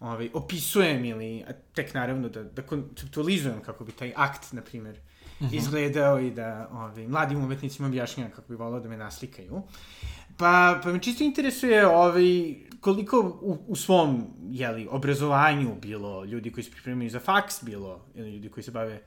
ovaj, 0.00 0.30
opisujem 0.34 1.04
ili 1.04 1.44
tek 1.74 1.94
naravno 1.94 2.28
da, 2.28 2.42
da 2.42 2.62
konceptualizujem 2.62 3.60
kako 3.62 3.84
bi 3.84 3.92
taj 3.92 4.12
akt, 4.16 4.52
na 4.52 4.62
primjer, 4.62 5.00
izgledao 5.52 6.20
i 6.20 6.30
da 6.30 6.68
ovaj, 6.72 7.08
mladim 7.08 7.44
umetnicima 7.44 7.88
objašnjam 7.88 8.30
kako 8.30 8.48
bi 8.48 8.54
volao 8.54 8.80
da 8.80 8.88
me 8.88 8.96
naslikaju. 8.96 9.62
Pa, 10.36 10.80
pa 10.82 10.92
me 10.92 11.02
čisto 11.02 11.24
interesuje 11.24 11.86
ovaj, 11.86 12.54
koliko 12.80 13.38
u, 13.42 13.58
u 13.68 13.76
svom 13.76 14.26
jeli, 14.50 14.88
obrazovanju 14.90 15.74
bilo 15.82 16.24
ljudi 16.24 16.52
koji 16.52 16.64
se 16.64 16.70
pripremaju 16.70 17.10
za 17.10 17.20
faks, 17.20 17.64
bilo 17.64 18.04
ili 18.14 18.30
ljudi 18.30 18.48
koji 18.48 18.64
se 18.64 18.70
bave 18.70 19.02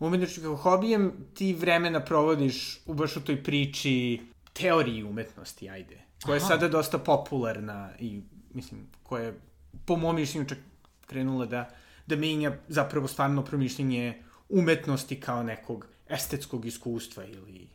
umetnošću 0.00 0.40
kao 0.40 0.56
hobijem, 0.56 1.12
ti 1.34 1.52
vremena 1.54 2.00
provodiš 2.00 2.80
u 2.86 2.94
baš 2.94 3.16
u 3.16 3.20
toj 3.20 3.42
priči 3.42 4.20
teoriji 4.52 5.04
umetnosti, 5.04 5.70
ajde. 5.70 6.00
Koja 6.24 6.34
je 6.34 6.40
Aha. 6.40 6.48
sada 6.48 6.68
dosta 6.68 6.98
popularna 6.98 7.90
i, 7.98 8.22
mislim, 8.54 8.80
koja 9.02 9.24
je, 9.24 9.40
po 9.84 9.96
mom 9.96 10.16
mišljenju, 10.16 10.48
čak 10.48 10.58
krenula 11.06 11.46
da, 11.46 11.70
da 12.06 12.16
menja 12.16 12.56
zapravo 12.68 13.08
stvarno 13.08 13.44
promišljenje 13.44 14.22
umetnosti 14.48 15.20
kao 15.20 15.42
nekog 15.42 15.86
estetskog 16.08 16.66
iskustva 16.66 17.24
ili... 17.24 17.68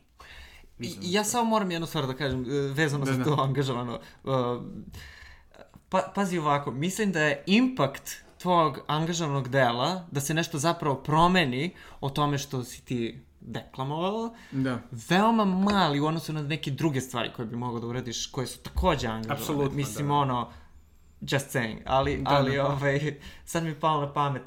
I, 0.78 0.94
ja 1.02 1.24
samo 1.24 1.44
moram 1.44 1.70
jednu 1.70 1.86
stvar 1.86 2.06
da 2.06 2.14
kažem, 2.14 2.44
e, 2.44 2.72
vezano 2.72 3.04
Da, 3.04 3.12
za 3.12 3.18
da. 3.18 3.24
to 3.24 3.36
angažovano. 3.42 4.00
Uh, 4.24 4.32
pa, 5.88 6.12
pazi 6.14 6.38
ovako, 6.38 6.70
mislim 6.70 7.12
da 7.12 7.20
je 7.20 7.42
impakt 7.46 8.10
tvog 8.38 8.78
angažovanog 8.86 9.48
dela, 9.48 10.06
da 10.10 10.20
se 10.20 10.34
nešto 10.34 10.58
zapravo 10.58 10.94
promeni 10.96 11.74
o 12.00 12.10
tome 12.10 12.38
što 12.38 12.64
si 12.64 12.84
ti 12.84 13.20
deklamovao, 13.40 14.34
Da. 14.52 14.78
veoma 15.08 15.44
mali 15.44 16.00
u 16.00 16.06
odnosu 16.06 16.32
na 16.32 16.42
neke 16.42 16.70
druge 16.70 17.00
stvari 17.00 17.30
koje 17.36 17.46
bi 17.46 17.56
mogao 17.56 17.80
da 17.80 17.86
uradiš, 17.86 18.26
koje 18.26 18.46
su 18.46 18.58
takođe 18.58 19.06
angažovane. 19.06 19.40
Apsolutno, 19.40 19.76
Mislim, 19.76 20.08
da. 20.08 20.14
ono, 20.14 20.52
just 21.26 21.46
saying, 21.48 21.78
ali, 21.86 22.16
Da, 22.16 22.30
ali 22.30 22.56
da. 22.56 22.66
ovaj, 22.66 23.14
sad 23.44 23.62
mi 23.62 23.68
je 23.68 23.80
palo 23.80 24.00
na 24.00 24.12
pamet. 24.12 24.42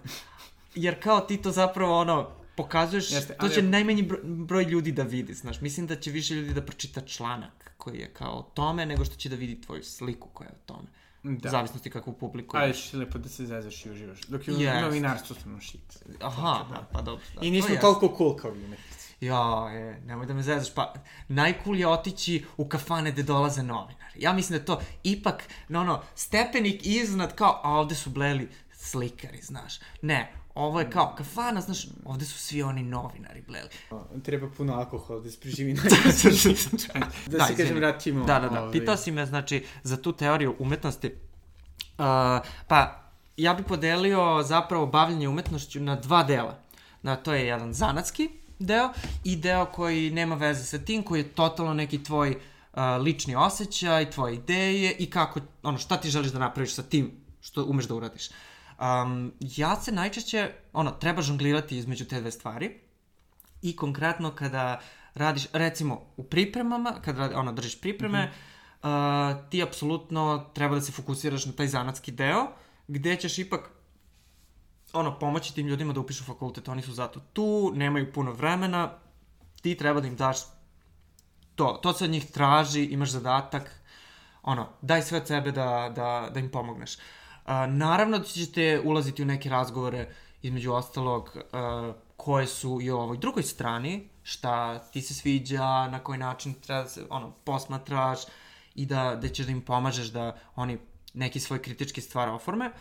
Jer 0.76 1.04
kao 1.04 1.20
ti 1.20 1.38
to 1.38 1.52
zapravo, 1.52 2.00
ono, 2.00 2.30
pokazuješ, 2.56 3.12
Jeste, 3.12 3.28
to 3.30 3.46
ali- 3.46 3.54
će 3.54 3.62
najmanji 3.62 4.10
broj, 4.24 4.64
ljudi 4.64 4.92
da 4.92 5.04
vidi, 5.04 5.34
znaš. 5.34 5.62
Mislim 5.62 5.88
da 5.88 5.96
će 5.96 6.12
više 6.12 6.36
ljudi 6.36 6.54
da 6.54 6.62
pročita 6.62 7.02
članak 7.02 7.72
koji 7.78 8.00
je 8.00 8.14
kao 8.14 8.32
o 8.32 8.44
tome, 8.44 8.86
nego 8.86 9.06
što 9.06 9.16
će 9.16 9.30
da 9.30 9.36
vidi 9.36 9.62
tvoju 9.62 9.84
sliku 9.84 10.30
koja 10.30 10.48
je 10.48 10.54
o 10.54 10.66
tome. 10.66 10.88
Da. 11.24 11.32
Da. 11.34 11.50
Zavisnosti 11.50 11.90
kakvu 11.90 12.14
publiku 12.14 12.58
Ali 12.58 12.74
ćeš 12.74 12.94
lepo 12.94 13.18
da 13.18 13.30
se 13.30 13.46
zezaš 13.46 13.86
i 13.86 13.92
uživaš. 13.92 14.22
Dok 14.22 14.48
je 14.48 14.54
Yes. 14.54 14.82
novinarstvu 14.82 15.36
sam 15.36 15.62
shit. 15.62 16.04
Aha, 16.22 16.58
aha, 16.62 16.84
pa 16.94 17.02
dobro. 17.02 17.24
Da, 17.26 17.42
I 17.42 17.44
to 17.44 17.52
nismo 17.52 17.70
jeste. 17.70 17.82
toliko 17.82 18.16
cool 18.18 18.36
kao 18.36 18.52
vi. 18.52 18.78
Ja, 19.22 19.70
e, 19.72 20.02
nemoj 20.06 20.26
da 20.26 20.34
me 20.34 20.42
zezaš, 20.42 20.74
pa 20.74 20.94
najcool 21.28 21.80
je 21.80 21.88
otići 21.88 22.46
u 22.58 22.68
kafane 22.70 23.12
gde 23.12 23.24
dolaze 23.24 23.64
novinari. 23.64 24.20
Ja 24.20 24.34
mislim 24.34 24.60
da 24.60 24.66
to 24.66 24.82
ipak, 25.04 25.44
no, 25.70 25.82
ono, 25.82 26.02
stepenik 26.16 26.86
iznad 26.86 27.36
kao, 27.36 27.62
a 27.64 27.72
ovde 27.72 27.96
su 27.96 28.10
bleli 28.10 28.50
slikari, 28.72 29.42
znaš. 29.42 29.80
Ne, 30.02 30.34
ovo 30.56 30.80
je 30.80 30.90
kao 30.90 31.16
kafana, 31.18 31.62
znaš, 31.62 31.88
ovde 32.06 32.26
su 32.26 32.40
svi 32.40 32.64
oni 32.64 32.84
novinari 32.84 33.42
bleli. 33.48 33.70
Treba 34.24 34.50
puno 34.58 34.74
alkohola 34.74 35.20
da 35.20 35.32
se 35.32 35.40
preživi 35.40 35.74
na 35.74 35.82
Da, 35.84 37.38
Da, 37.38 37.46
se 37.46 37.56
kažem, 37.56 37.78
vratimo. 37.78 38.26
Da, 38.26 38.40
da, 38.40 38.50
da. 38.50 38.62
ovaj, 38.62 38.72
Pitao 38.72 38.98
si 38.98 39.12
me, 39.12 39.26
znači, 39.26 39.66
za 39.84 39.98
tu 39.98 40.12
teoriju 40.12 40.56
umetnosti. 40.60 41.12
pa, 42.68 43.12
ja 43.38 43.54
bih 43.54 43.66
podelio 43.66 44.44
zapravo 44.44 44.86
bavljanje 44.86 45.28
umetnošću 45.28 45.80
na 45.80 45.96
dva 45.96 46.24
dela. 46.24 46.60
Na, 47.02 47.16
to 47.16 47.34
je 47.34 47.48
jedan 47.48 47.74
zanatski 47.74 48.30
deo 48.60 48.89
i 49.24 49.36
deo 49.36 49.66
koji 49.66 50.12
nema 50.12 50.36
veze 50.36 50.64
sa 50.64 50.78
tim, 50.78 51.03
koji 51.03 51.20
je 51.20 51.28
totalno 51.28 51.74
neki 51.74 52.03
tvoj 52.03 52.30
uh, 52.30 52.82
lični 53.01 53.36
osjećaj, 53.36 54.12
tvoje 54.12 54.36
ideje 54.36 54.95
i 54.99 55.10
kako, 55.10 55.39
ono, 55.64 55.78
šta 55.78 55.97
ti 55.97 56.10
želiš 56.10 56.32
da 56.32 56.39
napraviš 56.39 56.74
sa 56.76 56.84
tim 56.84 57.12
što 57.41 57.66
umeš 57.66 57.86
da 57.86 57.95
uradiš. 57.95 58.30
Um, 58.80 59.34
ja 59.41 59.76
se 59.82 59.91
najčešće, 59.91 60.51
ono, 60.74 60.91
treba 60.91 61.22
žonglirati 61.22 61.78
između 61.78 62.05
te 62.05 62.22
dve 62.22 62.32
stvari 62.32 62.80
i 63.62 63.76
konkretno 63.76 64.32
kada 64.36 64.80
radiš, 65.14 65.47
recimo, 65.53 66.01
u 66.18 66.24
pripremama, 66.24 66.93
kada 67.01 67.20
radi, 67.20 67.36
ono, 67.36 67.51
držiš 67.51 67.82
pripreme, 67.82 68.26
mm 68.26 68.32
-hmm. 68.88 69.39
uh, 69.41 69.49
ti 69.49 69.64
apsolutno 69.64 70.49
treba 70.53 70.76
da 70.76 70.82
se 70.82 70.91
fokusiraš 70.91 71.45
na 71.45 71.51
taj 71.51 71.68
zanatski 71.68 72.12
deo, 72.12 72.47
gde 72.88 73.16
ćeš 73.16 73.39
ipak 73.39 73.72
ono, 74.94 75.20
pomoći 75.20 75.56
tim 75.56 75.68
ljudima 75.68 75.94
da 75.94 76.00
upišu 76.00 76.24
fakultet, 76.24 76.68
oni 76.68 76.82
su 76.82 76.94
zato 76.94 77.20
tu, 77.34 77.72
nemaju 77.76 78.14
puno 78.14 78.32
vremena, 78.32 78.92
ti 79.62 79.76
treba 79.78 80.02
da 80.02 80.08
im 80.08 80.16
daš 80.16 80.38
to, 81.56 81.80
to 81.84 81.94
se 81.94 82.04
od 82.04 82.10
njih 82.10 82.32
traži, 82.32 82.84
imaš 82.86 83.10
zadatak, 83.10 83.72
ono, 84.44 84.68
daj 84.82 85.02
sve 85.02 85.18
od 85.18 85.28
sebe 85.28 85.52
da, 85.52 85.92
da, 85.96 86.30
da 86.34 86.40
im 86.40 86.50
pomogneš. 86.52 86.98
A, 87.46 87.68
naravno 87.68 88.18
da 88.18 88.24
ćete 88.24 88.82
ulaziti 88.86 89.22
u 89.22 89.26
neke 89.26 89.50
razgovore, 89.50 90.08
između 90.42 90.74
ostalog, 90.74 91.38
a, 91.52 91.94
koje 92.18 92.48
su 92.48 92.80
i 92.82 92.90
o 92.92 92.98
ovoj 92.98 93.18
drugoj 93.18 93.44
strani, 93.44 94.10
šta 94.24 94.80
ti 94.80 95.02
se 95.02 95.14
sviđa, 95.14 95.88
na 95.88 96.00
koji 96.00 96.20
način 96.20 96.54
treba 96.54 96.88
se, 96.88 97.04
ono, 97.10 97.32
posmatraš 97.32 98.20
i 98.76 98.86
da, 98.86 99.16
da 99.22 99.28
ćeš 99.28 99.46
da 99.46 99.52
im 99.52 99.62
pomažeš 99.62 100.08
da 100.08 100.38
oni 100.56 100.78
neki 101.14 101.40
svoj 101.40 101.62
kritički 101.62 102.02
stvar 102.02 102.30
oforme. 102.30 102.72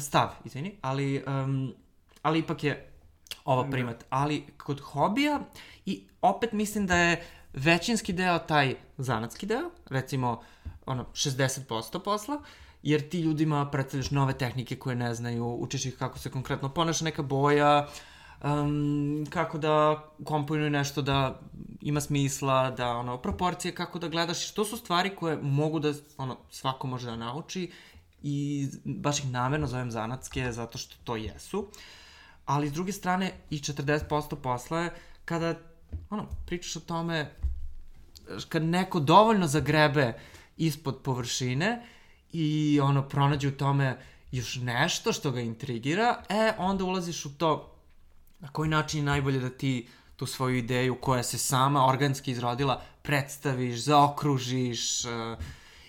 Stav, 0.00 0.28
izvini, 0.44 0.78
ali, 0.80 1.24
um, 1.26 1.74
ali 2.22 2.38
ipak 2.38 2.64
je 2.64 2.90
ova 3.44 3.62
da. 3.62 3.70
primat. 3.70 4.04
Ali 4.10 4.46
kod 4.56 4.80
hobija, 4.80 5.40
i 5.86 6.06
opet 6.22 6.52
mislim 6.52 6.86
da 6.86 6.96
je 6.96 7.26
većinski 7.52 8.12
deo 8.12 8.38
taj 8.38 8.74
zanatski 8.96 9.46
deo, 9.46 9.70
recimo 9.88 10.42
ono 10.86 11.04
60% 11.12 11.98
posla, 11.98 12.42
jer 12.82 13.08
ti 13.08 13.20
ljudima 13.20 13.70
predstavljaš 13.70 14.10
nove 14.10 14.38
tehnike 14.38 14.76
koje 14.76 14.96
ne 14.96 15.14
znaju, 15.14 15.46
učiš 15.46 15.86
ih 15.86 15.96
kako 15.98 16.18
se 16.18 16.30
konkretno 16.30 16.68
ponaša 16.68 17.04
neka 17.04 17.22
boja, 17.22 17.88
um, 18.44 19.26
kako 19.30 19.58
da 19.58 20.04
komponuju 20.24 20.70
nešto 20.70 21.02
da 21.02 21.40
ima 21.80 22.00
smisla, 22.00 22.70
da 22.70 22.96
ono, 22.96 23.18
proporcije, 23.18 23.74
kako 23.74 23.98
da 23.98 24.08
gledaš, 24.08 24.54
to 24.54 24.64
su 24.64 24.76
stvari 24.76 25.16
koje 25.16 25.36
mogu 25.42 25.78
da, 25.78 25.92
ono, 26.16 26.36
svako 26.50 26.86
može 26.86 27.06
da 27.06 27.16
nauči 27.16 27.70
i 28.26 28.68
baš 28.84 29.18
ih 29.18 29.30
namerno 29.30 29.66
zovem 29.66 29.90
zanatske 29.90 30.52
zato 30.52 30.78
što 30.78 30.96
to 31.04 31.16
jesu. 31.16 31.68
Ali 32.46 32.68
s 32.68 32.72
druge 32.72 32.92
strane 32.92 33.32
i 33.50 33.58
40% 33.58 34.36
posla 34.42 34.80
je 34.80 34.94
kada 35.24 35.54
ono, 36.10 36.26
pričaš 36.46 36.76
o 36.76 36.80
tome 36.80 37.34
kad 38.48 38.62
neko 38.62 39.00
dovoljno 39.00 39.46
zagrebe 39.46 40.18
ispod 40.56 40.98
površine 41.02 41.86
i 42.32 42.80
ono 42.82 43.08
pronađe 43.08 43.48
u 43.48 43.56
tome 43.56 43.98
još 44.32 44.56
nešto 44.56 45.12
što 45.12 45.30
ga 45.30 45.40
intrigira, 45.40 46.22
e, 46.28 46.52
onda 46.58 46.84
ulaziš 46.84 47.24
u 47.24 47.38
to 47.38 47.76
na 48.40 48.48
koji 48.48 48.70
način 48.70 49.00
je 49.00 49.04
najbolje 49.04 49.40
da 49.40 49.50
ti 49.50 49.88
tu 50.16 50.26
svoju 50.26 50.56
ideju 50.56 51.00
koja 51.00 51.22
se 51.22 51.38
sama 51.38 51.86
organski 51.86 52.30
izrodila 52.30 52.82
predstaviš, 53.02 53.80
zaokružiš 53.80 55.04
uh, 55.04 55.10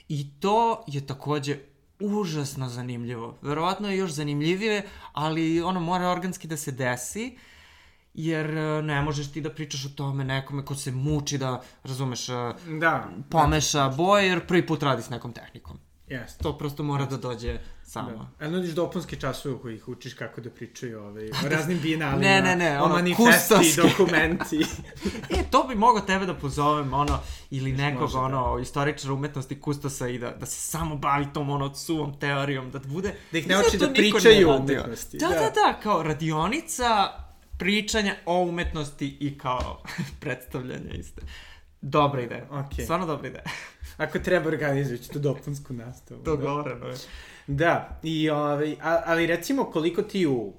i 0.09 0.39
to 0.39 0.83
je 0.87 1.07
takođe 1.07 1.57
užasno 1.99 2.69
zanimljivo. 2.69 3.37
Verovatno 3.41 3.89
je 3.89 3.97
još 3.97 4.11
zanimljivije, 4.11 4.87
ali 5.13 5.61
ono 5.61 5.79
mora 5.79 6.09
organski 6.09 6.47
da 6.47 6.57
se 6.57 6.71
desi, 6.71 7.37
jer 8.13 8.57
e, 8.57 8.81
ne 8.81 9.01
možeš 9.01 9.31
ti 9.31 9.41
da 9.41 9.49
pričaš 9.49 9.85
o 9.85 9.89
tome 9.89 10.23
nekome 10.23 10.65
ko 10.65 10.75
se 10.75 10.91
muči 10.91 11.37
da, 11.37 11.61
razumeš, 11.83 12.29
e, 12.29 12.53
da, 12.79 13.09
pomeša 13.29 13.87
da. 13.87 13.95
boje, 13.95 14.27
jer 14.27 14.47
prvi 14.47 14.67
put 14.67 14.83
radi 14.83 15.01
s 15.01 15.09
nekom 15.09 15.33
tehnikom. 15.33 15.79
Yes. 16.09 16.37
To 16.43 16.57
prosto 16.57 16.83
mora 16.83 17.05
da 17.05 17.17
dođe 17.17 17.59
samo. 17.83 18.09
Da. 18.39 18.45
A 18.45 18.49
nudiš 18.49 18.71
dopunske 18.71 19.15
časove 19.15 19.55
u 19.55 19.59
kojih 19.59 19.87
učiš 19.87 20.13
kako 20.13 20.41
da 20.41 20.49
pričaju 20.49 20.99
ovaj, 20.99 21.25
o 21.45 21.49
raznim 21.49 21.79
bijenalima, 21.81 22.21
ne, 22.21 22.41
ne, 22.41 22.55
ne, 22.55 22.81
o 22.81 22.87
manifesti, 22.87 23.81
dokumenti. 23.81 24.59
e, 25.37 25.43
to 25.51 25.63
bi 25.63 25.75
mogo 25.75 25.99
tebe 25.99 26.25
da 26.25 26.33
pozovem, 26.33 26.93
ono, 26.93 27.19
ili 27.51 27.69
Još 27.69 27.79
nekog, 27.79 28.01
može, 28.01 28.17
ono, 28.17 28.55
da. 28.55 28.61
istoričara 28.61 29.13
umetnosti 29.13 29.61
kustosa 29.61 30.07
i 30.07 30.19
da, 30.19 30.31
da 30.31 30.45
se 30.45 30.59
samo 30.61 30.95
bavi 30.95 31.27
tom, 31.33 31.49
ono, 31.49 31.75
suvom 31.75 32.19
teorijom, 32.19 32.71
da 32.71 32.79
bude... 32.79 33.13
Da 33.31 33.37
ih 33.37 33.47
ne 33.47 33.59
uči 33.59 33.77
da 33.77 33.93
pričaju 33.93 34.49
o 34.49 34.57
umetnosti. 34.57 35.17
Da, 35.17 35.27
da, 35.27 35.33
da, 35.33 35.49
da, 35.49 35.79
kao 35.83 36.03
radionica 36.03 37.07
pričanja 37.57 38.15
o 38.25 38.41
umetnosti 38.41 39.17
i 39.19 39.37
kao 39.37 39.81
predstavljanje 40.21 40.91
iste. 40.93 41.21
Dobra 41.87 42.21
ideja. 42.21 42.47
Okay. 42.51 42.83
Stvarno 42.83 43.05
dobra 43.05 43.27
ideja. 43.27 43.43
Ako 43.97 44.19
treba 44.19 44.47
organizuješ 44.47 45.07
tu 45.07 45.19
dopunsku 45.19 45.73
nastavu. 45.73 46.21
Dogovoreno 46.23 46.87
je. 46.87 46.95
Da, 47.47 47.99
i, 48.03 48.29
ovaj, 48.29 48.75
ali 48.81 49.27
recimo 49.27 49.63
koliko 49.63 50.01
ti 50.01 50.25
u 50.27 50.53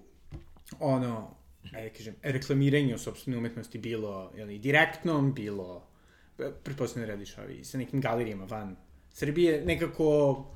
ono, 0.81 1.37
ajde 1.75 1.91
kažem, 1.91 2.15
reklamiranju 2.23 2.99
sobstvene 2.99 3.39
umetnosti 3.39 3.79
bilo 3.79 4.33
ili 4.37 4.59
direktnom, 4.59 5.35
bilo, 5.35 5.89
pretpostavljam 6.63 7.07
da 7.09 7.15
radiš 7.15 7.39
ovi, 7.39 7.65
sa 7.65 7.79
nekim 7.79 8.01
galerijama 8.01 8.45
van 8.45 8.77
Srbije, 9.13 9.63
nekako, 9.65 10.47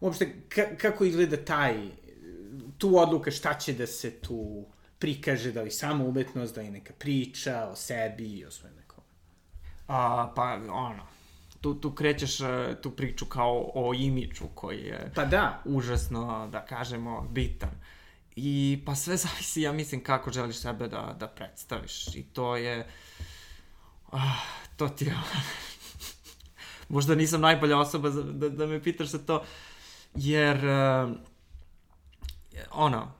uopšte, 0.00 0.32
kako 0.78 1.04
izgleda 1.04 1.36
taj, 1.36 1.74
tu 2.78 2.98
odluka 2.98 3.30
šta 3.30 3.54
će 3.54 3.72
da 3.72 3.86
se 3.86 4.10
tu 4.10 4.66
prikaže, 4.98 5.52
da 5.52 5.62
li 5.62 5.70
samo 5.70 6.04
umetnost, 6.04 6.54
da 6.54 6.60
li 6.60 6.70
neka 6.70 6.92
priča 6.98 7.68
o 7.72 7.76
sebi 7.76 8.44
o 8.44 8.50
nekom? 8.50 8.79
A, 9.90 10.32
pa, 10.36 10.58
ono, 10.70 11.02
tu, 11.60 11.74
tu 11.74 11.92
krećeš 11.94 12.40
e, 12.40 12.76
tu 12.82 12.90
priču 12.90 13.26
kao 13.26 13.70
o 13.74 13.94
imidžu 13.94 14.44
koji 14.54 14.78
je 14.78 15.12
pa 15.14 15.24
da. 15.24 15.62
užasno, 15.64 16.48
da 16.52 16.64
kažemo, 16.64 17.28
bitan. 17.30 17.70
I 18.36 18.82
pa 18.86 18.94
sve 18.94 19.16
zavisi, 19.24 19.62
ja 19.62 19.72
mislim, 19.72 20.04
kako 20.04 20.32
želiš 20.32 20.56
sebe 20.56 20.88
da, 20.88 21.16
da 21.20 21.28
predstaviš. 21.28 22.14
I 22.14 22.22
to 22.22 22.56
je... 22.56 22.86
Ah, 24.12 24.40
to 24.76 24.88
ti 24.88 25.04
je... 25.04 25.16
Možda 26.88 27.14
nisam 27.14 27.40
najbolja 27.40 27.78
osoba 27.78 28.10
za, 28.10 28.22
da, 28.22 28.48
da 28.48 28.66
me 28.66 28.82
pitaš 28.82 29.08
za 29.08 29.18
to, 29.18 29.44
jer 30.14 30.56
uh, 30.56 31.10
ono, 32.72 33.12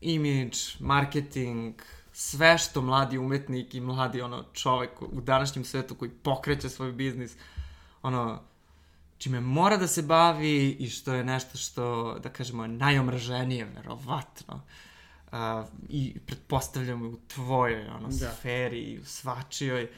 imidž, 0.00 0.58
marketing, 0.80 1.74
sve 2.18 2.58
što 2.58 2.82
mladi 2.82 3.18
umetnik 3.18 3.74
i 3.74 3.80
mladi 3.80 4.22
ono 4.22 4.44
čovek 4.52 5.02
u 5.02 5.20
današnjem 5.20 5.64
svetu 5.64 5.94
koji 5.94 6.10
pokreće 6.10 6.68
svoj 6.68 6.92
biznis, 6.92 7.36
ono, 8.02 8.40
čime 9.18 9.40
mora 9.40 9.76
da 9.76 9.86
se 9.86 10.02
bavi 10.02 10.76
i 10.78 10.90
što 10.90 11.14
je 11.14 11.24
nešto 11.24 11.58
što, 11.58 12.16
da 12.22 12.28
kažemo, 12.28 12.66
najomraženije, 12.66 13.64
verovatno. 13.64 14.62
Uh, 15.32 15.38
I 15.88 16.18
pretpostavljam 16.26 17.02
u 17.02 17.16
tvojoj 17.34 17.88
ono, 17.88 18.08
da. 18.08 18.30
sferi 18.32 18.80
i 18.80 18.98
u 18.98 19.04
svačijoj. 19.04 19.88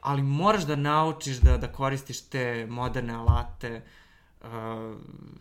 Ali 0.00 0.22
moraš 0.22 0.62
da 0.62 0.76
naučiš 0.76 1.36
da, 1.36 1.56
da 1.56 1.72
koristiš 1.72 2.20
te 2.20 2.66
moderne 2.70 3.14
alate 3.14 3.82
uh, 4.40 4.48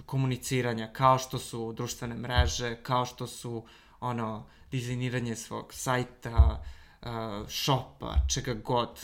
komuniciranja, 0.06 0.88
kao 0.94 1.18
što 1.18 1.40
su 1.40 1.74
društvene 1.74 2.16
mreže, 2.16 2.76
kao 2.84 3.06
što 3.06 3.28
su 3.28 3.64
ono, 4.00 4.46
dizajniranje 4.72 5.36
svog 5.36 5.74
sajta, 5.74 6.64
uh, 7.02 7.10
shopa, 7.50 8.16
čega 8.28 8.54
god 8.54 9.02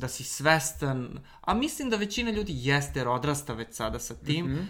da 0.00 0.08
si 0.08 0.24
svestan, 0.24 1.18
a 1.40 1.54
mislim 1.54 1.90
da 1.90 1.96
većina 1.96 2.30
ljudi 2.30 2.52
jeste 2.56 3.00
jer 3.00 3.08
odrasta 3.08 3.52
već 3.52 3.74
sada 3.74 3.98
sa 3.98 4.14
tim, 4.14 4.46
mm 4.46 4.54
-hmm. 4.54 4.64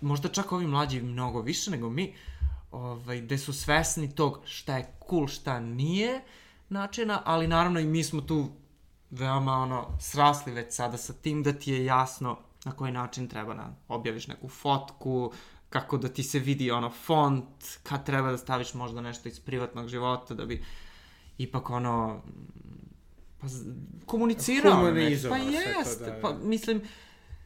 možda 0.00 0.28
čak 0.28 0.52
ovi 0.52 0.66
mlađi 0.66 1.02
mnogo 1.02 1.40
više 1.40 1.70
nego 1.70 1.90
mi, 1.90 2.14
ovaj, 2.72 3.20
gde 3.20 3.38
su 3.38 3.52
svesni 3.52 4.14
tog 4.14 4.40
šta 4.44 4.76
je 4.76 4.92
cool, 5.10 5.28
šta 5.28 5.60
nije 5.60 6.20
načina, 6.68 7.22
ali 7.24 7.48
naravno 7.48 7.80
i 7.80 7.86
mi 7.86 8.04
smo 8.04 8.20
tu 8.20 8.50
veoma 9.10 9.52
ono, 9.52 9.98
srasli 10.00 10.52
već 10.52 10.74
sada 10.74 10.96
sa 10.96 11.12
tim 11.12 11.42
da 11.42 11.52
ti 11.52 11.72
je 11.72 11.84
jasno 11.84 12.38
na 12.64 12.72
koji 12.72 12.92
način 12.92 13.28
treba 13.28 13.54
da 13.54 13.74
objaviš 13.88 14.26
neku 14.26 14.48
fotku, 14.48 15.32
kako 15.72 15.98
da 15.98 16.08
ti 16.08 16.22
se 16.22 16.38
vidi 16.38 16.70
ono 16.70 16.90
font, 16.90 17.78
kad 17.82 18.06
treba 18.06 18.30
da 18.30 18.38
staviš 18.38 18.74
možda 18.74 19.00
nešto 19.00 19.28
iz 19.28 19.40
privatnog 19.40 19.88
života 19.88 20.34
da 20.34 20.46
bi 20.46 20.64
ipak 21.38 21.70
ono 21.70 22.22
Pa 23.42 23.48
komunicirao. 24.06 24.92
Pa 25.30 25.36
jeste, 25.36 26.04
da, 26.04 26.18
pa 26.22 26.34
mislim, 26.42 26.82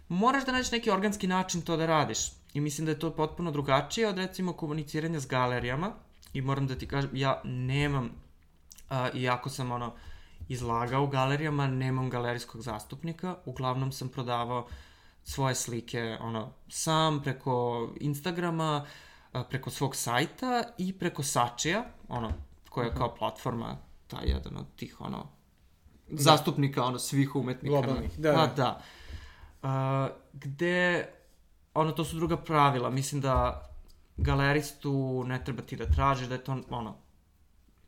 moraš 0.09 0.45
da 0.45 0.53
nađeš 0.53 0.73
neki 0.73 0.91
organski 0.91 1.27
način 1.27 1.63
to 1.63 1.77
da 1.77 1.87
radiš. 1.87 2.19
I 2.55 2.61
mislim 2.61 2.85
da 2.85 2.93
je 2.93 2.99
to 2.99 3.11
potpuno 3.11 3.51
drugačije 3.51 4.09
od 4.09 4.19
recimo 4.19 4.53
komuniciranja 4.53 5.21
s 5.21 5.27
galerijama. 5.27 5.93
I 6.33 6.41
moram 6.41 6.67
da 6.67 6.75
ti 6.75 6.89
kažem, 6.89 7.11
ja 7.13 7.41
nemam, 7.45 8.11
a, 8.91 9.11
iako 9.15 9.51
sam 9.51 9.73
ono, 9.73 9.95
izlagao 10.49 11.05
u 11.05 11.07
galerijama, 11.07 11.67
nemam 11.67 12.11
galerijskog 12.11 12.63
zastupnika. 12.63 13.37
Uglavnom 13.45 13.93
sam 13.93 14.09
prodavao 14.09 14.69
svoje 15.27 15.55
slike, 15.55 16.19
ono, 16.21 16.53
sam 16.69 17.23
preko 17.23 17.89
Instagrama, 18.01 18.87
preko 19.51 19.71
svog 19.71 19.97
sajta 19.97 20.65
i 20.79 20.99
preko 20.99 21.23
Sačija, 21.23 21.85
ono, 22.09 22.33
koja 22.71 22.87
je 22.87 22.95
kao 22.95 23.15
platforma, 23.15 23.77
ta 24.07 24.21
jedan 24.25 24.57
od 24.57 24.67
tih, 24.77 25.01
ono, 25.01 25.29
zastupnika, 26.09 26.85
ono, 26.85 26.99
svih 26.99 27.37
umetnika. 27.37 27.81
Globalnih, 27.81 28.19
da, 28.19 28.33
Pa 28.33 28.47
da. 28.47 28.53
da. 28.55 28.83
A, 29.63 30.09
gde, 30.33 31.07
ono, 31.75 31.93
to 31.93 32.05
su 32.05 32.17
druga 32.17 32.37
pravila. 32.37 32.91
Mislim 32.91 33.21
da 33.21 33.63
galeristu 34.17 35.25
ne 35.27 35.45
treba 35.45 35.63
ti 35.63 35.77
da 35.77 35.87
tražiš, 35.87 36.29
da 36.29 36.35
je 36.35 36.45
to, 36.45 36.61
ono, 36.71 36.97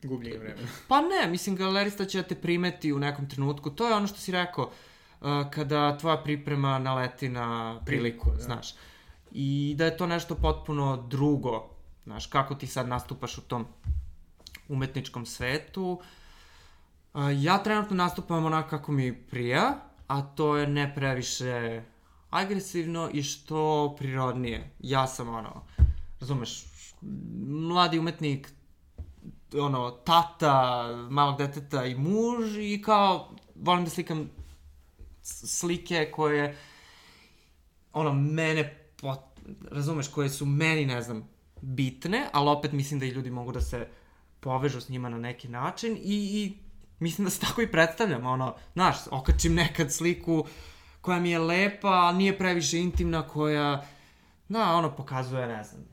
Gubljenje 0.03 0.39
vremena. 0.39 0.69
Pa 0.89 1.01
ne, 1.01 1.29
mislim, 1.31 1.57
galerista 1.57 2.05
će 2.05 2.23
da 2.23 2.29
te 2.29 2.35
primeti 2.35 2.93
u 2.93 2.99
nekom 2.99 3.29
trenutku. 3.29 3.71
To 3.71 3.89
je 3.89 3.95
ono 3.95 4.07
što 4.07 4.19
si 4.19 4.33
rekao, 4.33 4.65
uh, 4.65 4.73
kada 5.51 5.99
tvoja 5.99 6.17
priprema 6.17 6.79
naleti 6.79 7.29
na 7.29 7.81
priliku, 7.87 8.31
da. 8.31 8.43
znaš. 8.43 8.75
I 9.33 9.75
da 9.79 9.85
je 9.85 9.97
to 9.97 10.07
nešto 10.07 10.35
potpuno 10.35 10.97
drugo, 10.97 11.71
znaš, 12.05 12.27
kako 12.27 12.55
ti 12.55 12.67
sad 12.67 12.89
nastupaš 12.89 13.39
u 13.39 13.41
tom 13.41 13.67
umetničkom 14.69 15.27
svetu. 15.27 16.01
Uh, 17.15 17.23
ja 17.37 17.59
trenutno 17.59 17.97
nastupam 17.97 18.45
onako 18.45 18.69
kako 18.69 18.93
mi 18.93 19.23
prija, 19.23 19.75
a 20.07 20.23
to 20.23 20.57
je 20.57 20.67
ne 20.67 20.95
previše 20.95 21.83
agresivno 22.31 23.11
i 23.13 23.23
što 23.23 23.95
prirodnije. 23.99 24.71
Ja 24.81 25.07
sam 25.07 25.29
ono, 25.29 25.63
razumeš, 26.21 26.65
mladi 27.47 27.99
umetnik, 27.99 28.53
ono, 29.55 29.91
tata, 29.91 30.87
malog 31.11 31.39
deteta 31.39 31.85
i 31.85 31.95
muž 31.95 32.57
i 32.59 32.83
kao, 32.83 33.31
volim 33.55 33.85
da 33.85 33.91
slikam 33.91 34.31
slike 35.29 36.11
koje, 36.15 36.57
ono, 37.93 38.13
mene, 38.13 38.91
pot, 39.01 39.21
razumeš, 39.71 40.09
koje 40.09 40.31
su 40.31 40.47
meni, 40.47 40.87
ne 40.87 41.03
znam, 41.03 41.29
bitne, 41.61 42.29
ali 42.33 42.51
opet 42.51 42.73
mislim 42.73 43.01
da 43.01 43.07
i 43.07 43.11
ljudi 43.11 43.31
mogu 43.31 43.53
da 43.53 43.61
se 43.61 43.89
povežu 44.41 44.81
s 44.81 44.89
njima 44.89 45.09
na 45.09 45.19
neki 45.19 45.49
način 45.49 45.97
i, 45.97 46.17
i 46.43 46.59
mislim 46.99 47.25
da 47.25 47.31
se 47.31 47.41
tako 47.41 47.63
i 47.63 47.73
predstavljam, 47.73 48.27
ono, 48.27 48.55
znaš, 48.73 48.97
okačim 49.11 49.55
nekad 49.55 49.93
sliku 49.93 50.45
koja 51.01 51.21
mi 51.21 51.31
je 51.31 51.39
lepa, 51.39 51.89
ali 51.89 52.19
nije 52.19 52.39
previše 52.39 52.79
intimna, 52.79 53.29
koja, 53.29 53.87
da, 54.49 54.75
ono, 54.75 54.97
pokazuje, 54.97 55.47
ne 55.47 55.65
znam, 55.65 55.85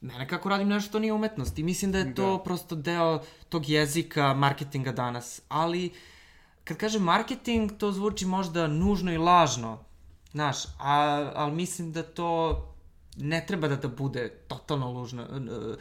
mene 0.00 0.28
kako 0.28 0.48
radim 0.48 0.68
nešto 0.68 0.88
što 0.88 0.98
nije 0.98 1.12
umetnost 1.12 1.58
i 1.58 1.62
mislim 1.62 1.92
da 1.92 1.98
je 1.98 2.14
to 2.14 2.36
Da. 2.36 2.42
prosto 2.44 2.74
deo 2.74 3.22
tog 3.48 3.68
jezika 3.68 4.34
marketinga 4.34 4.92
danas. 4.92 5.42
Ali, 5.48 5.92
kad 6.66 6.76
kažem 6.76 7.02
marketing, 7.02 7.72
to 7.78 7.92
zvuči 7.92 8.26
možda 8.26 8.66
nužno 8.66 9.12
i 9.12 9.18
lažno, 9.18 9.78
znaš, 10.32 10.64
a, 10.78 11.30
ali 11.34 11.52
mislim 11.52 11.92
da 11.92 12.02
to 12.02 12.62
ne 13.16 13.44
treba 13.46 13.68
da, 13.68 13.76
da 13.76 13.88
bude 13.88 14.28
totalno 14.48 14.90
lužno, 14.90 15.22
uh, 15.22 15.76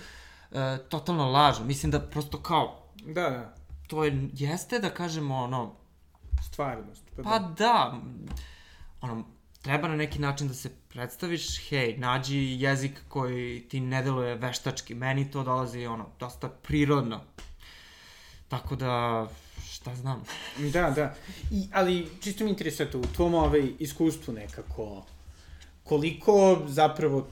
uh, 0.51 0.87
totalno 0.89 1.31
lažno. 1.31 1.65
Mislim 1.65 1.91
da 1.91 1.99
prosto 1.99 2.41
kao, 2.41 2.81
Da, 3.05 3.29
da. 3.29 3.55
to 3.87 4.03
je, 4.03 4.29
jeste 4.33 4.79
da 4.79 4.89
kažemo 4.89 5.35
ono, 5.35 5.73
Stvarnost. 6.51 7.03
Pa, 7.15 7.23
Pa 7.23 7.39
da. 7.39 7.55
da, 7.57 8.01
ono, 9.01 9.25
treba 9.61 9.87
na 9.87 9.95
neki 9.95 10.19
način 10.19 10.47
da 10.47 10.53
se 10.53 10.69
predstaviš, 10.89 11.69
hej, 11.69 11.97
nađi 11.97 12.37
jezik 12.59 13.01
koji 13.07 13.67
ti 13.69 13.79
ne 13.79 14.03
deluje 14.03 14.35
veštački. 14.35 14.95
Meni 14.95 15.31
to 15.31 15.43
dolazi, 15.43 15.85
ono, 15.85 16.05
dosta 16.19 16.49
prirodno. 16.49 17.21
Tako 18.47 18.75
da, 18.75 19.27
šta 19.85 19.95
znam. 19.95 20.23
Da, 20.73 20.89
da. 20.89 21.15
I, 21.51 21.67
ali 21.73 22.07
čisto 22.19 22.43
mi 22.43 22.49
interesuje 22.49 22.91
to, 22.91 22.99
u 22.99 23.05
tvom 23.15 23.33
ovaj, 23.33 23.71
iskustvu 23.79 24.33
nekako, 24.33 25.05
koliko 25.83 26.61
zapravo 26.67 27.27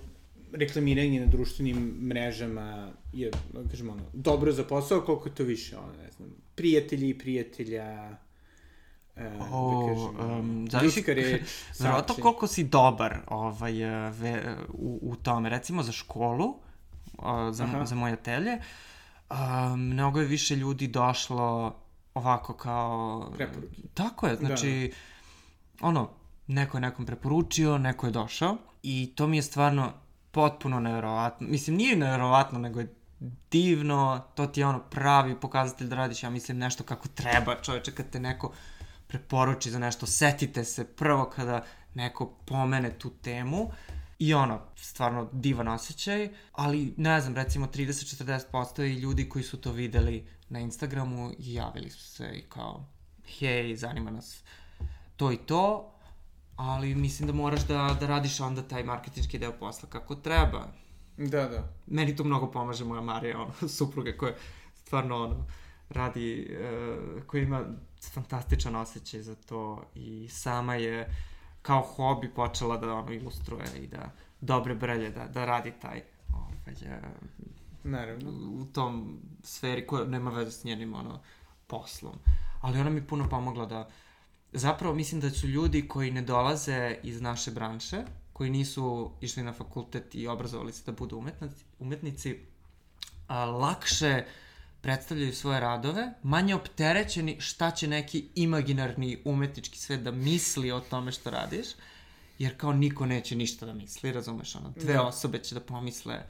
reklamiranje 0.51 1.19
na 1.19 1.25
društvenim 1.25 1.77
mrežama 2.01 2.91
je, 3.13 3.31
da 3.53 3.69
kažemo, 3.69 3.91
ono, 3.91 4.03
dobro 4.13 4.51
za 4.51 4.63
posao, 4.63 5.01
koliko 5.01 5.29
je 5.29 5.35
to 5.35 5.43
više, 5.43 5.77
ono, 5.77 5.93
ne 6.03 6.11
znam, 6.11 6.29
prijatelji 6.55 7.09
i 7.09 7.17
prijatelja, 7.17 8.17
e, 9.15 9.31
O, 9.51 9.87
da 9.87 9.93
kažem, 9.93 10.31
em, 10.39 10.61
ljudska 10.61 10.79
zavisi- 10.79 11.13
reč, 11.13 11.41
Verovatno 11.79 12.15
koliko 12.15 12.47
si 12.47 12.63
dobar 12.63 13.17
ovaj, 13.27 13.81
e, 13.81 14.09
ve, 14.09 14.55
u, 14.73 14.99
u 15.01 15.15
tome. 15.15 15.49
Recimo 15.49 15.83
za 15.83 15.91
školu, 15.91 16.55
za, 17.51 17.63
Aha. 17.63 17.85
za 17.85 17.95
moje 17.95 18.13
atelje, 18.13 18.57
a, 19.29 19.75
mnogo 19.75 20.19
je 20.19 20.25
više 20.25 20.55
ljudi 20.55 20.87
došlo 20.87 21.79
ovako 22.13 22.53
kao... 22.53 23.31
Preporuke. 23.35 23.81
Tako 23.93 24.27
je, 24.27 24.35
znači, 24.35 24.93
ono, 25.81 26.09
neko 26.47 26.77
je 26.77 26.81
nekom 26.81 27.05
preporučio, 27.05 27.77
neko 27.77 28.05
je 28.05 28.11
došao 28.11 28.57
i 28.83 29.13
to 29.15 29.27
mi 29.27 29.37
je 29.37 29.41
stvarno 29.41 29.93
potpuno 30.31 30.79
neverovatno. 30.79 31.47
Mislim, 31.47 31.75
nije 31.75 31.95
neverovatno, 31.95 32.59
nego 32.59 32.79
je 32.79 32.93
divno, 33.51 34.23
to 34.35 34.47
ti 34.47 34.59
je 34.59 34.65
ono 34.65 34.79
pravi 34.79 35.39
pokazatelj 35.39 35.87
da 35.87 35.95
radiš, 35.95 36.23
ja 36.23 36.29
mislim, 36.29 36.57
nešto 36.57 36.83
kako 36.83 37.07
treba, 37.07 37.55
čoveče, 37.61 37.91
kad 37.91 38.09
te 38.09 38.19
neko 38.19 38.51
preporuči 39.07 39.71
za 39.71 39.79
nešto, 39.79 40.05
setite 40.05 40.63
se 40.63 40.87
prvo 40.87 41.25
kada 41.25 41.63
neko 41.93 42.25
pomene 42.45 42.99
tu 42.99 43.09
temu 43.09 43.71
i 44.19 44.33
ono, 44.33 44.61
stvarno 44.75 45.29
divan 45.31 45.67
osjećaj, 45.67 46.29
ali 46.51 46.93
ne 46.97 47.21
znam, 47.21 47.35
recimo 47.35 47.67
30-40% 47.67 48.83
i 48.83 48.99
ljudi 48.99 49.29
koji 49.29 49.43
su 49.43 49.61
to 49.61 49.71
videli 49.71 50.27
na 50.49 50.59
Instagramu 50.59 51.31
i 51.39 51.53
javili 51.53 51.89
su 51.89 52.03
se 52.03 52.31
i 52.33 52.41
kao, 52.41 52.85
hej, 53.39 53.75
zanima 53.75 54.11
nas 54.11 54.43
to 55.17 55.31
i 55.31 55.37
to, 55.37 55.93
ali 56.55 56.95
mislim 56.95 57.27
da 57.27 57.33
moraš 57.33 57.67
da, 57.67 57.97
da 57.99 58.07
radiš 58.07 58.39
onda 58.39 58.61
taj 58.61 58.83
marketinški 58.83 59.39
deo 59.39 59.51
posla 59.51 59.89
kako 59.89 60.15
treba. 60.15 60.67
Da, 61.17 61.47
da. 61.47 61.73
Meni 61.87 62.15
tu 62.15 62.23
mnogo 62.23 62.51
pomaže 62.51 62.85
moja 62.85 63.01
Marija, 63.01 63.39
ono, 63.41 63.69
supruga 63.77 64.11
koja 64.17 64.33
stvarno 64.75 65.23
ono, 65.23 65.47
radi, 65.89 66.57
uh, 66.59 67.23
koja 67.23 67.43
ima 67.43 67.65
fantastičan 68.13 68.75
osjećaj 68.75 69.21
za 69.21 69.35
to 69.35 69.83
i 69.95 70.27
sama 70.29 70.75
je 70.75 71.09
kao 71.63 71.81
hobi 71.81 72.29
počela 72.29 72.77
da 72.77 72.93
ono 72.93 73.11
ilustruje 73.11 73.65
i 73.83 73.87
da 73.87 74.11
dobre 74.41 74.75
brelje, 74.75 75.09
da, 75.09 75.27
da 75.27 75.45
radi 75.45 75.73
taj 75.81 76.01
ovaj, 76.33 76.73
uh, 76.81 77.33
Naravno. 77.83 78.31
u 78.61 78.65
tom 78.65 79.19
sferi 79.43 79.87
koja 79.87 80.05
nema 80.05 80.31
veze 80.31 80.51
s 80.51 80.63
njenim 80.63 80.93
ono, 80.93 81.19
poslom. 81.67 82.13
Ali 82.61 82.79
ona 82.79 82.89
mi 82.89 83.07
puno 83.07 83.29
pomogla 83.29 83.65
da 83.65 83.89
zapravo 84.51 84.95
mislim 84.95 85.21
da 85.21 85.29
su 85.29 85.47
ljudi 85.47 85.87
koji 85.87 86.11
ne 86.11 86.21
dolaze 86.21 86.97
iz 87.03 87.21
naše 87.21 87.51
branše, 87.51 88.03
koji 88.33 88.49
nisu 88.49 89.11
išli 89.21 89.43
na 89.43 89.53
fakultet 89.53 90.15
i 90.15 90.27
obrazovali 90.27 90.73
se 90.73 90.83
da 90.85 90.91
budu 90.91 91.17
umetnici, 91.17 91.65
umetnici 91.79 92.39
a, 93.27 93.45
lakše 93.45 94.25
predstavljaju 94.83 95.33
svoje 95.33 95.59
radove, 95.59 96.13
manje 96.23 96.55
opterećeni 96.55 97.41
šta 97.41 97.71
će 97.71 97.87
neki 97.87 98.25
imaginarni 98.35 99.21
umetnički 99.25 99.79
svet 99.79 100.01
da 100.03 100.11
misli 100.11 100.71
o 100.71 100.79
tome 100.79 101.11
što 101.11 101.29
radiš, 101.29 101.67
jer 102.39 102.57
kao 102.57 102.73
niko 102.73 103.05
neće 103.05 103.35
ništa 103.35 103.65
da 103.65 103.73
misli, 103.73 104.11
razumeš, 104.11 104.55
ono, 104.55 104.73
dve 104.75 104.93
Da. 104.93 105.03
osobe 105.03 105.39
će 105.39 105.55
da 105.55 105.61
pomisle 105.61 106.23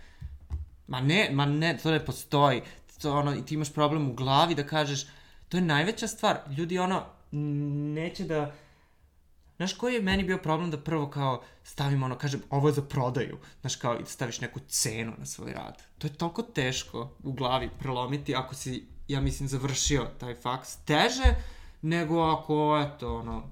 Ma 0.87 1.01
ne, 1.01 1.29
ma 1.31 1.45
ne, 1.45 1.77
to 1.83 1.91
ne 1.91 2.05
postoji. 2.05 2.61
To 3.01 3.13
ono, 3.13 3.35
i 3.35 3.45
ti 3.45 3.55
imaš 3.55 3.73
problem 3.73 4.09
u 4.09 4.13
glavi 4.13 4.55
da 4.55 4.67
kažeš, 4.67 5.05
to 5.49 5.57
je 5.57 5.61
najveća 5.61 6.07
stvar. 6.07 6.37
Ljudi 6.57 6.79
ono, 6.79 7.03
neće 7.31 8.23
da... 8.23 8.53
Znaš 9.63 9.73
koji 9.73 9.93
je 9.93 10.01
meni 10.01 10.23
bio 10.23 10.37
problem 10.37 10.71
da 10.71 10.77
prvo 10.77 11.09
kao 11.09 11.43
stavim 11.63 12.03
ono, 12.03 12.17
kažem, 12.17 12.41
ovo 12.49 12.67
je 12.69 12.73
za 12.73 12.81
prodaju. 12.81 13.37
Znaš 13.61 13.75
kao, 13.75 13.99
i 13.99 14.05
staviš 14.05 14.41
neku 14.41 14.59
cenu 14.67 15.13
na 15.17 15.25
svoj 15.25 15.53
rad. 15.53 15.83
To 15.97 16.07
je 16.07 16.13
toliko 16.13 16.41
teško 16.41 17.09
u 17.23 17.31
glavi 17.31 17.69
prelomiti 17.79 18.35
ako 18.35 18.55
si, 18.55 18.85
ja 19.07 19.21
mislim, 19.21 19.49
završio 19.49 20.07
taj 20.19 20.35
faks. 20.35 20.75
Teže 20.75 21.35
nego 21.81 22.21
ako, 22.21 22.83
eto, 22.87 23.15
ono, 23.15 23.43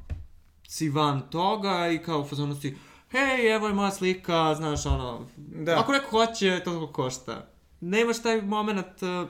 si 0.68 0.90
van 0.90 1.22
toga 1.30 1.88
i 1.88 1.98
kao 1.98 2.20
u 2.20 2.26
fazonu 2.26 2.56
si, 2.56 2.78
hej, 3.12 3.56
evo 3.56 3.68
je 3.68 3.74
moja 3.74 3.92
slika, 3.92 4.56
znaš, 4.56 4.86
ono, 4.86 5.28
Da. 5.38 5.80
ako 5.80 5.92
neko 5.92 6.10
hoće, 6.10 6.60
to 6.60 6.72
toliko 6.72 6.94
košta. 6.94 7.48
Nemaš 7.82 8.22
taj 8.22 8.42
moment, 8.42 9.02
uh, 9.02 9.30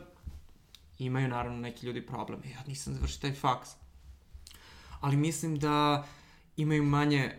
imaju 1.00 1.28
naravno 1.28 1.58
neki 1.58 1.86
ljudi 1.86 2.06
problem, 2.06 2.42
ja 2.46 2.64
nisam 2.68 2.94
završio 2.94 3.22
taj 3.22 3.34
faks. 3.34 3.70
Ali 5.02 5.18
mislim 5.18 5.60
da 5.60 6.06
imaju 6.58 6.84
manje 6.84 7.32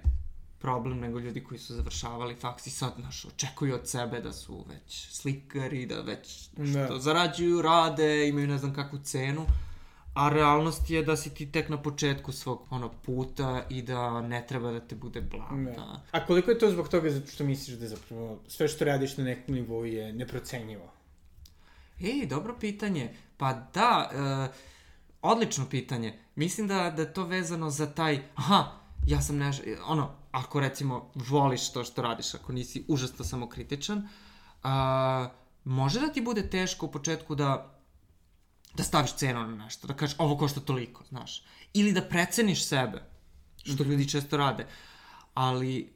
problem 0.59 1.01
nego 1.01 1.19
ljudi 1.19 1.45
koji 1.45 1.59
su 1.59 1.75
završavali 1.75 2.35
faks 2.35 2.67
i 2.67 2.71
sad, 2.71 2.93
znaš, 3.01 3.25
očekuju 3.25 3.75
od 3.75 3.89
sebe 3.89 4.21
da 4.21 4.33
su 4.33 4.65
već 4.69 5.09
slikari, 5.11 5.87
da 5.87 6.01
već 6.01 6.49
nešto 6.57 6.95
Da. 6.95 7.01
zarađuju, 7.01 7.63
rade, 7.63 8.29
imaju 8.29 8.47
ne 8.47 8.59
znam 8.59 8.75
kakvu 8.75 8.99
cenu. 8.99 9.47
A 10.15 10.29
realnost 10.29 10.91
je 10.91 11.03
da 11.03 11.17
si 11.17 11.35
ti 11.35 11.53
tek 11.53 11.69
na 11.69 11.83
početku 11.83 12.33
svog 12.33 12.67
ono, 12.71 12.89
puta 12.89 13.67
i 13.71 13.83
da 13.83 14.21
ne 14.21 14.45
treba 14.49 14.73
da 14.73 14.81
te 14.81 14.95
bude 14.95 15.21
blam. 15.21 15.65
Da. 15.65 15.71
Da. 15.71 16.03
A 16.11 16.27
koliko 16.27 16.51
je 16.51 16.59
to 16.59 16.71
zbog 16.71 16.89
toga 16.89 17.11
zato 17.11 17.27
što 17.27 17.45
misliš 17.45 17.77
da 17.77 17.89
zapravo 17.89 18.39
sve 18.49 18.69
što 18.69 18.85
radiš 18.85 19.17
na 19.17 19.25
nekom 19.25 19.55
nivou 19.55 19.85
je 19.85 20.13
neprocenjivo? 20.13 20.93
Ej, 22.01 22.27
dobro 22.27 22.57
pitanje. 22.61 23.15
Pa 23.37 23.53
da, 23.75 24.11
e, 24.13 24.59
odlično 25.23 25.67
pitanje. 25.71 26.19
Mislim 26.35 26.69
da, 26.69 26.91
da 26.91 27.03
je 27.03 27.13
to 27.13 27.25
vezano 27.25 27.71
za 27.71 27.87
taj, 27.95 28.23
aha, 28.35 28.82
ja 29.07 29.21
sam 29.23 29.37
neš, 29.37 29.57
ono, 29.87 30.11
ako 30.31 30.61
recimo 30.61 31.11
voliš 31.15 31.73
to 31.73 31.85
što 31.85 32.03
radiš, 32.03 32.35
ako 32.35 32.53
nisi 32.53 32.85
užasno 32.89 33.25
samokritičan, 33.25 34.09
a, 34.63 35.29
može 35.65 36.01
da 36.01 36.13
ti 36.13 36.21
bude 36.21 36.51
teško 36.51 36.87
u 36.87 36.91
početku 36.91 37.35
da 37.35 37.73
da 38.75 38.83
staviš 38.83 39.15
cenu 39.15 39.41
na 39.41 39.65
nešto, 39.65 39.87
da 39.87 39.95
kažeš 39.95 40.17
ovo 40.19 40.37
košta 40.37 40.61
toliko, 40.61 41.05
znaš. 41.05 41.45
Ili 41.73 41.93
da 41.93 42.03
preceniš 42.09 42.67
sebe, 42.69 43.03
što 43.57 43.85
ljudi 43.85 44.09
često 44.09 44.37
rade. 44.37 44.67
Ali, 45.35 45.93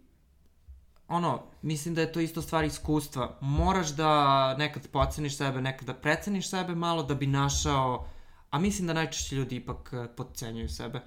ono, 1.09 1.43
mislim 1.63 1.95
da 1.95 2.01
je 2.01 2.13
to 2.13 2.21
isto 2.21 2.43
stvar 2.43 2.65
iskustva. 2.65 3.39
Moraš 3.41 3.89
da 3.89 4.57
nekad 4.57 4.89
poceniš 4.89 5.37
sebe, 5.37 5.61
nekad 5.61 5.87
da 5.87 5.95
preceniš 5.95 6.51
sebe 6.51 6.75
malo 6.75 7.03
da 7.03 7.15
bi 7.15 7.27
našao, 7.27 8.09
a 8.51 8.59
mislim 8.59 8.87
da 8.87 8.93
najčešće 8.93 9.37
ljudi 9.37 9.57
ipak 9.57 9.93
eh, 9.93 10.09
podcenjuju 10.17 10.69
sebe, 10.69 11.01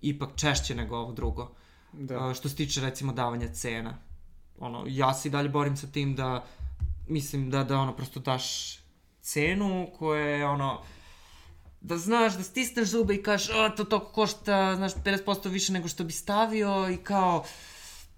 ipak 0.00 0.30
češće 0.36 0.74
nego 0.74 0.96
ovo 0.96 1.12
drugo. 1.12 1.54
Da. 1.92 2.26
Uh, 2.26 2.34
što 2.34 2.48
se 2.48 2.56
tiče 2.56 2.80
recimo 2.80 3.12
davanja 3.12 3.48
cena. 3.48 3.98
Ono, 4.58 4.84
ja 4.88 5.14
se 5.14 5.28
i 5.28 5.30
dalje 5.30 5.48
borim 5.48 5.76
sa 5.76 5.86
tim 5.86 6.14
da 6.14 6.44
mislim 7.08 7.50
da 7.50 7.64
da 7.64 7.78
ono 7.78 7.96
prosto 7.96 8.20
daš 8.20 8.78
cenu 9.20 9.88
koja 9.98 10.26
je 10.26 10.46
ono 10.46 10.82
da 11.80 11.98
znaš, 11.98 12.36
da 12.36 12.42
stisneš 12.42 12.88
zube 12.88 13.14
i 13.14 13.22
kažeš, 13.22 13.50
a, 13.56 13.74
to 13.76 13.84
toliko 13.84 14.12
košta, 14.12 14.76
znaš, 14.76 14.92
50% 14.94 15.48
više 15.48 15.72
nego 15.72 15.88
što 15.88 16.04
bi 16.04 16.12
stavio 16.12 16.90
i 16.90 16.96
kao, 16.96 17.44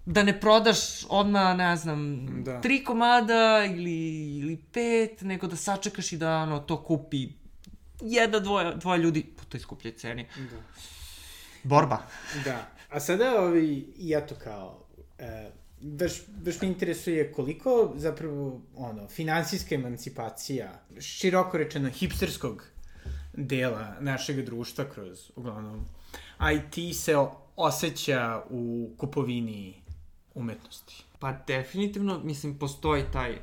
da 0.05 0.23
ne 0.23 0.39
prodaš 0.39 0.77
odmah, 1.09 1.57
ne 1.57 1.75
znam, 1.75 2.27
Da. 2.43 2.61
tri 2.61 2.83
komada 2.83 3.65
ili, 3.65 4.37
ili 4.37 4.57
pet, 4.71 5.21
nego 5.21 5.47
da 5.47 5.55
sačekaš 5.55 6.11
i 6.11 6.17
da 6.17 6.37
ono, 6.37 6.59
to 6.59 6.83
kupi 6.83 7.27
jedna, 8.01 8.39
dvoje, 8.39 8.75
dvoje 8.75 8.99
ljudi 8.99 9.23
po 9.23 9.43
toj 9.49 9.59
skupljoj 9.59 9.93
ceni. 9.93 10.27
Da. 10.35 10.57
Borba. 11.63 11.97
Da. 12.45 12.67
A 12.89 12.99
sada, 12.99 13.41
ovi, 13.41 13.93
i 13.97 14.13
eto 14.13 14.35
kao, 14.43 14.85
e, 15.19 15.51
baš, 15.81 16.11
baš 16.27 16.61
me 16.61 16.67
interesuje 16.67 17.31
koliko 17.31 17.93
zapravo, 17.95 18.61
ono, 18.75 19.07
finansijska 19.07 19.75
emancipacija, 19.75 20.81
široko 20.99 21.57
rečeno, 21.57 21.89
hipsterskog 21.89 22.63
dela 23.33 23.95
našeg 23.99 24.45
društva 24.45 24.85
kroz, 24.93 25.31
uglavnom, 25.35 25.85
IT 26.39 26.95
se 26.95 27.15
osjeća 27.55 28.43
u 28.49 28.89
kupovini 28.97 29.81
umetnosti. 30.35 31.03
Pa 31.19 31.31
definitivno, 31.47 32.19
mislim, 32.23 32.59
postoji 32.59 33.03
taj, 33.13 33.37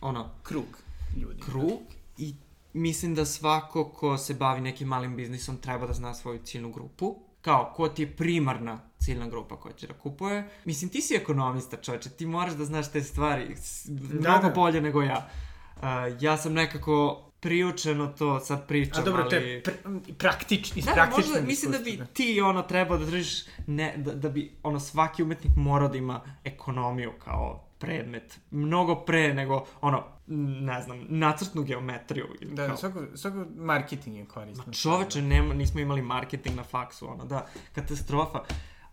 ono, 0.00 0.30
Krug 0.42 0.78
ljudi. 1.16 1.40
krug 1.40 1.80
i 2.18 2.34
mislim 2.72 3.14
da 3.14 3.24
svako 3.24 3.88
ko 3.88 4.18
se 4.18 4.34
bavi 4.34 4.60
nekim 4.60 4.88
malim 4.88 5.16
biznisom 5.16 5.56
treba 5.56 5.86
da 5.86 5.92
zna 5.92 6.14
svoju 6.14 6.40
ciljnu 6.44 6.72
grupu. 6.72 7.16
Kao, 7.46 7.72
ko 7.76 7.88
ti 7.88 8.02
je 8.02 8.06
primarna 8.08 8.78
ciljna 8.98 9.28
grupa 9.28 9.56
koja 9.56 9.72
će 9.72 9.86
da 9.86 9.94
kupuje. 9.94 10.48
Mislim, 10.64 10.90
ti 10.90 11.00
si 11.00 11.14
ekonomista, 11.14 11.76
čoveče, 11.76 12.10
ti 12.10 12.26
moraš 12.26 12.52
da 12.52 12.64
znaš 12.64 12.92
te 12.92 13.02
stvari 13.02 13.56
s- 13.56 13.88
mnogo 14.12 14.42
da. 14.42 14.50
bolje 14.50 14.80
nego 14.80 15.02
ja. 15.02 15.28
Uh, 15.76 15.82
ja 16.20 16.36
sam 16.36 16.52
nekako 16.52 17.22
priučeno 17.40 18.06
to 18.08 18.40
sad 18.40 18.66
pričam, 18.68 19.02
A 19.02 19.04
dobro, 19.04 19.22
ali... 19.22 19.30
to 19.30 19.36
je 19.36 19.62
pr 19.62 19.70
praktič, 20.14 20.72
iz 20.76 20.84
Da, 20.84 20.92
praktičnog 20.92 21.26
možda, 21.28 21.46
mislim 21.46 21.72
da 21.72 21.78
bi 21.78 21.90
iskustva, 21.90 22.14
ti 22.14 22.40
ono 22.40 22.62
trebao 22.62 22.98
da 22.98 23.04
držiš, 23.04 23.44
ne, 23.66 23.94
da, 23.96 24.14
da 24.14 24.28
bi 24.28 24.56
ono 24.62 24.80
svaki 24.80 25.22
umetnik 25.22 25.52
morao 25.56 25.88
da 25.88 25.98
ima 25.98 26.20
ekonomiju 26.44 27.12
kao 27.24 27.64
predmet. 27.78 28.40
Mnogo 28.50 28.94
pre 28.96 29.34
nego 29.34 29.66
ono, 29.80 30.04
ne 30.28 30.82
znam, 30.82 31.06
nacrtnu 31.08 31.62
geometriju. 31.62 32.26
ili 32.40 32.54
Da, 32.54 32.66
kao. 32.66 32.76
svako, 32.76 33.06
svako 33.14 33.44
marketing 33.56 34.16
je 34.16 34.24
korisno. 34.24 34.72
Čoveče, 34.72 35.22
nema, 35.22 35.54
nismo 35.54 35.80
imali 35.80 36.02
marketing 36.02 36.56
na 36.56 36.64
faksu, 36.64 37.08
ono, 37.08 37.24
da, 37.24 37.46
katastrofa. 37.72 38.40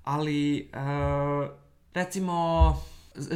Ali, 0.04 0.70
uh, 0.74 1.50
recimo, 1.94 2.78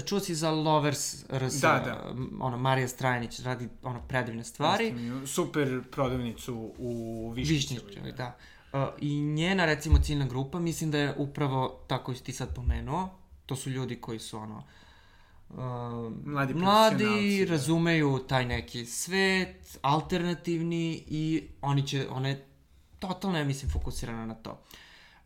čuo 0.05 0.19
si 0.19 0.35
za 0.35 0.51
Lovers 0.51 1.25
RS, 1.29 1.61
Da, 1.61 1.81
da. 1.85 2.13
ono, 2.39 2.57
Marija 2.57 2.87
Strajanić 2.87 3.39
radi 3.39 3.69
ono 3.83 4.01
predivne 4.07 4.43
stvari. 4.43 4.93
Super 5.25 5.83
prodavnicu 5.91 6.73
u 6.77 7.31
Višnjićevoj. 7.35 7.83
Višnjićevoj, 7.85 8.11
da. 8.11 8.37
Uh, 8.73 8.79
I 9.01 9.21
njena, 9.21 9.65
recimo, 9.65 9.97
ciljna 9.99 10.25
grupa, 10.25 10.59
mislim 10.59 10.91
da 10.91 10.97
je 10.97 11.15
upravo 11.17 11.83
tako 11.87 12.13
si 12.13 12.23
ti 12.23 12.33
sad 12.33 12.55
pomenuo. 12.55 13.09
To 13.45 13.55
su 13.55 13.69
ljudi 13.69 14.01
koji 14.01 14.19
su, 14.19 14.37
ono, 14.37 14.57
uh, 14.57 14.63
Mladi 15.49 16.53
mladi 16.53 16.53
profesionalci, 16.53 17.39
da. 17.39 17.51
razumeju 17.51 18.19
taj 18.19 18.45
neki 18.45 18.85
svet, 18.85 19.77
alternativni 19.81 21.03
i 21.07 21.47
oni 21.61 21.87
će, 21.87 22.07
ona 22.09 22.29
je 22.29 22.45
totalno, 22.99 23.37
ja 23.37 23.45
mislim, 23.45 23.71
fokusirana 23.71 24.25
na 24.25 24.35
to. 24.35 24.61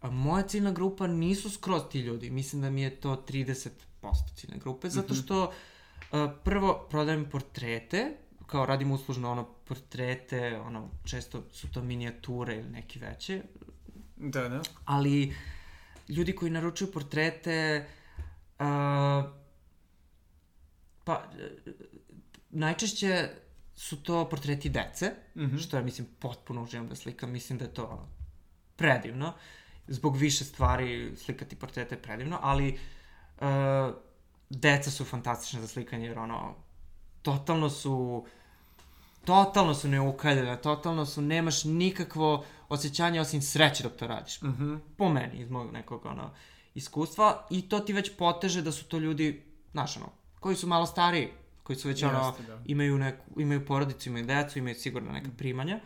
Moja 0.04 0.44
ciljna 0.44 0.72
grupa 0.72 1.08
nisu 1.08 1.50
skroz 1.50 1.82
ti 1.92 2.00
ljudi, 2.00 2.30
mislim 2.30 2.62
da 2.62 2.70
mi 2.70 2.82
je 2.82 2.90
to 2.92 3.16
30% 3.20 3.70
ciljne 4.36 4.58
grupe, 4.58 4.90
zato 4.90 5.14
Mhm. 5.14 5.22
što 5.22 5.44
uh, 5.44 5.52
prvo 6.44 6.88
prodajem 6.90 7.30
portrete, 7.30 8.12
kao 8.46 8.66
radim 8.66 8.92
uslužno 8.92 9.32
ono 9.32 9.44
portrete, 9.44 10.60
ono 10.60 10.90
često 11.04 11.44
su 11.52 11.72
to 11.72 11.82
minijature 11.82 12.56
ili 12.56 12.70
neki 12.70 13.00
veće, 13.00 13.42
Da, 14.18 14.50
da. 14.50 14.62
ali 14.86 15.36
ljudi 16.08 16.36
koji 16.36 16.52
naručuju 16.52 16.92
portrete 16.92 17.86
uh, 18.60 18.66
pa 21.12 21.24
uh, 21.30 21.74
najčešće 22.50 23.30
su 23.76 24.04
to 24.04 24.30
portreti 24.30 24.70
dece, 24.70 25.12
Mhm. 25.36 25.58
što 25.58 25.78
ja 25.78 25.84
mislim 25.84 26.08
potpuno 26.20 26.64
uživam 26.64 26.88
da 26.88 26.96
slikam, 26.96 27.32
mislim 27.32 27.60
da 27.60 27.66
je 27.66 27.74
to 27.74 28.08
predivno. 28.76 29.34
Zbog 29.88 30.18
više 30.18 30.44
stvari 30.44 31.14
slikati 31.18 31.56
portrete 31.56 31.96
je 31.96 32.02
predivno, 32.02 32.40
ali 32.42 32.80
uh, 33.38 33.48
deca 34.50 34.92
su 34.92 35.06
fantastična 35.06 35.62
za 35.62 35.68
slikanje 35.68 36.06
jer 36.08 36.20
ono, 36.20 36.56
totalno 37.22 37.70
su 37.70 38.26
totalno 39.26 39.74
su 39.74 39.88
neukaljene, 39.88 40.62
totalno 40.62 41.06
su, 41.06 41.22
nemaš 41.22 41.64
nikakvo 41.64 42.46
osjećanje 42.70 43.22
osim 43.22 43.42
sreće 43.42 43.84
dok 43.84 43.94
to 43.96 44.08
radiš. 44.08 44.42
Mhm. 44.42 44.76
Po 44.98 45.10
meni, 45.10 45.38
iz 45.42 45.50
mog 45.50 45.72
nekog 45.74 46.06
ono, 46.06 46.32
iskustva. 46.76 47.48
I 47.50 47.70
to 47.70 47.80
ti 47.80 47.94
već 47.94 48.12
poteže 48.18 48.62
da 48.62 48.72
su 48.72 48.86
to 48.86 48.98
ljudi, 49.00 49.44
znaš 49.72 49.98
ono, 49.98 50.10
koji 50.42 50.56
su 50.56 50.68
malo 50.68 50.86
stariji, 50.86 51.30
koji 51.64 51.76
su 51.76 51.88
već 51.88 52.04
ono, 52.04 52.28
Jeste, 52.28 52.44
da. 52.44 52.60
imaju, 52.66 52.98
neku, 52.98 53.42
imaju 53.42 53.66
porodicu, 53.66 54.10
imaju 54.10 54.26
decu, 54.26 54.60
imaju 54.60 54.76
sigurno 54.76 55.12
neka 55.12 55.30
primanja. 55.38 55.80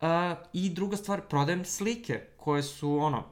Uh, 0.00 0.08
I 0.52 0.70
druga 0.70 0.96
stvar, 0.96 1.20
prodajem 1.20 1.64
slike 1.64 2.20
koje 2.36 2.62
su 2.62 2.98
ono, 2.98 3.24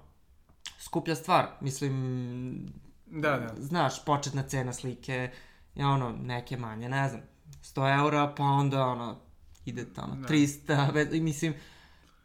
skuplja 0.79 1.15
stvar. 1.15 1.47
Mislim, 1.61 2.67
Da, 3.07 3.31
da. 3.31 3.55
znaš, 3.59 4.05
početna 4.05 4.43
cena 4.43 4.73
slike 4.73 5.31
je 5.75 5.87
ono, 5.87 6.11
neke 6.23 6.57
manje, 6.57 6.89
ne 6.89 7.09
znam, 7.09 7.21
100 7.63 8.01
eura, 8.01 8.35
pa 8.37 8.43
onda 8.43 8.87
ono, 8.87 9.21
ide 9.65 9.87
ono, 9.97 10.15
Da. 10.15 10.29
300, 10.29 10.93
ve, 10.95 11.09
i 11.13 11.21
mislim, 11.21 11.55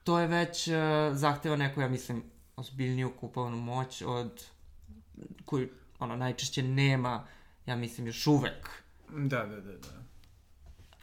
to 0.04 0.20
je 0.20 0.28
već 0.28 0.68
uh, 0.68 0.74
zahteva 1.14 1.56
neku, 1.56 1.82
ja 1.82 1.88
mislim, 1.88 2.24
ozbiljniju 2.56 3.14
kupovnu 3.20 3.58
moć 3.58 4.02
od 4.02 4.46
koju, 5.46 5.70
ono, 6.00 6.16
najčešće 6.16 6.64
nema, 6.64 7.28
ja 7.66 7.76
mislim, 7.76 8.08
još 8.08 8.28
uvek. 8.28 8.84
Da, 9.10 9.46
da, 9.46 9.62
da, 9.62 9.72
da. 9.72 10.04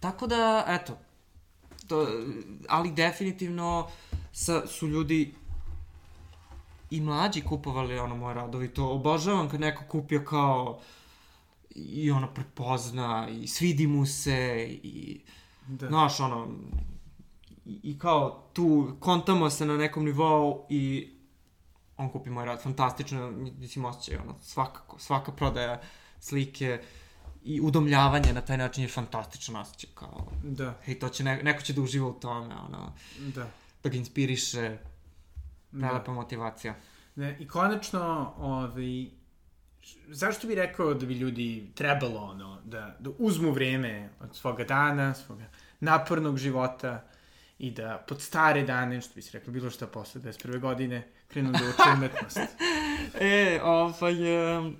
Tako 0.00 0.26
da, 0.26 0.64
eto, 0.68 0.98
to, 1.88 2.08
ali 2.68 2.92
definitivno 2.92 3.88
sa, 4.32 4.66
su 4.66 4.88
ljudi 4.88 5.34
i 6.90 7.00
mlađi 7.00 7.40
kupovali 7.40 7.98
ono 7.98 8.16
moje 8.16 8.34
radovi, 8.34 8.68
to 8.68 8.88
obožavam 8.88 9.48
kad 9.48 9.60
neko 9.60 9.84
kupio 9.88 10.24
kao 10.24 10.80
i 11.70 12.10
ono 12.10 12.34
prepozna 12.34 13.28
i 13.30 13.46
svidi 13.46 13.86
mu 13.86 14.06
se 14.06 14.68
i 14.82 15.20
Da. 15.68 15.88
znaš 15.88 16.20
ono 16.20 16.48
i, 17.66 17.80
i 17.82 17.98
kao 17.98 18.48
tu 18.52 18.96
kontamo 19.00 19.50
se 19.50 19.66
na 19.66 19.76
nekom 19.76 20.04
nivou 20.04 20.66
i 20.70 21.12
on 21.96 22.10
kupi 22.10 22.30
moj 22.30 22.44
rad, 22.44 22.62
fantastično, 22.62 23.30
mislim 23.58 23.84
osjećaj, 23.84 24.16
ono, 24.16 24.34
svakako, 24.40 24.98
svaka 24.98 25.32
prodaja 25.32 25.80
slike 26.22 26.80
i 27.44 27.60
udomljavanje 27.60 28.32
na 28.32 28.40
taj 28.40 28.56
način 28.56 28.84
je 28.84 28.88
fantastičan 28.88 29.56
osjećaj, 29.56 29.90
kao, 29.94 30.26
Da, 30.42 30.74
hej, 30.84 30.98
to 30.98 31.08
će, 31.08 31.24
ne, 31.24 31.42
neko 31.42 31.62
će 31.62 31.72
da 31.72 31.80
uživa 31.80 32.08
u 32.08 32.12
tome, 32.12 32.54
ono, 32.54 32.92
da. 33.18 33.50
da 33.82 33.90
ga 33.90 33.96
inspiriše, 33.96 34.78
da. 35.72 35.88
prelepa 35.88 36.12
motivacija. 36.12 36.74
Ne, 37.16 37.36
I 37.40 37.48
konačno, 37.48 38.34
ovaj, 38.38 39.06
zašto 40.08 40.46
bi 40.46 40.54
rekao 40.54 40.94
da 40.94 41.06
bi 41.06 41.14
ljudi 41.14 41.70
trebalo 41.74 42.20
ono, 42.20 42.58
da, 42.64 42.96
da 43.00 43.10
uzmu 43.18 43.52
vreme 43.52 44.10
od 44.20 44.36
svoga 44.36 44.64
dana, 44.64 45.14
svoga 45.14 45.44
napornog 45.80 46.38
života 46.38 47.04
i 47.58 47.70
da 47.70 48.04
pod 48.08 48.22
stare 48.22 48.62
dane, 48.62 49.00
što 49.00 49.14
bi 49.14 49.22
se 49.22 49.38
reklo, 49.38 49.52
bilo 49.52 49.70
šta 49.70 49.86
posle 49.86 50.20
21. 50.20 50.60
godine, 50.60 51.08
krenu 51.28 51.52
da 51.52 51.58
uče 51.58 51.90
umetnost. 51.96 52.38
E, 53.20 53.60
ovaj, 53.62 54.56
um, 54.58 54.76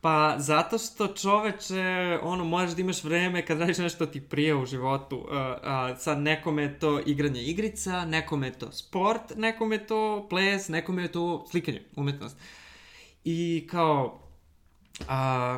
Pa 0.00 0.36
zato 0.38 0.78
što 0.78 1.08
čoveče, 1.08 2.18
ono, 2.22 2.44
možeš 2.44 2.74
da 2.74 2.80
imaš 2.80 3.04
vreme 3.04 3.46
kad 3.46 3.58
radiš 3.58 3.78
nešto 3.78 4.06
ti 4.06 4.20
prije 4.20 4.54
u 4.54 4.66
životu. 4.66 5.16
Uh, 5.16 5.26
uh, 5.26 5.98
sad 5.98 6.18
nekome 6.18 6.62
je 6.62 6.78
to 6.78 7.00
igranje 7.06 7.42
igrica, 7.42 8.04
nekome 8.04 8.46
je 8.46 8.58
to 8.58 8.72
sport, 8.72 9.22
nekome 9.36 9.76
je 9.76 9.86
to 9.86 10.26
ples, 10.30 10.68
nekome 10.68 11.02
je 11.02 11.12
to 11.12 11.46
slikanje, 11.50 11.82
umetnost. 11.96 12.36
I 13.24 13.66
kao, 13.70 14.20
uh, 15.00 15.06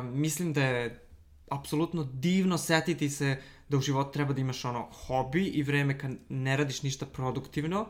mislim 0.03 0.53
da 0.53 0.63
je 0.63 1.07
apsolutno 1.49 2.03
divno 2.03 2.57
setiti 2.57 3.09
se 3.09 3.41
da 3.69 3.77
u 3.77 3.81
životu 3.81 4.11
treba 4.11 4.33
da 4.33 4.41
imaš 4.41 4.65
ono 4.65 4.89
hobi 4.91 5.45
i 5.45 5.63
vreme 5.63 5.99
kad 5.99 6.11
ne 6.29 6.57
radiš 6.57 6.83
ništa 6.83 7.05
produktivno. 7.05 7.87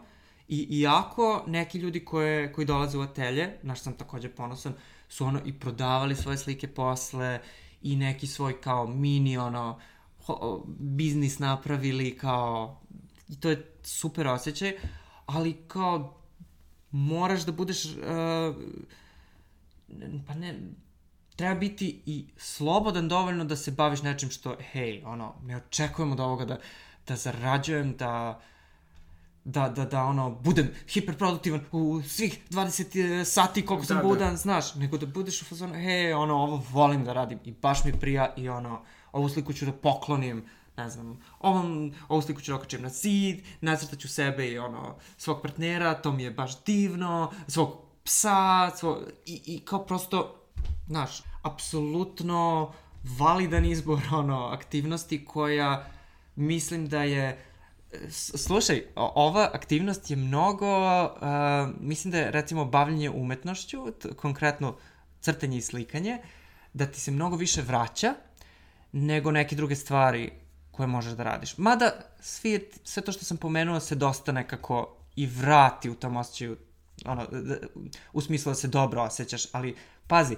I 0.48 0.80
iako 0.80 1.44
neki 1.48 1.78
ljudi 1.78 2.06
koje, 2.06 2.54
koji 2.54 2.66
dolaze 2.66 2.98
u 2.98 3.02
atelje, 3.02 3.50
naš 3.62 3.82
sam 3.82 3.94
takođe 3.94 4.30
ponosan, 4.30 4.74
su 5.14 5.26
ono 5.26 5.42
i 5.46 5.54
prodavali 5.60 6.16
svoje 6.16 6.38
slike 6.38 6.68
posle 6.68 7.40
i 7.82 7.96
neki 7.96 8.28
svoj 8.28 8.62
kao 8.62 8.88
mini 8.88 9.38
ono 9.38 9.80
ho, 10.26 10.66
biznis 10.68 11.40
napravili 11.40 12.18
kao 12.18 12.82
i 13.30 13.40
to 13.40 13.50
je 13.50 13.72
super 13.84 14.28
osjećaj, 14.28 14.74
ali 15.26 15.54
kao 15.68 16.18
moraš 16.92 17.46
da 17.46 17.52
budeš 17.52 17.86
uh, 17.86 17.94
pa 20.28 20.34
ne 20.34 20.60
treba 21.36 21.56
biti 21.56 22.02
i 22.06 22.26
slobodan 22.38 23.08
dovoljno 23.08 23.46
da 23.46 23.56
se 23.56 23.72
baviš 23.72 24.02
nečim 24.02 24.30
što 24.30 24.56
hej, 24.72 25.04
ono, 25.06 25.36
ne 25.44 25.58
očekujemo 25.58 26.14
od 26.14 26.20
ovoga 26.20 26.46
da, 26.46 26.60
da 27.08 27.16
zarađujem, 27.16 27.96
da 27.98 28.42
da, 29.46 29.70
da, 29.70 29.86
da, 29.86 30.04
ono, 30.04 30.30
budem 30.30 30.70
hiperproduktivan 30.88 31.62
u 31.72 32.02
svih 32.08 32.40
20 32.50 33.22
e, 33.22 33.26
sati 33.26 33.66
koliko 33.66 33.86
sam 33.86 33.98
da, 33.98 34.04
da. 34.04 34.10
budan, 34.10 34.32
da. 34.32 34.38
znaš, 34.38 34.76
nego 34.76 34.98
da 34.98 35.06
budeš 35.06 35.42
u 35.42 35.46
fazonu, 35.46 35.74
he, 35.74 36.16
ono, 36.16 36.36
ovo 36.36 36.64
volim 36.72 37.04
da 37.04 37.14
radim 37.14 37.40
i 37.46 37.52
baš 37.52 37.84
mi 37.84 37.94
prija 38.00 38.34
i 38.38 38.50
ono, 38.50 38.82
ovu 39.12 39.30
sliku 39.30 39.54
ću 39.54 39.66
da 39.66 39.72
poklonim, 39.72 40.46
ne 40.78 40.90
znam, 40.90 41.20
ovom, 41.40 41.94
ovu 42.08 42.22
sliku 42.22 42.42
ću 42.42 42.52
da 42.52 42.56
okačim 42.56 42.82
na 42.82 42.90
zid, 42.90 43.40
nacrtaću 43.62 44.08
sebe 44.08 44.48
i 44.48 44.58
ono, 44.58 44.96
svog 45.18 45.42
partnera, 45.42 45.94
to 45.94 46.12
mi 46.12 46.24
je 46.24 46.32
baš 46.32 46.64
divno, 46.64 47.32
svog 47.48 47.78
psa, 48.04 48.72
svog, 48.76 48.98
i, 49.26 49.42
i 49.46 49.60
kao 49.60 49.86
prosto, 49.86 50.36
znaš, 50.88 51.24
apsolutno 51.42 52.72
validan 53.20 53.66
izbor, 53.66 54.02
ono, 54.22 54.46
aktivnosti 54.46 55.26
koja 55.26 55.86
mislim 56.36 56.88
da 56.88 57.04
je 57.04 57.46
Slušaj, 58.36 58.84
ova 58.96 59.50
aktivnost 59.54 60.10
je 60.10 60.16
mnogo, 60.16 61.04
uh, 61.04 61.10
mislim 61.80 62.12
da 62.12 62.18
je 62.18 62.32
recimo 62.32 62.66
bavljanje 62.66 63.10
umetnošću, 63.10 63.86
konkretno 64.16 64.76
crtanje 65.22 65.58
i 65.58 65.62
slikanje, 65.62 66.18
da 66.74 66.86
ti 66.86 67.00
se 67.00 67.12
mnogo 67.12 67.36
više 67.36 67.62
vraća 67.62 68.14
nego 68.92 69.32
neke 69.32 69.56
druge 69.56 69.76
stvari 69.76 70.32
koje 70.72 70.88
možeš 70.88 71.14
da 71.14 71.24
radiš. 71.24 71.58
Mada 71.58 71.92
svi, 72.20 72.70
sve 72.84 73.04
to 73.04 73.12
što 73.12 73.26
sam 73.26 73.38
pomenuo 73.38 73.80
se 73.80 73.96
dosta 73.96 74.32
nekako 74.32 74.98
i 75.16 75.26
vrati 75.26 75.90
u 75.90 75.96
tom 75.96 76.18
osjećaju, 76.18 76.58
ono, 77.06 77.28
u 78.14 78.22
smislu 78.22 78.50
da 78.50 78.56
se 78.56 78.68
dobro 78.68 79.02
osjećaš, 79.02 79.46
ali 79.52 79.76
pazi, 80.08 80.36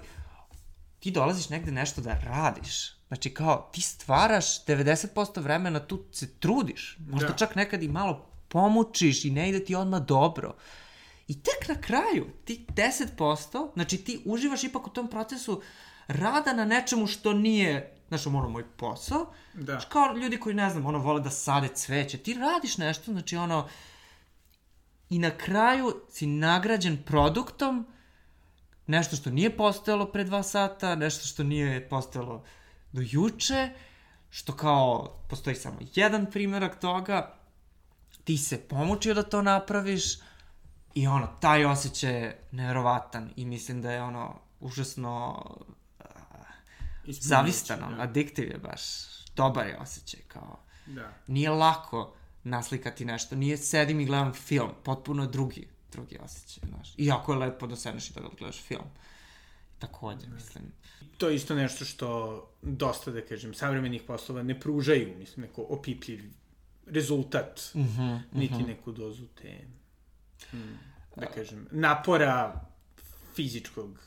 ti 1.00 1.12
dolaziš 1.12 1.50
negde 1.50 1.72
nešto 1.72 2.02
da 2.02 2.20
radiš, 2.24 2.95
Znači 3.08 3.34
kao 3.34 3.70
ti 3.74 3.82
stvaraš 3.82 4.66
90% 4.66 5.42
vremena 5.42 5.80
tu 5.80 6.04
se 6.12 6.34
trudiš. 6.40 6.98
Možda 7.10 7.28
da. 7.28 7.36
čak 7.36 7.56
nekad 7.56 7.84
i 7.84 7.88
malo 7.88 8.30
pomučiš 8.48 9.26
i 9.26 9.32
ne 9.32 9.50
ide 9.50 9.66
ti 9.66 9.76
odmah 9.76 10.02
dobro. 10.02 10.56
I 11.28 11.42
tek 11.42 11.68
na 11.68 11.82
kraju, 11.82 12.28
ti 12.46 12.66
10%, 12.70 13.70
znači 13.74 13.98
ti 13.98 14.22
uživaš 14.26 14.64
ipak 14.64 14.88
u 14.88 14.90
tom 14.90 15.08
procesu 15.08 15.62
rada 16.08 16.54
na 16.54 16.66
nečemu 16.66 17.08
što 17.08 17.34
nije, 17.34 17.96
znaš, 18.08 18.28
ono, 18.28 18.50
moj 18.50 18.64
posao. 18.78 19.34
Da. 19.54 19.64
Znači, 19.64 19.88
kao 19.90 20.18
ljudi 20.18 20.40
koji, 20.40 20.56
ne 20.56 20.70
znam, 20.70 20.86
ono, 20.86 21.00
vole 21.00 21.22
da 21.22 21.30
sade 21.30 21.68
cveće. 21.68 22.18
Ti 22.18 22.34
radiš 22.34 22.78
nešto, 22.78 23.12
znači, 23.12 23.38
ono, 23.38 23.68
i 25.10 25.20
na 25.20 25.38
kraju 25.38 25.94
si 26.10 26.28
nagrađen 26.28 27.04
produktom, 27.06 27.88
nešto 28.88 29.16
što 29.16 29.30
nije 29.30 29.58
postojalo 29.58 30.06
pre 30.12 30.24
dva 30.24 30.44
sata, 30.44 30.96
nešto 30.96 31.28
što 31.28 31.44
nije 31.44 31.90
postojalo 31.90 32.44
do 32.96 33.02
juče, 33.06 33.70
što 34.30 34.56
kao 34.56 35.16
postoji 35.30 35.56
samo 35.56 35.78
jedan 35.96 36.26
primjerak 36.32 36.80
toga, 36.80 37.36
ti 38.24 38.38
se 38.38 38.68
pomučio 38.68 39.14
da 39.14 39.24
to 39.24 39.42
napraviš 39.42 40.04
i 40.94 41.08
ono, 41.08 41.28
taj 41.40 41.66
osjećaj 41.66 42.14
je 42.14 42.40
nevjerovatan 42.52 43.30
i 43.36 43.46
mislim 43.46 43.82
da 43.82 43.92
je 43.92 44.04
ono 44.04 44.40
užasno 44.60 45.44
uh, 46.00 46.06
zavistan, 47.08 47.80
da. 47.80 48.04
adiktiv 48.04 48.52
je 48.52 48.58
baš, 48.58 48.82
dobar 49.36 49.68
je 49.68 49.78
osjećaj, 49.78 50.20
kao, 50.28 50.60
da. 50.86 51.14
nije 51.28 51.50
lako 51.50 52.14
naslikati 52.44 53.06
nešto, 53.06 53.36
nije 53.36 53.58
sedim 53.58 54.00
i 54.00 54.06
gledam 54.06 54.34
film, 54.34 54.70
potpuno 54.84 55.28
drugi, 55.28 55.68
drugi 55.92 56.18
osjećaj, 56.24 56.70
znaš, 56.70 56.94
iako 56.98 57.34
je 57.34 57.40
lepo 57.40 57.68
da 57.68 57.76
sedneš 57.76 58.10
i 58.10 58.14
da 58.14 58.22
gledaš 58.40 58.62
film, 58.62 58.90
takođe, 59.80 60.28
da. 60.28 60.36
mislim, 60.36 60.64
to 61.18 61.30
je 61.30 61.36
isto 61.36 61.56
nešto 61.56 61.86
što 61.86 62.10
dosta, 62.62 63.12
da 63.12 63.22
kažem, 63.22 63.54
savremenih 63.54 64.02
poslova 64.08 64.44
ne 64.44 64.60
pružaju, 64.60 65.16
mislim, 65.18 65.46
neko 65.46 65.62
opipljiv 65.62 66.24
rezultat, 66.86 67.72
uh 67.74 67.82
-huh, 67.82 67.90
uh 67.90 67.98
-huh. 67.98 68.20
niti 68.32 68.64
neku 68.64 68.92
dozu 68.92 69.28
te, 69.42 69.60
hm, 70.52 70.74
da 71.16 71.26
kažem, 71.26 71.68
napora 71.72 72.62
fizičkog. 73.36 74.00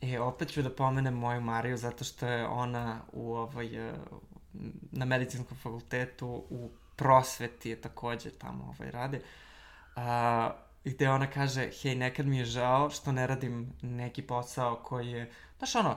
E, 0.00 0.20
opet 0.20 0.52
ću 0.52 0.62
da 0.62 0.70
pomenem 0.70 1.14
moju 1.14 1.40
Mariju, 1.40 1.76
zato 1.76 2.04
što 2.04 2.26
je 2.26 2.46
ona 2.46 3.00
u 3.12 3.34
ovaj, 3.34 3.88
e, 3.88 3.92
na 4.92 5.04
medicinskom 5.04 5.56
fakultetu 5.56 6.44
u 6.50 6.70
prosveti 6.96 7.70
je 7.70 7.80
takođe 7.80 8.30
tamo 8.30 8.64
ovaj, 8.64 8.90
rade. 8.90 9.20
A, 9.96 10.50
gde 10.84 11.10
ona 11.10 11.30
kaže, 11.30 11.70
hej, 11.82 11.94
nekad 11.94 12.26
mi 12.26 12.38
je 12.38 12.44
žao 12.44 12.90
što 12.90 13.12
ne 13.12 13.26
radim 13.26 13.72
neki 13.82 14.22
posao 14.22 14.76
koji 14.76 15.10
je, 15.10 15.30
znaš 15.58 15.74
ono, 15.74 15.96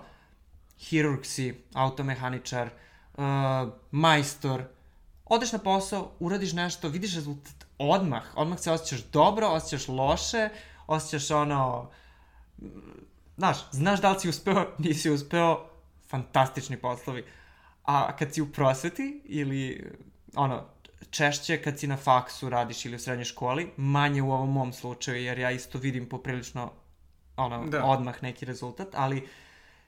hirurg 0.80 1.26
si, 1.26 1.64
automehaničar, 1.74 2.70
uh, 3.18 3.24
majstor, 3.92 4.64
odeš 5.26 5.52
na 5.52 5.60
posao, 5.60 6.12
uradiš 6.20 6.54
nešto, 6.54 6.90
vidiš 6.90 7.16
rezultat 7.16 7.66
odmah, 7.78 8.24
odmah 8.36 8.60
se 8.60 8.72
osjećaš 8.72 9.04
dobro, 9.04 9.48
osjećaš 9.48 9.88
loše, 9.88 10.50
osjećaš 10.88 11.32
ono, 11.32 11.90
znaš, 13.38 13.58
znaš 13.72 14.02
da 14.02 14.12
li 14.12 14.20
si 14.20 14.30
uspeo, 14.30 14.68
nisi 14.84 15.10
uspeo, 15.10 15.66
fantastični 16.10 16.78
poslovi. 16.78 17.26
A 17.84 18.16
kad 18.16 18.34
si 18.34 18.42
u 18.42 18.52
prosveti 18.52 19.22
ili 19.26 19.92
ono, 20.36 20.66
češće 21.10 21.62
kad 21.62 21.80
si 21.80 21.88
na 21.88 21.98
faksu 21.98 22.50
radiš 22.50 22.86
ili 22.86 22.96
u 22.96 23.00
srednjoj 23.00 23.26
školi, 23.26 23.72
manje 23.78 24.22
u 24.22 24.32
ovom 24.32 24.52
mom 24.52 24.74
slučaju, 24.74 25.24
jer 25.24 25.40
ja 25.40 25.52
isto 25.52 25.78
vidim 25.78 26.10
poprilično 26.10 26.72
ono, 27.38 27.66
da. 27.66 27.86
odmah 27.86 28.24
neki 28.24 28.46
rezultat, 28.46 28.88
ali 28.94 29.18
uh, 29.18 29.30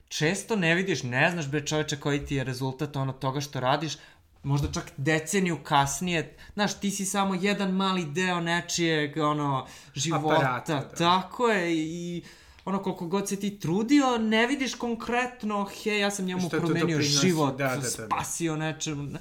često 0.09 0.55
ne 0.55 0.75
vidiš, 0.75 1.03
ne 1.03 1.31
znaš 1.31 1.47
bre 1.47 1.65
čoveče 1.65 1.99
koji 1.99 2.25
ti 2.25 2.35
je 2.35 2.43
rezultat 2.43 2.95
ono 2.95 3.13
toga 3.13 3.41
što 3.41 3.59
radiš, 3.59 3.97
možda 4.43 4.71
čak 4.71 4.91
deceniju 4.97 5.57
kasnije, 5.63 6.35
znaš, 6.53 6.79
ti 6.79 6.91
si 6.91 7.05
samo 7.05 7.35
jedan 7.35 7.71
mali 7.71 8.05
deo 8.05 8.39
nečijeg, 8.41 9.17
ono, 9.17 9.67
života, 9.95 10.35
Aparata, 10.35 10.75
da. 10.75 10.95
tako 10.95 11.47
je, 11.47 11.75
i 11.77 12.23
ono, 12.65 12.83
koliko 12.83 13.07
god 13.07 13.29
se 13.29 13.39
ti 13.39 13.59
trudio, 13.59 14.17
ne 14.17 14.47
vidiš 14.47 14.75
konkretno, 14.75 15.69
he, 15.83 15.99
ja 15.99 16.11
sam 16.11 16.25
njemu 16.25 16.49
promenio 16.49 17.01
život, 17.01 17.57
da, 17.57 17.67
da, 17.67 17.75
da, 17.75 17.81
da. 17.81 17.89
spasio 17.89 18.55
nečem, 18.55 19.17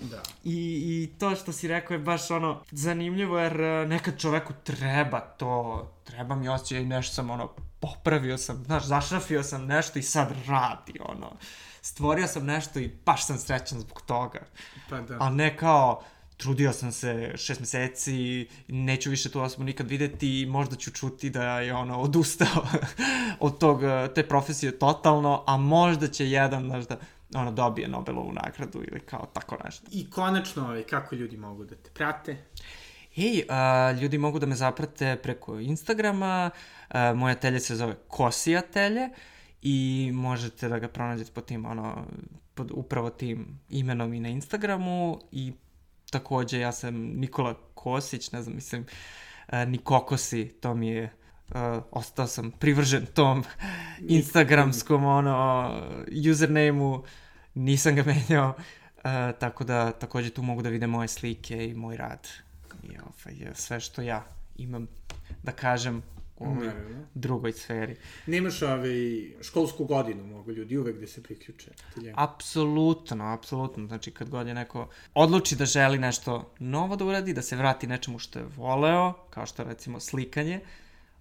Da. 0.00 0.22
I, 0.44 0.82
I 0.84 1.18
to 1.18 1.36
što 1.36 1.52
si 1.52 1.68
rekao 1.68 1.94
je 1.94 1.98
baš 1.98 2.30
ono 2.30 2.62
zanimljivo 2.70 3.38
jer 3.38 3.60
e, 3.60 3.86
nekad 3.86 4.20
čoveku 4.20 4.52
treba 4.64 5.20
to, 5.20 5.86
treba 6.04 6.34
mi 6.36 6.48
osjećaj 6.48 6.84
nešto 6.84 7.14
sam 7.14 7.30
ono 7.30 7.48
popravio 7.80 8.38
sam, 8.38 8.64
znaš, 8.64 8.84
zašrafio 8.84 9.42
sam 9.42 9.66
nešto 9.66 9.98
i 9.98 10.02
sad 10.02 10.28
radi, 10.46 10.98
ono. 11.00 11.36
Stvorio 11.82 12.26
sam 12.26 12.46
nešto 12.46 12.78
i 12.78 12.92
baš 13.06 13.26
sam 13.26 13.38
srećan 13.38 13.80
zbog 13.80 14.02
toga. 14.06 14.40
Pa 14.90 15.00
da. 15.00 15.16
A 15.20 15.30
ne 15.30 15.56
kao, 15.56 16.02
trudio 16.36 16.72
sam 16.72 16.92
se 16.92 17.32
šest 17.36 17.60
meseci, 17.60 18.48
neću 18.68 19.10
više 19.10 19.30
tu 19.30 19.40
osobu 19.40 19.64
nikad 19.64 19.88
videti 19.88 20.40
i 20.40 20.46
možda 20.46 20.76
ću 20.76 20.90
čuti 20.90 21.30
da 21.30 21.60
je 21.60 21.74
ono 21.74 22.00
odustao 22.00 22.66
od 23.46 23.58
tog, 23.58 23.80
te 24.14 24.28
profesije 24.28 24.78
totalno, 24.78 25.44
a 25.46 25.56
možda 25.56 26.08
će 26.08 26.30
jedan, 26.30 26.64
znaš, 26.64 26.86
da 26.86 26.98
ono 27.34 27.52
dobije 27.52 27.88
Nobelovu 27.88 28.32
nagradu 28.32 28.82
ili 28.92 29.00
kao 29.00 29.26
tako 29.32 29.56
nešto. 29.64 29.86
I 29.90 30.10
konačno, 30.10 30.64
ovaj, 30.64 30.82
kako 30.82 31.14
ljudi 31.14 31.36
mogu 31.36 31.64
da 31.64 31.74
te 31.74 31.90
prate? 31.90 32.36
Hej, 33.14 33.42
uh, 33.48 34.00
ljudi 34.00 34.18
mogu 34.18 34.38
da 34.38 34.46
me 34.46 34.54
zaprate 34.54 35.16
preko 35.22 35.58
Instagrama, 35.58 36.50
uh, 36.54 36.77
moje 37.14 37.40
telje 37.40 37.60
se 37.60 37.76
zove 37.76 37.94
Kosija 38.08 38.60
telje 38.60 39.08
i 39.62 40.10
možete 40.14 40.68
da 40.68 40.78
ga 40.78 40.88
pronađete 40.88 41.32
pod 41.32 41.44
tim, 41.44 41.66
ono, 41.66 42.06
pod 42.54 42.70
upravo 42.74 43.10
tim 43.10 43.58
imenom 43.70 44.14
i 44.14 44.20
na 44.20 44.28
Instagramu 44.28 45.20
i 45.32 45.52
takođe 46.10 46.58
ja 46.58 46.72
sam 46.72 46.94
Nikola 46.94 47.54
Kosić, 47.74 48.32
ne 48.32 48.42
znam, 48.42 48.54
mislim, 48.54 48.86
uh, 49.48 49.54
Nikokosi, 49.66 50.48
to 50.60 50.74
mi 50.74 50.88
je 50.88 51.04
uh, 51.04 51.54
ostao 51.90 52.26
sam 52.26 52.50
privržen 52.50 53.06
tom 53.06 53.44
instagramskom 54.08 55.04
ono 55.04 55.70
username-u, 56.30 57.04
nisam 57.54 57.94
ga 57.94 58.02
menjao, 58.02 58.48
uh, 58.48 59.38
tako 59.38 59.64
da 59.64 59.92
takođe 59.92 60.30
tu 60.30 60.42
mogu 60.42 60.62
da 60.62 60.68
vide 60.68 60.86
moje 60.86 61.08
slike 61.08 61.68
i 61.68 61.74
moj 61.74 61.96
rad 61.96 62.28
i 62.82 62.88
ovaj, 62.98 63.54
sve 63.54 63.80
što 63.80 64.02
ja 64.02 64.24
imam 64.56 64.88
da 65.42 65.52
kažem 65.52 66.02
u 66.38 66.44
ovoj 66.44 66.66
Naravno. 66.66 67.06
drugoj 67.14 67.52
sferi. 67.52 67.96
Nemaš 68.26 68.62
ovaj, 68.62 68.90
školsku 69.42 69.84
godinu, 69.84 70.26
mogu 70.26 70.52
ljudi 70.52 70.76
uvek 70.78 71.00
da 71.00 71.06
se 71.06 71.22
priključe. 71.22 71.70
Apsolutno, 72.14 73.24
apsolutno. 73.24 73.86
Znači, 73.86 74.10
kad 74.10 74.30
god 74.30 74.46
je 74.46 74.54
neko 74.54 74.88
odluči 75.14 75.56
da 75.56 75.66
želi 75.66 75.98
nešto 75.98 76.52
novo 76.58 76.96
da 76.96 77.04
uradi, 77.04 77.32
da 77.32 77.42
se 77.42 77.56
vrati 77.56 77.86
nečemu 77.86 78.18
što 78.18 78.38
je 78.38 78.44
voleo, 78.56 79.12
kao 79.30 79.46
što 79.46 79.64
recimo 79.64 80.00
slikanje, 80.00 80.60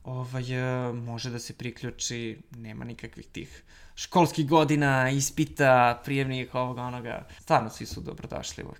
ovaj, 0.03 0.89
e, 0.89 0.93
može 0.93 1.29
da 1.29 1.39
se 1.39 1.53
priključi, 1.53 2.37
nema 2.57 2.85
nikakvih 2.85 3.27
tih 3.27 3.63
školskih 3.97 4.47
godina, 4.47 5.09
ispita, 5.09 6.01
prijemnih, 6.05 6.55
ovoga, 6.55 6.81
onoga. 6.81 7.27
Stvarno, 7.39 7.69
svi 7.69 7.85
su 7.85 8.01
dobrodošli 8.01 8.63
uvek. 8.63 8.75